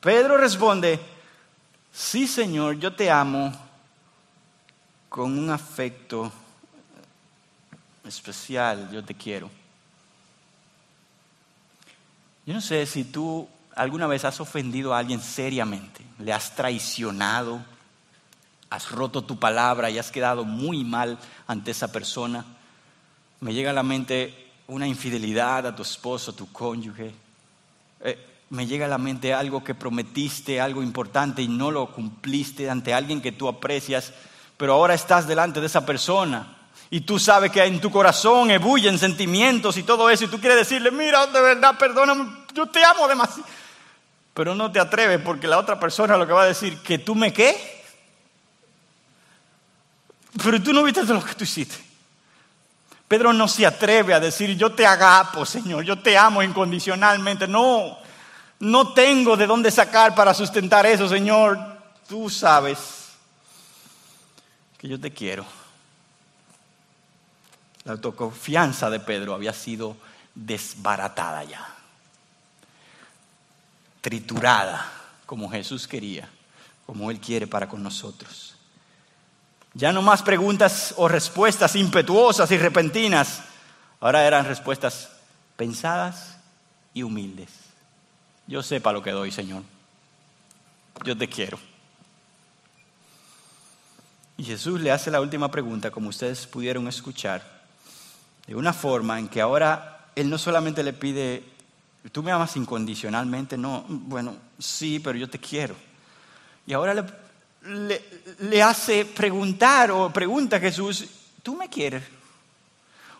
Pedro 0.00 0.36
responde, 0.36 0.98
sí 1.92 2.26
Señor, 2.26 2.80
yo 2.80 2.92
te 2.92 3.08
amo 3.08 3.52
con 5.08 5.38
un 5.38 5.48
afecto 5.48 6.32
especial, 8.04 8.90
yo 8.90 9.04
te 9.04 9.14
quiero. 9.14 9.48
Yo 12.44 12.52
no 12.52 12.60
sé 12.60 12.84
si 12.84 13.04
tú 13.04 13.48
alguna 13.76 14.08
vez 14.08 14.24
has 14.24 14.40
ofendido 14.40 14.92
a 14.92 14.98
alguien 14.98 15.20
seriamente, 15.20 16.04
le 16.18 16.32
has 16.32 16.56
traicionado, 16.56 17.64
has 18.70 18.90
roto 18.90 19.22
tu 19.22 19.38
palabra 19.38 19.88
y 19.88 20.00
has 20.00 20.10
quedado 20.10 20.42
muy 20.42 20.82
mal 20.82 21.16
ante 21.46 21.70
esa 21.70 21.92
persona. 21.92 22.44
Me 23.38 23.54
llega 23.54 23.70
a 23.70 23.74
la 23.74 23.84
mente 23.84 24.49
una 24.70 24.86
infidelidad 24.86 25.66
a 25.66 25.74
tu 25.74 25.82
esposo, 25.82 26.32
tu 26.32 26.50
cónyuge. 26.52 27.12
Eh, 28.02 28.26
me 28.50 28.66
llega 28.66 28.86
a 28.86 28.88
la 28.88 28.98
mente 28.98 29.34
algo 29.34 29.62
que 29.62 29.74
prometiste, 29.74 30.60
algo 30.60 30.82
importante 30.82 31.42
y 31.42 31.48
no 31.48 31.70
lo 31.70 31.92
cumpliste 31.92 32.70
ante 32.70 32.94
alguien 32.94 33.20
que 33.20 33.32
tú 33.32 33.48
aprecias, 33.48 34.12
pero 34.56 34.74
ahora 34.74 34.94
estás 34.94 35.26
delante 35.26 35.60
de 35.60 35.66
esa 35.66 35.84
persona 35.84 36.56
y 36.88 37.00
tú 37.00 37.18
sabes 37.18 37.50
que 37.50 37.64
en 37.64 37.80
tu 37.80 37.90
corazón 37.90 38.50
ebullen 38.50 38.98
sentimientos 38.98 39.76
y 39.76 39.82
todo 39.82 40.08
eso 40.08 40.24
y 40.24 40.28
tú 40.28 40.40
quieres 40.40 40.58
decirle, 40.58 40.90
mira, 40.90 41.26
de 41.26 41.40
verdad, 41.40 41.76
perdóname, 41.76 42.44
yo 42.54 42.66
te 42.66 42.84
amo 42.84 43.08
demasiado. 43.08 43.48
Pero 44.34 44.54
no 44.54 44.70
te 44.70 44.78
atreves 44.78 45.20
porque 45.20 45.48
la 45.48 45.58
otra 45.58 45.78
persona 45.78 46.16
lo 46.16 46.26
que 46.26 46.32
va 46.32 46.42
a 46.42 46.46
decir, 46.46 46.78
que 46.78 46.98
tú 46.98 47.14
me 47.16 47.32
qué. 47.32 47.82
Pero 50.42 50.62
tú 50.62 50.72
no 50.72 50.84
viste 50.84 51.02
lo 51.02 51.24
que 51.24 51.34
tú 51.34 51.44
hiciste. 51.44 51.89
Pedro 53.10 53.32
no 53.32 53.48
se 53.48 53.66
atreve 53.66 54.14
a 54.14 54.20
decir, 54.20 54.56
yo 54.56 54.70
te 54.70 54.86
agapo, 54.86 55.44
Señor, 55.44 55.82
yo 55.82 55.98
te 55.98 56.16
amo 56.16 56.44
incondicionalmente. 56.44 57.48
No, 57.48 57.98
no 58.60 58.92
tengo 58.92 59.36
de 59.36 59.48
dónde 59.48 59.72
sacar 59.72 60.14
para 60.14 60.32
sustentar 60.32 60.86
eso, 60.86 61.08
Señor. 61.08 61.58
Tú 62.08 62.30
sabes 62.30 62.78
que 64.78 64.86
yo 64.86 65.00
te 65.00 65.10
quiero. 65.10 65.44
La 67.82 67.94
autoconfianza 67.94 68.88
de 68.90 69.00
Pedro 69.00 69.34
había 69.34 69.54
sido 69.54 69.96
desbaratada 70.32 71.42
ya, 71.42 71.66
triturada 74.02 74.88
como 75.26 75.50
Jesús 75.50 75.88
quería, 75.88 76.28
como 76.86 77.10
Él 77.10 77.18
quiere 77.18 77.48
para 77.48 77.68
con 77.68 77.82
nosotros. 77.82 78.49
Ya 79.74 79.92
no 79.92 80.02
más 80.02 80.22
preguntas 80.22 80.94
o 80.96 81.08
respuestas 81.08 81.76
impetuosas 81.76 82.50
y 82.50 82.58
repentinas. 82.58 83.42
Ahora 84.00 84.26
eran 84.26 84.46
respuestas 84.46 85.10
pensadas 85.56 86.36
y 86.92 87.02
humildes. 87.02 87.50
Yo 88.46 88.62
sé 88.62 88.80
para 88.80 88.98
lo 88.98 89.02
que 89.02 89.12
doy, 89.12 89.30
Señor. 89.30 89.62
Yo 91.04 91.16
te 91.16 91.28
quiero. 91.28 91.58
Y 94.36 94.44
Jesús 94.44 94.80
le 94.80 94.90
hace 94.90 95.10
la 95.10 95.20
última 95.20 95.50
pregunta, 95.50 95.90
como 95.90 96.08
ustedes 96.08 96.46
pudieron 96.46 96.88
escuchar, 96.88 97.60
de 98.46 98.54
una 98.56 98.72
forma 98.72 99.18
en 99.18 99.28
que 99.28 99.40
ahora 99.40 100.06
Él 100.16 100.30
no 100.30 100.38
solamente 100.38 100.82
le 100.82 100.94
pide, 100.94 101.44
tú 102.10 102.22
me 102.22 102.32
amas 102.32 102.56
incondicionalmente, 102.56 103.58
no, 103.58 103.84
bueno, 103.86 104.34
sí, 104.58 104.98
pero 104.98 105.18
yo 105.18 105.28
te 105.28 105.38
quiero. 105.38 105.76
Y 106.66 106.72
ahora 106.72 106.94
le 106.94 107.04
le, 107.62 108.62
hace 108.62 109.04
preguntar 109.04 109.90
o 109.90 110.10
pregunta 110.10 110.56
a 110.56 110.60
Jesús, 110.60 111.04
¿tú 111.42 111.54
me 111.56 111.68
quieres? 111.68 112.02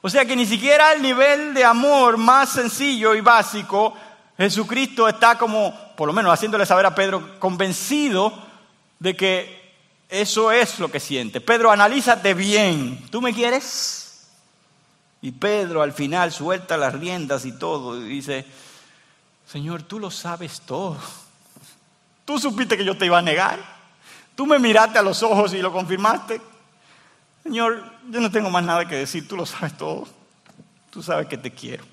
O 0.03 0.09
sea 0.09 0.25
que 0.25 0.37
ni 0.37 0.47
siquiera 0.47 0.93
el 0.93 1.03
nivel 1.03 1.53
de 1.53 1.65
amor 1.65 2.17
más 2.17 2.51
sencillo 2.51 3.15
y 3.15 3.21
básico, 3.21 3.95
Jesucristo 4.39 5.07
está 5.09 5.37
como, 5.37 5.75
por 5.97 6.07
lo 6.07 6.13
menos 6.15 6.33
haciéndole 6.33 6.65
saber 6.65 6.87
a 6.87 6.95
Pedro, 6.95 7.39
convencido 7.39 8.33
de 8.99 9.15
que 9.15 9.75
eso 10.09 10.51
es 10.51 10.79
lo 10.79 10.91
que 10.91 11.01
siente. 11.01 11.41
Pedro, 11.41 11.71
analízate 11.71 12.33
bien. 12.33 13.07
¿Tú 13.11 13.21
me 13.21 13.35
quieres? 13.35 14.27
Y 15.23 15.33
Pedro 15.33 15.83
al 15.83 15.93
final 15.93 16.33
suelta 16.33 16.79
las 16.79 16.95
riendas 16.95 17.45
y 17.45 17.53
todo 17.53 18.01
y 18.01 18.09
dice, 18.09 18.47
Señor, 19.47 19.83
tú 19.83 19.99
lo 19.99 20.11
sabes 20.11 20.63
todo. 20.63 20.97
Tú 22.25 22.39
supiste 22.39 22.79
que 22.79 22.85
yo 22.85 22.97
te 22.97 23.07
iba 23.07 23.19
a 23.19 23.23
negar. 23.23 23.80
Tú 24.35 24.47
me 24.47 24.59
miraste 24.59 24.99
a 24.99 25.03
los 25.03 25.23
ojos 25.23 25.53
y 25.55 25.63
lo 25.63 25.73
confirmaste. 25.73 26.41
Señor, 27.43 27.83
yo 28.11 28.21
no 28.21 28.31
tengo 28.31 28.51
más 28.51 28.65
nada 28.65 28.87
que 28.87 28.97
decir, 28.97 29.27
tú 29.27 29.37
lo 29.37 29.47
sabes 29.47 29.77
todo. 29.77 30.07
Tú 30.91 31.03
sabes 31.03 31.27
que 31.29 31.39
te 31.39 31.51
quiero. 31.51 31.85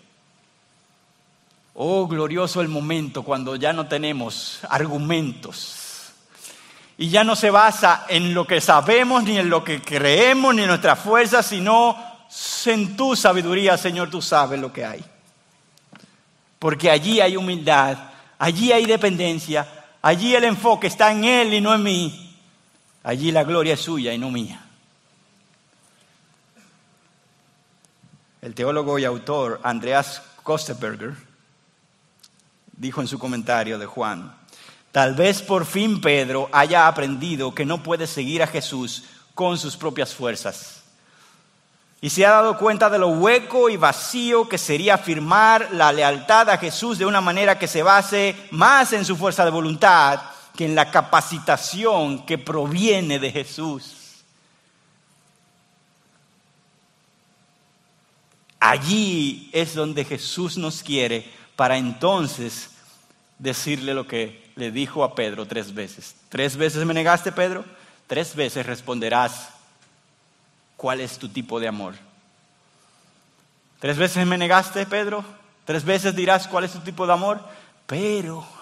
Oh, 1.76 2.08
glorioso 2.08 2.62
el 2.62 2.68
momento 2.68 3.22
cuando 3.22 3.56
ya 3.56 3.72
no 3.72 3.88
tenemos 3.88 4.62
argumentos. 4.70 6.12
Y 6.98 7.10
ya 7.10 7.24
no 7.24 7.36
se 7.36 7.52
basa 7.52 8.06
en 8.10 8.34
lo 8.34 8.48
que 8.48 8.60
sabemos, 8.60 9.24
ni 9.24 9.38
en 9.38 9.50
lo 9.50 9.64
que 9.64 9.82
creemos, 9.82 10.56
ni 10.56 10.64
en 10.64 10.70
nuestra 10.70 10.96
fuerza, 10.96 11.44
sino 11.44 11.96
en 12.66 12.98
tu 12.98 13.16
sabiduría, 13.16 13.78
Señor, 13.78 14.10
tú 14.10 14.22
sabes 14.22 14.60
lo 14.60 14.74
que 14.74 14.84
hay. 14.84 15.06
Porque 16.58 16.90
allí 16.90 17.22
hay 17.22 17.38
humildad, 17.38 17.98
allí 18.40 18.72
hay 18.72 18.86
dependencia, 18.86 19.68
allí 20.02 20.36
el 20.36 20.44
enfoque 20.44 20.88
está 20.88 21.12
en 21.12 21.24
Él 21.24 21.54
y 21.54 21.62
no 21.62 21.76
en 21.76 21.84
mí. 21.84 22.27
Allí 23.08 23.32
la 23.32 23.46
gloria 23.46 23.76
es 23.76 23.80
suya 23.80 24.12
y 24.12 24.18
no 24.18 24.30
mía. 24.30 24.60
El 28.42 28.54
teólogo 28.54 29.00
y 29.00 29.06
autor 29.06 29.62
Andreas 29.64 30.22
Kosteberger 30.44 31.14
dijo 32.74 33.00
en 33.00 33.08
su 33.08 33.18
comentario 33.18 33.80
de 33.80 33.86
Juan, 33.86 34.36
tal 34.92 35.14
vez 35.14 35.42
por 35.42 35.66
fin 35.66 36.02
Pedro 36.02 36.50
haya 36.52 36.86
aprendido 36.86 37.56
que 37.56 37.64
no 37.64 37.82
puede 37.82 38.08
seguir 38.08 38.44
a 38.44 38.48
Jesús 38.48 39.06
con 39.34 39.58
sus 39.58 39.78
propias 39.78 40.14
fuerzas. 40.14 40.84
Y 42.02 42.10
se 42.10 42.26
ha 42.26 42.32
dado 42.32 42.58
cuenta 42.58 42.90
de 42.90 43.00
lo 43.00 43.08
hueco 43.08 43.70
y 43.70 43.78
vacío 43.78 44.50
que 44.50 44.58
sería 44.58 44.96
afirmar 44.96 45.70
la 45.72 45.94
lealtad 45.94 46.50
a 46.50 46.58
Jesús 46.58 46.98
de 46.98 47.06
una 47.06 47.22
manera 47.22 47.58
que 47.58 47.70
se 47.70 47.84
base 47.84 48.36
más 48.52 48.92
en 48.92 49.06
su 49.06 49.16
fuerza 49.16 49.46
de 49.46 49.52
voluntad 49.52 50.20
que 50.58 50.66
en 50.66 50.76
la 50.76 50.92
capacitación 50.92 52.26
que 52.26 52.38
proviene 52.38 53.20
de 53.20 53.32
Jesús. 53.32 53.94
Allí 58.60 59.50
es 59.54 59.76
donde 59.76 60.04
Jesús 60.04 60.58
nos 60.58 60.84
quiere 60.84 61.32
para 61.56 61.78
entonces 61.78 62.72
decirle 63.40 63.94
lo 63.94 64.08
que 64.08 64.52
le 64.56 64.72
dijo 64.72 65.04
a 65.04 65.14
Pedro 65.14 65.46
tres 65.46 65.74
veces. 65.74 66.16
¿Tres 66.28 66.58
veces 66.58 66.84
me 66.86 66.94
negaste, 66.94 67.32
Pedro? 67.32 67.64
Tres 68.08 68.36
veces 68.36 68.66
responderás 68.66 69.50
cuál 70.76 71.02
es 71.02 71.20
tu 71.20 71.30
tipo 71.30 71.60
de 71.60 71.68
amor. 71.68 71.94
¿Tres 73.80 73.98
veces 73.98 74.26
me 74.26 74.40
negaste, 74.40 74.88
Pedro? 74.88 75.24
¿Tres 75.66 75.86
veces 75.86 76.16
dirás 76.16 76.48
cuál 76.48 76.64
es 76.64 76.72
tu 76.72 76.80
tipo 76.80 77.06
de 77.06 77.14
amor? 77.14 77.40
Pero 77.86 78.57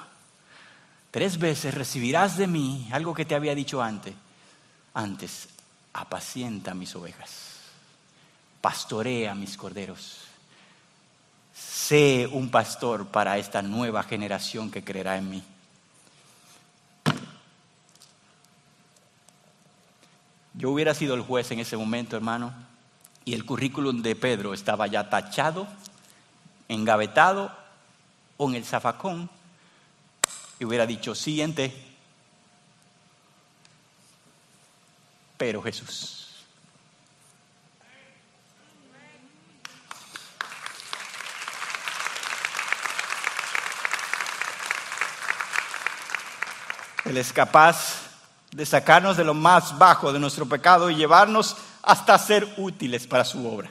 tres 1.16 1.40
veces 1.40 1.74
recibirás 1.74 2.36
de 2.36 2.46
mí 2.46 2.90
algo 2.92 3.14
que 3.14 3.24
te 3.24 3.36
había 3.36 3.56
dicho 3.56 3.82
antes. 3.82 4.14
Antes, 4.94 5.48
apacienta 5.94 6.74
mis 6.74 6.94
ovejas 6.94 7.56
pastorea 8.66 9.36
mis 9.36 9.58
corderos. 9.58 10.22
Sé 11.54 12.28
un 12.32 12.50
pastor 12.50 13.06
para 13.06 13.38
esta 13.38 13.62
nueva 13.62 14.02
generación 14.02 14.72
que 14.72 14.84
creerá 14.84 15.18
en 15.18 15.30
mí. 15.30 15.44
Yo 20.56 20.72
hubiera 20.72 20.96
sido 20.96 21.14
el 21.14 21.22
juez 21.22 21.52
en 21.52 21.60
ese 21.60 21.78
momento, 21.78 22.16
hermano, 22.16 22.56
y 23.24 23.36
el 23.36 23.46
currículum 23.46 24.02
de 24.02 24.16
Pedro 24.16 24.52
estaba 24.52 24.88
ya 24.88 25.12
tachado, 25.12 25.68
engavetado 26.68 27.56
o 28.38 28.50
en 28.50 28.56
el 28.56 28.66
zafacón, 28.66 29.30
y 30.60 30.66
hubiera 30.66 30.86
dicho, 30.86 31.16
siguiente, 31.16 31.74
pero 35.38 35.62
Jesús. 35.62 36.26
Él 47.06 47.18
es 47.18 47.32
capaz 47.32 48.10
de 48.52 48.66
sacarnos 48.66 49.16
de 49.16 49.24
lo 49.24 49.34
más 49.34 49.78
bajo 49.78 50.12
de 50.12 50.20
nuestro 50.20 50.48
pecado 50.48 50.90
y 50.90 50.96
llevarnos 50.96 51.56
hasta 51.84 52.18
ser 52.18 52.52
útiles 52.58 53.06
para 53.06 53.24
su 53.24 53.48
obra. 53.48 53.70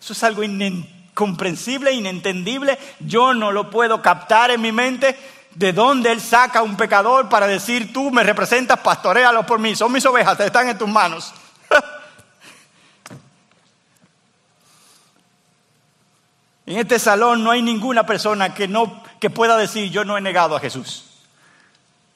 Eso 0.00 0.14
es 0.14 0.22
algo 0.22 0.42
incomprensible, 0.42 1.92
inentendible. 1.92 2.78
Yo 3.00 3.34
no 3.34 3.52
lo 3.52 3.68
puedo 3.68 4.00
captar 4.00 4.50
en 4.50 4.62
mi 4.62 4.72
mente. 4.72 5.18
¿De 5.60 5.72
dónde 5.74 6.10
Él 6.10 6.22
saca 6.22 6.62
un 6.62 6.74
pecador 6.74 7.28
para 7.28 7.46
decir, 7.46 7.92
tú 7.92 8.10
me 8.10 8.22
representas, 8.22 8.80
pastorealo 8.80 9.44
por 9.44 9.58
mí, 9.58 9.76
son 9.76 9.92
mis 9.92 10.06
ovejas, 10.06 10.40
están 10.40 10.70
en 10.70 10.78
tus 10.78 10.88
manos? 10.88 11.34
en 16.64 16.78
este 16.78 16.98
salón 16.98 17.44
no 17.44 17.50
hay 17.50 17.60
ninguna 17.60 18.06
persona 18.06 18.54
que, 18.54 18.68
no, 18.68 19.02
que 19.20 19.28
pueda 19.28 19.58
decir, 19.58 19.90
yo 19.90 20.02
no 20.02 20.16
he 20.16 20.22
negado 20.22 20.56
a 20.56 20.60
Jesús. 20.60 21.04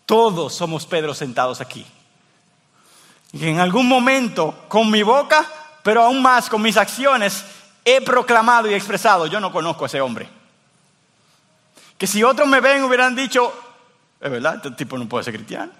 Todos 0.07 0.55
somos 0.55 0.87
Pedro 0.87 1.13
sentados 1.13 1.61
aquí. 1.61 1.87
Y 3.35 3.47
en 3.47 3.61
algún 3.61 3.87
momento, 3.87 4.55
con 4.69 4.91
mi 4.91 5.03
boca, 5.03 5.45
pero 5.83 6.03
aún 6.03 6.23
más 6.23 6.49
con 6.49 6.63
mis 6.63 6.79
acciones, 6.79 7.45
he 7.85 8.01
proclamado 8.01 8.71
y 8.71 8.75
expresado, 8.75 9.27
yo 9.27 9.39
no 9.39 9.53
conozco 9.53 9.85
a 9.85 9.89
ese 9.89 10.01
hombre. 10.01 10.44
Que 12.05 12.09
si 12.09 12.23
otros 12.23 12.47
me 12.47 12.61
ven 12.61 12.85
hubieran 12.85 13.17
dicho, 13.17 13.51
es 14.21 14.31
verdad, 14.31 14.57
este 14.57 14.73
tipo 14.73 14.99
no 14.99 15.09
puede 15.09 15.25
ser 15.25 15.33
cristiano. 15.33 15.73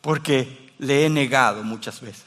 Porque 0.00 0.70
le 0.78 1.04
he 1.04 1.10
negado 1.10 1.64
muchas 1.64 2.00
veces. 2.00 2.22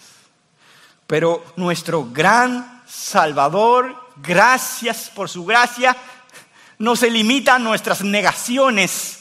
Pero 1.07 1.45
nuestro 1.55 2.09
gran 2.11 2.83
Salvador, 2.85 3.95
gracias 4.17 5.09
por 5.09 5.29
su 5.29 5.45
gracia, 5.45 5.95
no 6.79 6.97
se 6.97 7.09
limita 7.09 7.55
a 7.55 7.59
nuestras 7.59 8.01
negaciones 8.01 9.13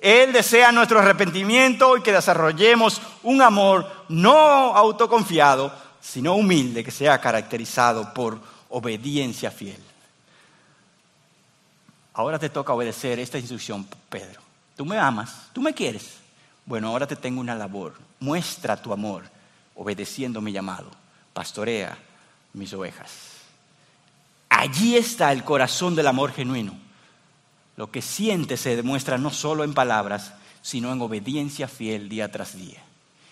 él 0.00 0.32
desea 0.32 0.72
nuestro 0.72 0.98
arrepentimiento 0.98 1.96
y 1.96 2.02
que 2.02 2.10
desarrollemos 2.10 3.00
un 3.22 3.40
amor 3.40 3.86
no 4.08 4.74
autoconfiado, 4.74 5.72
sino 6.00 6.34
humilde, 6.34 6.82
que 6.82 6.90
sea 6.90 7.20
caracterizado 7.20 8.12
por 8.14 8.40
obediencia 8.70 9.52
fiel. 9.52 9.89
Ahora 12.12 12.38
te 12.38 12.50
toca 12.50 12.72
obedecer 12.72 13.18
esta 13.18 13.38
instrucción, 13.38 13.86
Pedro. 14.08 14.40
Tú 14.76 14.84
me 14.84 14.98
amas, 14.98 15.48
tú 15.52 15.60
me 15.62 15.74
quieres. 15.74 16.18
Bueno, 16.66 16.88
ahora 16.88 17.06
te 17.06 17.16
tengo 17.16 17.40
una 17.40 17.54
labor. 17.54 17.94
Muestra 18.18 18.76
tu 18.76 18.92
amor 18.92 19.24
obedeciendo 19.74 20.40
mi 20.40 20.52
llamado. 20.52 20.90
Pastorea 21.32 21.96
mis 22.52 22.72
ovejas. 22.72 23.10
Allí 24.48 24.96
está 24.96 25.32
el 25.32 25.44
corazón 25.44 25.94
del 25.94 26.06
amor 26.06 26.32
genuino 26.32 26.90
lo 27.80 27.90
que 27.90 28.02
sientes 28.02 28.60
se 28.60 28.76
demuestra 28.76 29.16
no 29.16 29.30
solo 29.30 29.64
en 29.64 29.72
palabras, 29.72 30.34
sino 30.60 30.92
en 30.92 31.00
obediencia 31.00 31.66
fiel 31.66 32.10
día 32.10 32.30
tras 32.30 32.54
día. 32.54 32.82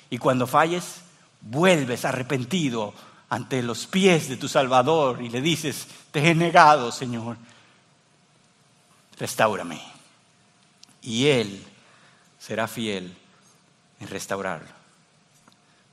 Y 0.08 0.16
cuando 0.16 0.46
falles, 0.46 1.02
vuelves 1.42 2.06
arrepentido 2.06 2.94
ante 3.28 3.62
los 3.62 3.86
pies 3.86 4.26
de 4.26 4.38
tu 4.38 4.48
Salvador 4.48 5.20
y 5.20 5.28
le 5.28 5.42
dices, 5.42 5.86
te 6.12 6.30
he 6.30 6.34
negado, 6.34 6.92
Señor, 6.92 7.36
restaurame. 9.18 9.80
Y 11.02 11.26
Él 11.26 11.64
será 12.38 12.68
fiel 12.68 13.16
en 14.00 14.08
restaurarlo. 14.08 14.68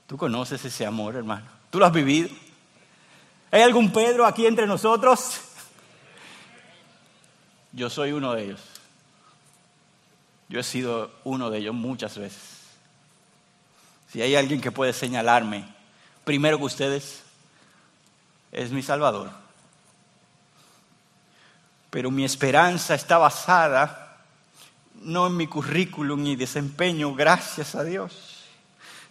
¿Tú 0.06 0.16
conoces 0.16 0.64
ese 0.64 0.86
amor, 0.86 1.16
hermano? 1.16 1.46
¿Tú 1.70 1.78
lo 1.78 1.86
has 1.86 1.92
vivido? 1.92 2.28
¿Hay 3.50 3.62
algún 3.62 3.92
Pedro 3.92 4.26
aquí 4.26 4.46
entre 4.46 4.66
nosotros? 4.66 5.40
Yo 7.72 7.90
soy 7.90 8.12
uno 8.12 8.34
de 8.34 8.44
ellos. 8.44 8.60
Yo 10.48 10.60
he 10.60 10.64
sido 10.64 11.10
uno 11.24 11.50
de 11.50 11.58
ellos 11.58 11.74
muchas 11.74 12.16
veces. 12.16 12.42
Si 14.12 14.22
hay 14.22 14.36
alguien 14.36 14.60
que 14.60 14.70
puede 14.70 14.92
señalarme, 14.92 15.64
primero 16.24 16.58
que 16.58 16.64
ustedes, 16.64 17.22
es 18.52 18.70
mi 18.70 18.82
Salvador. 18.82 19.30
Pero 21.90 22.10
mi 22.10 22.24
esperanza 22.24 22.94
está 22.94 23.18
basada 23.18 24.06
no 25.02 25.26
en 25.26 25.36
mi 25.36 25.46
currículum 25.46 26.26
y 26.26 26.36
desempeño, 26.36 27.14
gracias 27.14 27.74
a 27.74 27.84
Dios, 27.84 28.12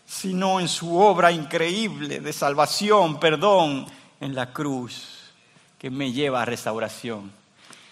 sino 0.06 0.60
en 0.60 0.68
su 0.68 0.98
obra 0.98 1.32
increíble 1.32 2.20
de 2.20 2.34
salvación, 2.34 3.20
perdón 3.20 3.86
en 4.20 4.36
la 4.36 4.52
cruz, 4.52 5.32
que 5.80 5.90
me 5.90 6.12
lleva 6.12 6.42
a 6.42 6.46
restauración. 6.46 7.32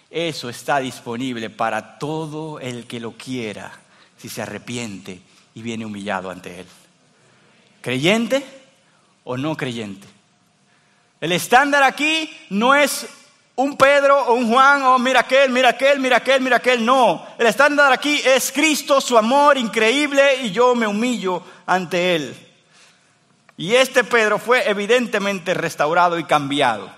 Eso 0.10 0.50
está 0.50 0.80
disponible 0.80 1.50
para 1.50 1.98
todo 1.98 2.60
el 2.60 2.86
que 2.86 3.00
lo 3.00 3.14
quiera, 3.14 3.72
si 4.18 4.30
se 4.30 4.42
arrepiente 4.42 5.22
y 5.56 5.62
viene 5.62 5.86
humillado 5.86 6.30
ante 6.30 6.60
Él. 6.62 6.68
¿Creyente 7.82 8.46
o 9.24 9.38
no 9.38 9.58
creyente? 9.58 10.08
El 11.20 11.32
estándar 11.32 11.84
aquí 11.84 12.30
no 12.50 12.76
es 12.76 13.08
un 13.56 13.78
Pedro 13.78 14.20
o 14.28 14.34
un 14.34 14.52
Juan 14.52 14.82
o 14.84 14.98
mira 14.98 15.20
aquel, 15.22 15.52
mira 15.52 15.70
aquel, 15.70 16.00
mira 16.00 16.18
aquel, 16.18 16.42
mira 16.42 16.58
aquel. 16.58 16.84
No, 16.84 17.26
el 17.38 17.48
estándar 17.48 17.92
aquí 17.92 18.22
es 18.26 18.52
Cristo, 18.52 19.00
su 19.00 19.18
amor 19.18 19.58
increíble 19.58 20.44
y 20.44 20.52
yo 20.52 20.74
me 20.76 20.88
humillo 20.88 21.44
ante 21.66 22.16
Él. 22.16 22.36
Y 23.56 23.76
este 23.76 24.04
Pedro 24.04 24.40
fue 24.40 24.68
evidentemente 24.68 25.54
restaurado 25.54 26.18
y 26.18 26.24
cambiado. 26.24 26.90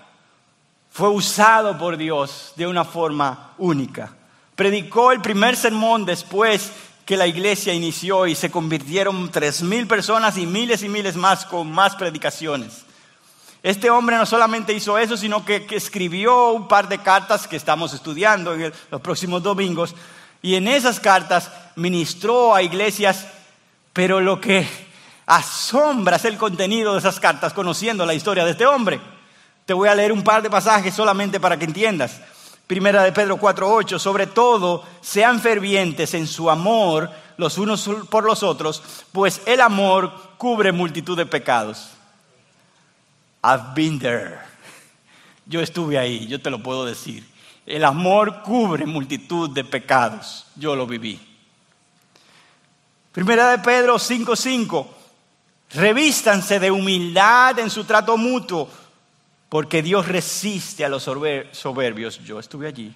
Fue 0.90 1.10
usado 1.10 1.76
por 1.76 1.98
Dios 1.98 2.54
de 2.56 2.66
una 2.66 2.84
forma 2.84 3.52
única. 3.58 4.14
Predicó 4.54 5.12
el 5.12 5.20
primer 5.20 5.54
sermón 5.54 6.06
después 6.06 6.72
que 7.04 7.18
la 7.18 7.26
iglesia 7.26 7.74
inició 7.74 8.26
y 8.26 8.34
se 8.34 8.50
convirtieron 8.50 9.30
tres 9.30 9.62
mil 9.62 9.86
personas 9.86 10.38
y 10.38 10.46
miles 10.46 10.82
y 10.82 10.88
miles 10.88 11.14
más 11.14 11.44
con 11.44 11.70
más 11.70 11.94
predicaciones. 11.94 12.86
Este 13.66 13.90
hombre 13.90 14.16
no 14.16 14.24
solamente 14.24 14.72
hizo 14.72 14.96
eso, 14.96 15.16
sino 15.16 15.44
que, 15.44 15.66
escribió 15.72 16.50
un 16.50 16.68
par 16.68 16.86
de 16.86 16.98
cartas 16.98 17.48
que 17.48 17.56
estamos 17.56 17.92
estudiando 17.92 18.54
en 18.54 18.72
los 18.92 19.00
próximos 19.00 19.42
domingos. 19.42 19.92
Y 20.40 20.54
en 20.54 20.68
esas 20.68 21.00
cartas 21.00 21.50
ministró 21.74 22.54
a 22.54 22.62
iglesias, 22.62 23.26
pero 23.92 24.20
lo 24.20 24.40
que 24.40 24.68
asombra 25.26 26.14
es 26.14 26.24
el 26.26 26.36
contenido 26.36 26.92
de 26.92 27.00
esas 27.00 27.18
cartas, 27.18 27.52
conociendo 27.52 28.06
la 28.06 28.14
historia 28.14 28.44
de 28.44 28.52
este 28.52 28.66
hombre. 28.66 29.00
Te 29.64 29.74
voy 29.74 29.88
a 29.88 29.96
leer 29.96 30.12
un 30.12 30.22
par 30.22 30.42
de 30.44 30.50
pasajes 30.50 30.94
solamente 30.94 31.40
para 31.40 31.58
que 31.58 31.64
entiendas. 31.64 32.20
Primera 32.68 33.02
de 33.02 33.10
Pedro 33.10 33.36
4:8, 33.36 33.98
sobre 33.98 34.28
todo 34.28 34.84
sean 35.00 35.40
fervientes 35.40 36.14
en 36.14 36.28
su 36.28 36.48
amor 36.48 37.10
los 37.36 37.58
unos 37.58 37.90
por 38.10 38.22
los 38.22 38.44
otros, 38.44 38.80
pues 39.10 39.40
el 39.44 39.60
amor 39.60 40.12
cubre 40.38 40.70
multitud 40.70 41.16
de 41.16 41.26
pecados. 41.26 41.95
I've 43.46 43.74
been 43.76 44.00
there. 44.00 44.40
Yo 45.46 45.60
estuve 45.60 45.96
ahí, 45.96 46.26
yo 46.26 46.40
te 46.40 46.50
lo 46.50 46.60
puedo 46.60 46.84
decir. 46.84 47.24
El 47.64 47.84
amor 47.84 48.42
cubre 48.42 48.86
multitud 48.86 49.50
de 49.50 49.62
pecados. 49.62 50.46
Yo 50.56 50.74
lo 50.74 50.84
viví. 50.84 51.20
Primera 53.12 53.50
de 53.50 53.58
Pedro 53.58 54.00
5:5. 54.00 54.88
Revístanse 55.70 56.58
de 56.58 56.72
humildad 56.72 57.58
en 57.60 57.70
su 57.70 57.84
trato 57.84 58.16
mutuo, 58.16 58.68
porque 59.48 59.80
Dios 59.80 60.08
resiste 60.08 60.84
a 60.84 60.88
los 60.88 61.04
soberbios. 61.04 62.18
Yo 62.24 62.40
estuve 62.40 62.66
allí. 62.66 62.92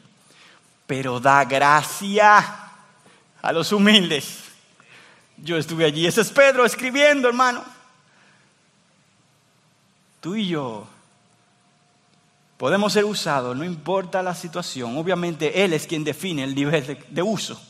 Pero 0.86 1.20
da 1.20 1.44
gracia 1.44 2.44
a 3.40 3.52
los 3.52 3.70
humildes. 3.70 4.38
Yo 5.36 5.56
estuve 5.56 5.84
allí. 5.84 6.06
Ese 6.06 6.22
es 6.22 6.30
Pedro 6.30 6.64
escribiendo, 6.64 7.28
hermano. 7.28 7.64
Tú 10.20 10.36
y 10.36 10.48
yo 10.48 10.86
podemos 12.58 12.92
ser 12.92 13.06
usados, 13.06 13.56
no 13.56 13.64
importa 13.64 14.22
la 14.22 14.34
situación. 14.34 14.98
Obviamente 14.98 15.64
Él 15.64 15.72
es 15.72 15.86
quien 15.86 16.04
define 16.04 16.44
el 16.44 16.54
nivel 16.54 17.06
de, 17.08 17.22
uso. 17.22 17.60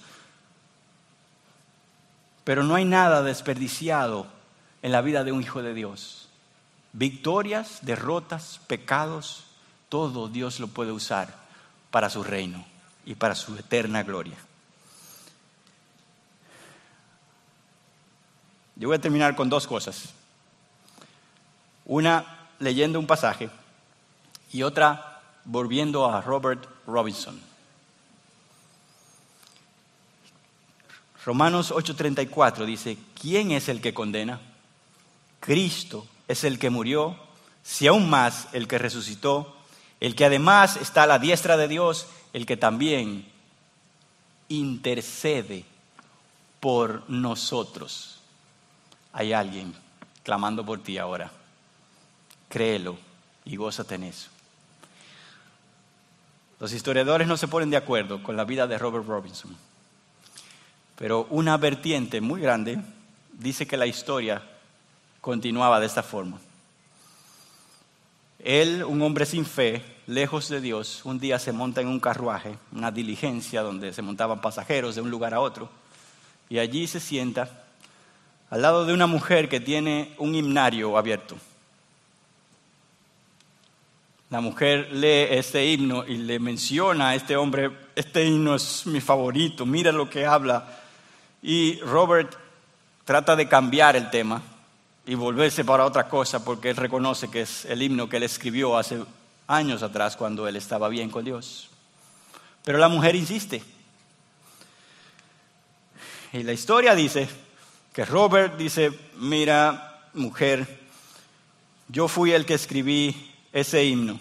Pero 2.42 2.64
no 2.64 2.74
hay 2.74 2.84
nada 2.84 3.22
desperdiciado 3.22 4.26
en 4.82 4.90
la 4.90 5.00
vida 5.00 5.22
de 5.22 5.30
un 5.30 5.42
hijo 5.42 5.62
de 5.62 5.74
Dios. 5.74 6.28
Victorias, 6.92 7.78
derrotas, 7.82 8.60
pecados, 8.66 9.44
todo 9.88 10.28
Dios 10.28 10.58
lo 10.58 10.66
puede 10.66 10.90
usar 10.90 11.32
para 11.92 12.10
su 12.10 12.24
reino 12.24 12.64
y 13.04 13.14
para 13.14 13.36
su 13.36 13.56
eterna 13.56 14.02
gloria. 14.02 14.36
Yo 18.74 18.88
voy 18.88 18.96
a 18.96 19.00
terminar 19.00 19.36
con 19.36 19.48
dos 19.48 19.68
cosas. 19.68 20.14
Una, 21.84 22.39
leyendo 22.60 23.00
un 23.00 23.06
pasaje 23.06 23.50
y 24.52 24.62
otra 24.62 25.20
volviendo 25.44 26.06
a 26.06 26.20
Robert 26.20 26.64
Robinson. 26.86 27.40
Romanos 31.24 31.72
8:34 31.72 32.64
dice, 32.64 32.96
¿quién 33.20 33.50
es 33.50 33.68
el 33.68 33.80
que 33.80 33.92
condena? 33.92 34.40
Cristo 35.40 36.06
es 36.28 36.44
el 36.44 36.58
que 36.58 36.70
murió, 36.70 37.16
si 37.62 37.86
aún 37.86 38.08
más 38.08 38.48
el 38.52 38.68
que 38.68 38.78
resucitó, 38.78 39.56
el 39.98 40.14
que 40.14 40.24
además 40.24 40.76
está 40.76 41.02
a 41.02 41.06
la 41.06 41.18
diestra 41.18 41.56
de 41.56 41.68
Dios, 41.68 42.06
el 42.32 42.46
que 42.46 42.56
también 42.56 43.26
intercede 44.48 45.64
por 46.58 47.08
nosotros. 47.08 48.20
Hay 49.12 49.32
alguien 49.32 49.74
clamando 50.22 50.64
por 50.64 50.82
ti 50.82 50.98
ahora 50.98 51.30
créelo 52.50 52.98
y 53.46 53.56
gózate 53.56 53.94
en 53.94 54.04
eso. 54.04 54.28
Los 56.58 56.74
historiadores 56.74 57.26
no 57.26 57.38
se 57.38 57.48
ponen 57.48 57.70
de 57.70 57.78
acuerdo 57.78 58.22
con 58.22 58.36
la 58.36 58.44
vida 58.44 58.66
de 58.66 58.76
Robert 58.76 59.06
Robinson, 59.06 59.56
pero 60.96 61.26
una 61.30 61.56
vertiente 61.56 62.20
muy 62.20 62.42
grande 62.42 62.78
dice 63.32 63.66
que 63.66 63.78
la 63.78 63.86
historia 63.86 64.42
continuaba 65.22 65.80
de 65.80 65.86
esta 65.86 66.02
forma. 66.02 66.38
Él, 68.40 68.84
un 68.84 69.00
hombre 69.00 69.24
sin 69.24 69.46
fe, 69.46 69.82
lejos 70.06 70.48
de 70.48 70.60
Dios, 70.60 71.02
un 71.04 71.18
día 71.18 71.38
se 71.38 71.52
monta 71.52 71.80
en 71.80 71.88
un 71.88 72.00
carruaje, 72.00 72.58
una 72.72 72.90
diligencia 72.90 73.62
donde 73.62 73.92
se 73.92 74.02
montaban 74.02 74.40
pasajeros 74.40 74.94
de 74.94 75.00
un 75.00 75.10
lugar 75.10 75.32
a 75.32 75.40
otro, 75.40 75.70
y 76.48 76.58
allí 76.58 76.86
se 76.86 77.00
sienta 77.00 77.64
al 78.50 78.62
lado 78.62 78.84
de 78.84 78.92
una 78.92 79.06
mujer 79.06 79.48
que 79.48 79.60
tiene 79.60 80.14
un 80.18 80.34
himnario 80.34 80.98
abierto. 80.98 81.36
La 84.30 84.40
mujer 84.40 84.92
lee 84.92 85.26
este 85.36 85.66
himno 85.66 86.04
y 86.06 86.16
le 86.16 86.38
menciona 86.38 87.08
a 87.08 87.14
este 87.16 87.36
hombre, 87.36 87.68
este 87.96 88.24
himno 88.24 88.54
es 88.54 88.86
mi 88.86 89.00
favorito, 89.00 89.66
mira 89.66 89.90
lo 89.90 90.08
que 90.08 90.24
habla. 90.24 90.78
Y 91.42 91.80
Robert 91.80 92.36
trata 93.04 93.34
de 93.34 93.48
cambiar 93.48 93.96
el 93.96 94.08
tema 94.08 94.40
y 95.04 95.16
volverse 95.16 95.64
para 95.64 95.84
otra 95.84 96.08
cosa 96.08 96.44
porque 96.44 96.70
él 96.70 96.76
reconoce 96.76 97.28
que 97.28 97.40
es 97.40 97.64
el 97.64 97.82
himno 97.82 98.08
que 98.08 98.18
él 98.18 98.22
escribió 98.22 98.78
hace 98.78 99.02
años 99.48 99.82
atrás 99.82 100.16
cuando 100.16 100.46
él 100.46 100.54
estaba 100.54 100.88
bien 100.88 101.10
con 101.10 101.24
Dios. 101.24 101.68
Pero 102.64 102.78
la 102.78 102.88
mujer 102.88 103.16
insiste. 103.16 103.64
Y 106.32 106.44
la 106.44 106.52
historia 106.52 106.94
dice 106.94 107.28
que 107.92 108.04
Robert 108.04 108.56
dice, 108.56 108.92
mira, 109.16 110.04
mujer, 110.14 110.78
yo 111.88 112.06
fui 112.06 112.30
el 112.30 112.46
que 112.46 112.54
escribí 112.54 113.29
ese 113.52 113.84
himno, 113.84 114.18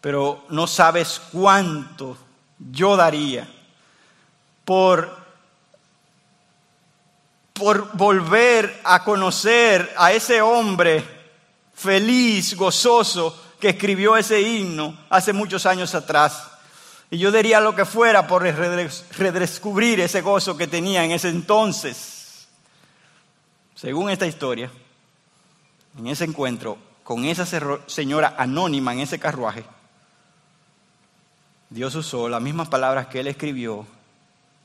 pero 0.00 0.44
no 0.48 0.66
sabes 0.66 1.20
cuánto 1.32 2.16
yo 2.58 2.96
daría 2.96 3.48
por, 4.64 5.16
por 7.52 7.96
volver 7.96 8.80
a 8.84 9.02
conocer 9.04 9.92
a 9.96 10.12
ese 10.12 10.40
hombre 10.40 11.04
feliz, 11.74 12.54
gozoso, 12.56 13.38
que 13.58 13.70
escribió 13.70 14.16
ese 14.16 14.40
himno 14.40 14.98
hace 15.10 15.32
muchos 15.32 15.66
años 15.66 15.94
atrás. 15.94 16.48
Y 17.10 17.18
yo 17.18 17.30
diría 17.32 17.60
lo 17.60 17.74
que 17.74 17.84
fuera 17.84 18.26
por 18.26 18.42
redescubrir 18.42 20.00
ese 20.00 20.22
gozo 20.22 20.56
que 20.56 20.66
tenía 20.66 21.04
en 21.04 21.10
ese 21.10 21.28
entonces. 21.28 22.48
Según 23.74 24.10
esta 24.10 24.26
historia, 24.26 24.70
en 25.98 26.06
ese 26.06 26.24
encuentro, 26.24 26.78
con 27.10 27.24
esa 27.24 27.44
señora 27.88 28.36
anónima 28.38 28.92
en 28.92 29.00
ese 29.00 29.18
carruaje, 29.18 29.64
Dios 31.68 31.92
usó 31.96 32.28
las 32.28 32.40
mismas 32.40 32.68
palabras 32.68 33.08
que 33.08 33.18
él 33.18 33.26
escribió, 33.26 33.84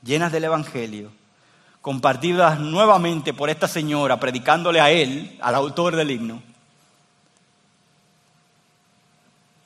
llenas 0.03 0.31
del 0.31 0.43
Evangelio, 0.43 1.09
compartidas 1.81 2.59
nuevamente 2.59 3.33
por 3.33 3.49
esta 3.49 3.67
señora, 3.67 4.19
predicándole 4.19 4.79
a 4.79 4.91
él, 4.91 5.39
al 5.41 5.55
autor 5.55 5.95
del 5.95 6.11
himno. 6.11 6.43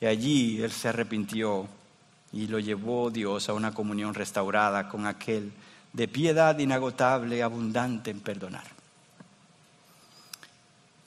Y 0.00 0.06
allí 0.06 0.62
él 0.62 0.72
se 0.72 0.88
arrepintió 0.88 1.68
y 2.32 2.46
lo 2.46 2.60
llevó 2.60 3.10
Dios 3.10 3.50
a 3.50 3.52
una 3.52 3.74
comunión 3.74 4.14
restaurada 4.14 4.88
con 4.88 5.06
aquel 5.06 5.52
de 5.92 6.08
piedad 6.08 6.58
inagotable, 6.58 7.42
abundante 7.42 8.10
en 8.10 8.20
perdonar. 8.20 8.64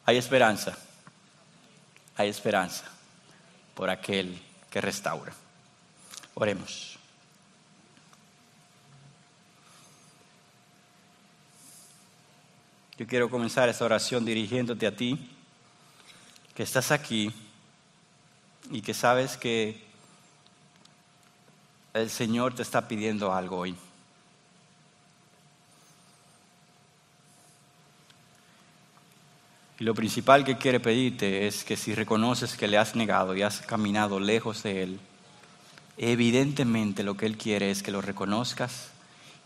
Hay 0.06 0.18
esperanza 0.18 0.78
hay 2.16 2.30
esperanza 2.30 2.86
por 3.74 3.90
aquel 3.90 4.40
que 4.70 4.82
restaura. 4.82 5.34
Oremos. 6.36 6.98
Yo 12.98 13.08
quiero 13.08 13.30
comenzar 13.30 13.70
esta 13.70 13.86
oración 13.86 14.24
dirigiéndote 14.24 14.86
a 14.86 14.96
ti, 14.96 15.30
que 16.54 16.64
estás 16.64 16.92
aquí 16.92 17.34
y 18.70 18.82
que 18.82 18.94
sabes 18.94 19.36
que 19.36 19.84
el 21.94 22.10
Señor 22.10 22.54
te 22.54 22.62
está 22.62 22.88
pidiendo 22.88 23.34
algo 23.34 23.58
hoy. 23.58 23.76
Y 29.84 29.86
lo 29.86 29.94
principal 29.94 30.46
que 30.46 30.58
quiere 30.58 30.80
pedirte 30.80 31.46
es 31.46 31.66
que 31.66 31.76
si 31.76 31.94
reconoces 31.94 32.56
que 32.56 32.70
le 32.70 32.78
has 32.78 32.96
negado 32.96 33.36
y 33.36 33.42
has 33.42 33.60
caminado 33.60 34.18
lejos 34.18 34.64
de 34.64 34.82
Él, 34.82 35.00
evidentemente 35.98 37.04
lo 37.04 37.18
que 37.18 37.26
Él 37.26 37.36
quiere 37.36 37.70
es 37.70 37.84
que 37.84 37.92
lo 37.92 38.00
reconozcas 38.00 38.92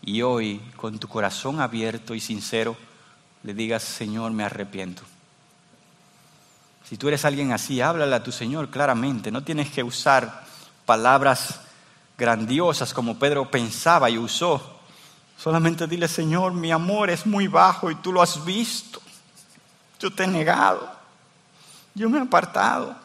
y 0.00 0.22
hoy 0.22 0.60
con 0.76 1.00
tu 1.00 1.08
corazón 1.08 1.60
abierto 1.60 2.14
y 2.14 2.20
sincero 2.20 2.76
le 3.42 3.52
digas, 3.52 3.82
Señor, 3.82 4.30
me 4.30 4.44
arrepiento. 4.44 5.02
Si 6.88 6.96
tú 6.96 7.08
eres 7.08 7.24
alguien 7.24 7.50
así, 7.50 7.80
háblale 7.80 8.14
a 8.14 8.22
tu 8.22 8.30
Señor 8.30 8.70
claramente. 8.70 9.32
No 9.32 9.42
tienes 9.42 9.72
que 9.72 9.82
usar 9.82 10.46
palabras 10.86 11.62
grandiosas 12.16 12.94
como 12.94 13.18
Pedro 13.18 13.50
pensaba 13.50 14.08
y 14.08 14.18
usó. 14.18 14.78
Solamente 15.36 15.88
dile, 15.88 16.06
Señor, 16.06 16.52
mi 16.52 16.70
amor 16.70 17.10
es 17.10 17.26
muy 17.26 17.48
bajo 17.48 17.90
y 17.90 17.96
tú 17.96 18.12
lo 18.12 18.22
has 18.22 18.44
visto. 18.44 19.02
Yo 19.98 20.12
te 20.12 20.24
he 20.24 20.26
negado. 20.26 20.90
Yo 21.94 22.08
me 22.08 22.18
he 22.18 22.22
apartado. 22.22 22.96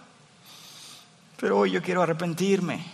Pero 1.38 1.60
hoy 1.60 1.72
yo 1.72 1.82
quiero 1.82 2.02
arrepentirme. 2.02 2.86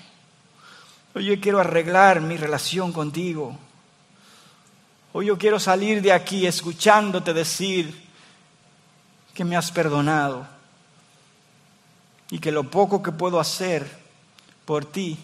Hoy 1.13 1.25
yo 1.25 1.39
quiero 1.39 1.59
arreglar 1.59 2.21
mi 2.21 2.37
relación 2.37 2.93
contigo. 2.93 3.57
Hoy 5.11 5.27
yo 5.27 5.37
quiero 5.37 5.59
salir 5.59 6.01
de 6.01 6.13
aquí 6.13 6.45
escuchándote 6.45 7.33
decir 7.33 8.07
que 9.33 9.43
me 9.43 9.57
has 9.57 9.71
perdonado 9.71 10.45
y 12.29 12.39
que 12.39 12.51
lo 12.51 12.63
poco 12.65 13.01
que 13.01 13.11
puedo 13.11 13.39
hacer 13.39 13.89
por 14.65 14.85
ti, 14.85 15.17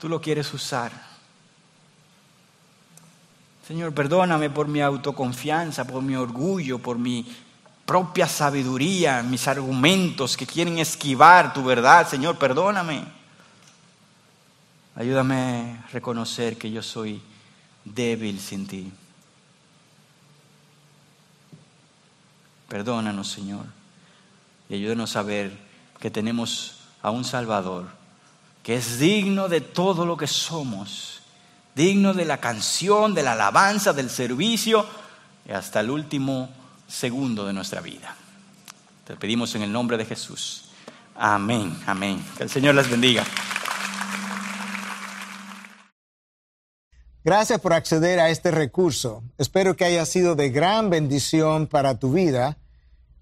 tú 0.00 0.08
lo 0.08 0.20
quieres 0.20 0.52
usar. 0.52 0.90
Señor, 3.66 3.94
perdóname 3.94 4.50
por 4.50 4.66
mi 4.66 4.80
autoconfianza, 4.82 5.86
por 5.86 6.02
mi 6.02 6.16
orgullo, 6.16 6.80
por 6.80 6.98
mi 6.98 7.24
propia 7.84 8.26
sabiduría, 8.26 9.22
mis 9.22 9.46
argumentos 9.46 10.36
que 10.36 10.46
quieren 10.46 10.78
esquivar 10.78 11.52
tu 11.52 11.64
verdad. 11.64 12.08
Señor, 12.08 12.38
perdóname. 12.38 13.04
Ayúdame 14.96 15.80
a 15.84 15.88
reconocer 15.92 16.56
que 16.56 16.70
yo 16.70 16.82
soy 16.82 17.20
débil 17.84 18.40
sin 18.40 18.66
ti. 18.66 18.92
Perdónanos, 22.68 23.28
Señor, 23.28 23.66
y 24.68 24.74
ayúdanos 24.74 25.16
a 25.16 25.22
ver 25.22 25.56
que 26.00 26.10
tenemos 26.10 26.80
a 27.02 27.10
un 27.10 27.24
Salvador 27.24 27.86
que 28.64 28.76
es 28.76 28.98
digno 28.98 29.48
de 29.48 29.60
todo 29.60 30.06
lo 30.06 30.16
que 30.16 30.26
somos, 30.26 31.20
digno 31.74 32.14
de 32.14 32.24
la 32.24 32.38
canción, 32.38 33.14
de 33.14 33.22
la 33.22 33.32
alabanza, 33.32 33.92
del 33.92 34.08
servicio, 34.08 34.86
y 35.46 35.52
hasta 35.52 35.80
el 35.80 35.90
último 35.90 36.48
segundo 36.86 37.46
de 37.46 37.52
nuestra 37.52 37.80
vida. 37.80 38.16
Te 39.06 39.16
pedimos 39.16 39.54
en 39.54 39.62
el 39.62 39.72
nombre 39.72 39.96
de 39.96 40.04
Jesús. 40.04 40.70
Amén, 41.14 41.76
amén. 41.86 42.24
Que 42.36 42.44
el 42.44 42.50
Señor 42.50 42.74
les 42.74 42.90
bendiga. 42.90 43.24
Gracias 47.24 47.58
por 47.58 47.72
acceder 47.72 48.20
a 48.20 48.28
este 48.28 48.50
recurso. 48.50 49.22
Espero 49.38 49.76
que 49.76 49.86
haya 49.86 50.04
sido 50.04 50.34
de 50.34 50.50
gran 50.50 50.90
bendición 50.90 51.66
para 51.66 51.98
tu 51.98 52.12
vida. 52.12 52.58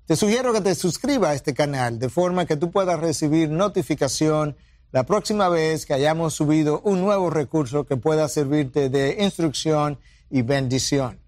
Te 0.07 0.17
sugiero 0.17 0.53
que 0.53 0.61
te 0.61 0.75
suscribas 0.75 1.31
a 1.31 1.35
este 1.35 1.55
canal 1.55 2.01
de 2.01 2.09
forma 2.09 2.45
que 2.45 2.57
tú 2.57 2.73
puedas 2.73 2.99
recibir 2.99 3.49
notificación 3.49 4.57
la 4.91 5.05
próxima 5.05 5.49
vez 5.49 5.87
que 5.87 5.95
hayamos 5.95 6.35
subido 6.35 6.81
un 6.81 7.01
nuevo 7.01 7.31
recurso 7.31 7.85
que 7.87 7.97
pueda 7.97 8.29
servirte 8.29 8.89
de 8.89 9.19
instrucción 9.21 9.99
y 10.31 10.43
bendición. 10.43 11.22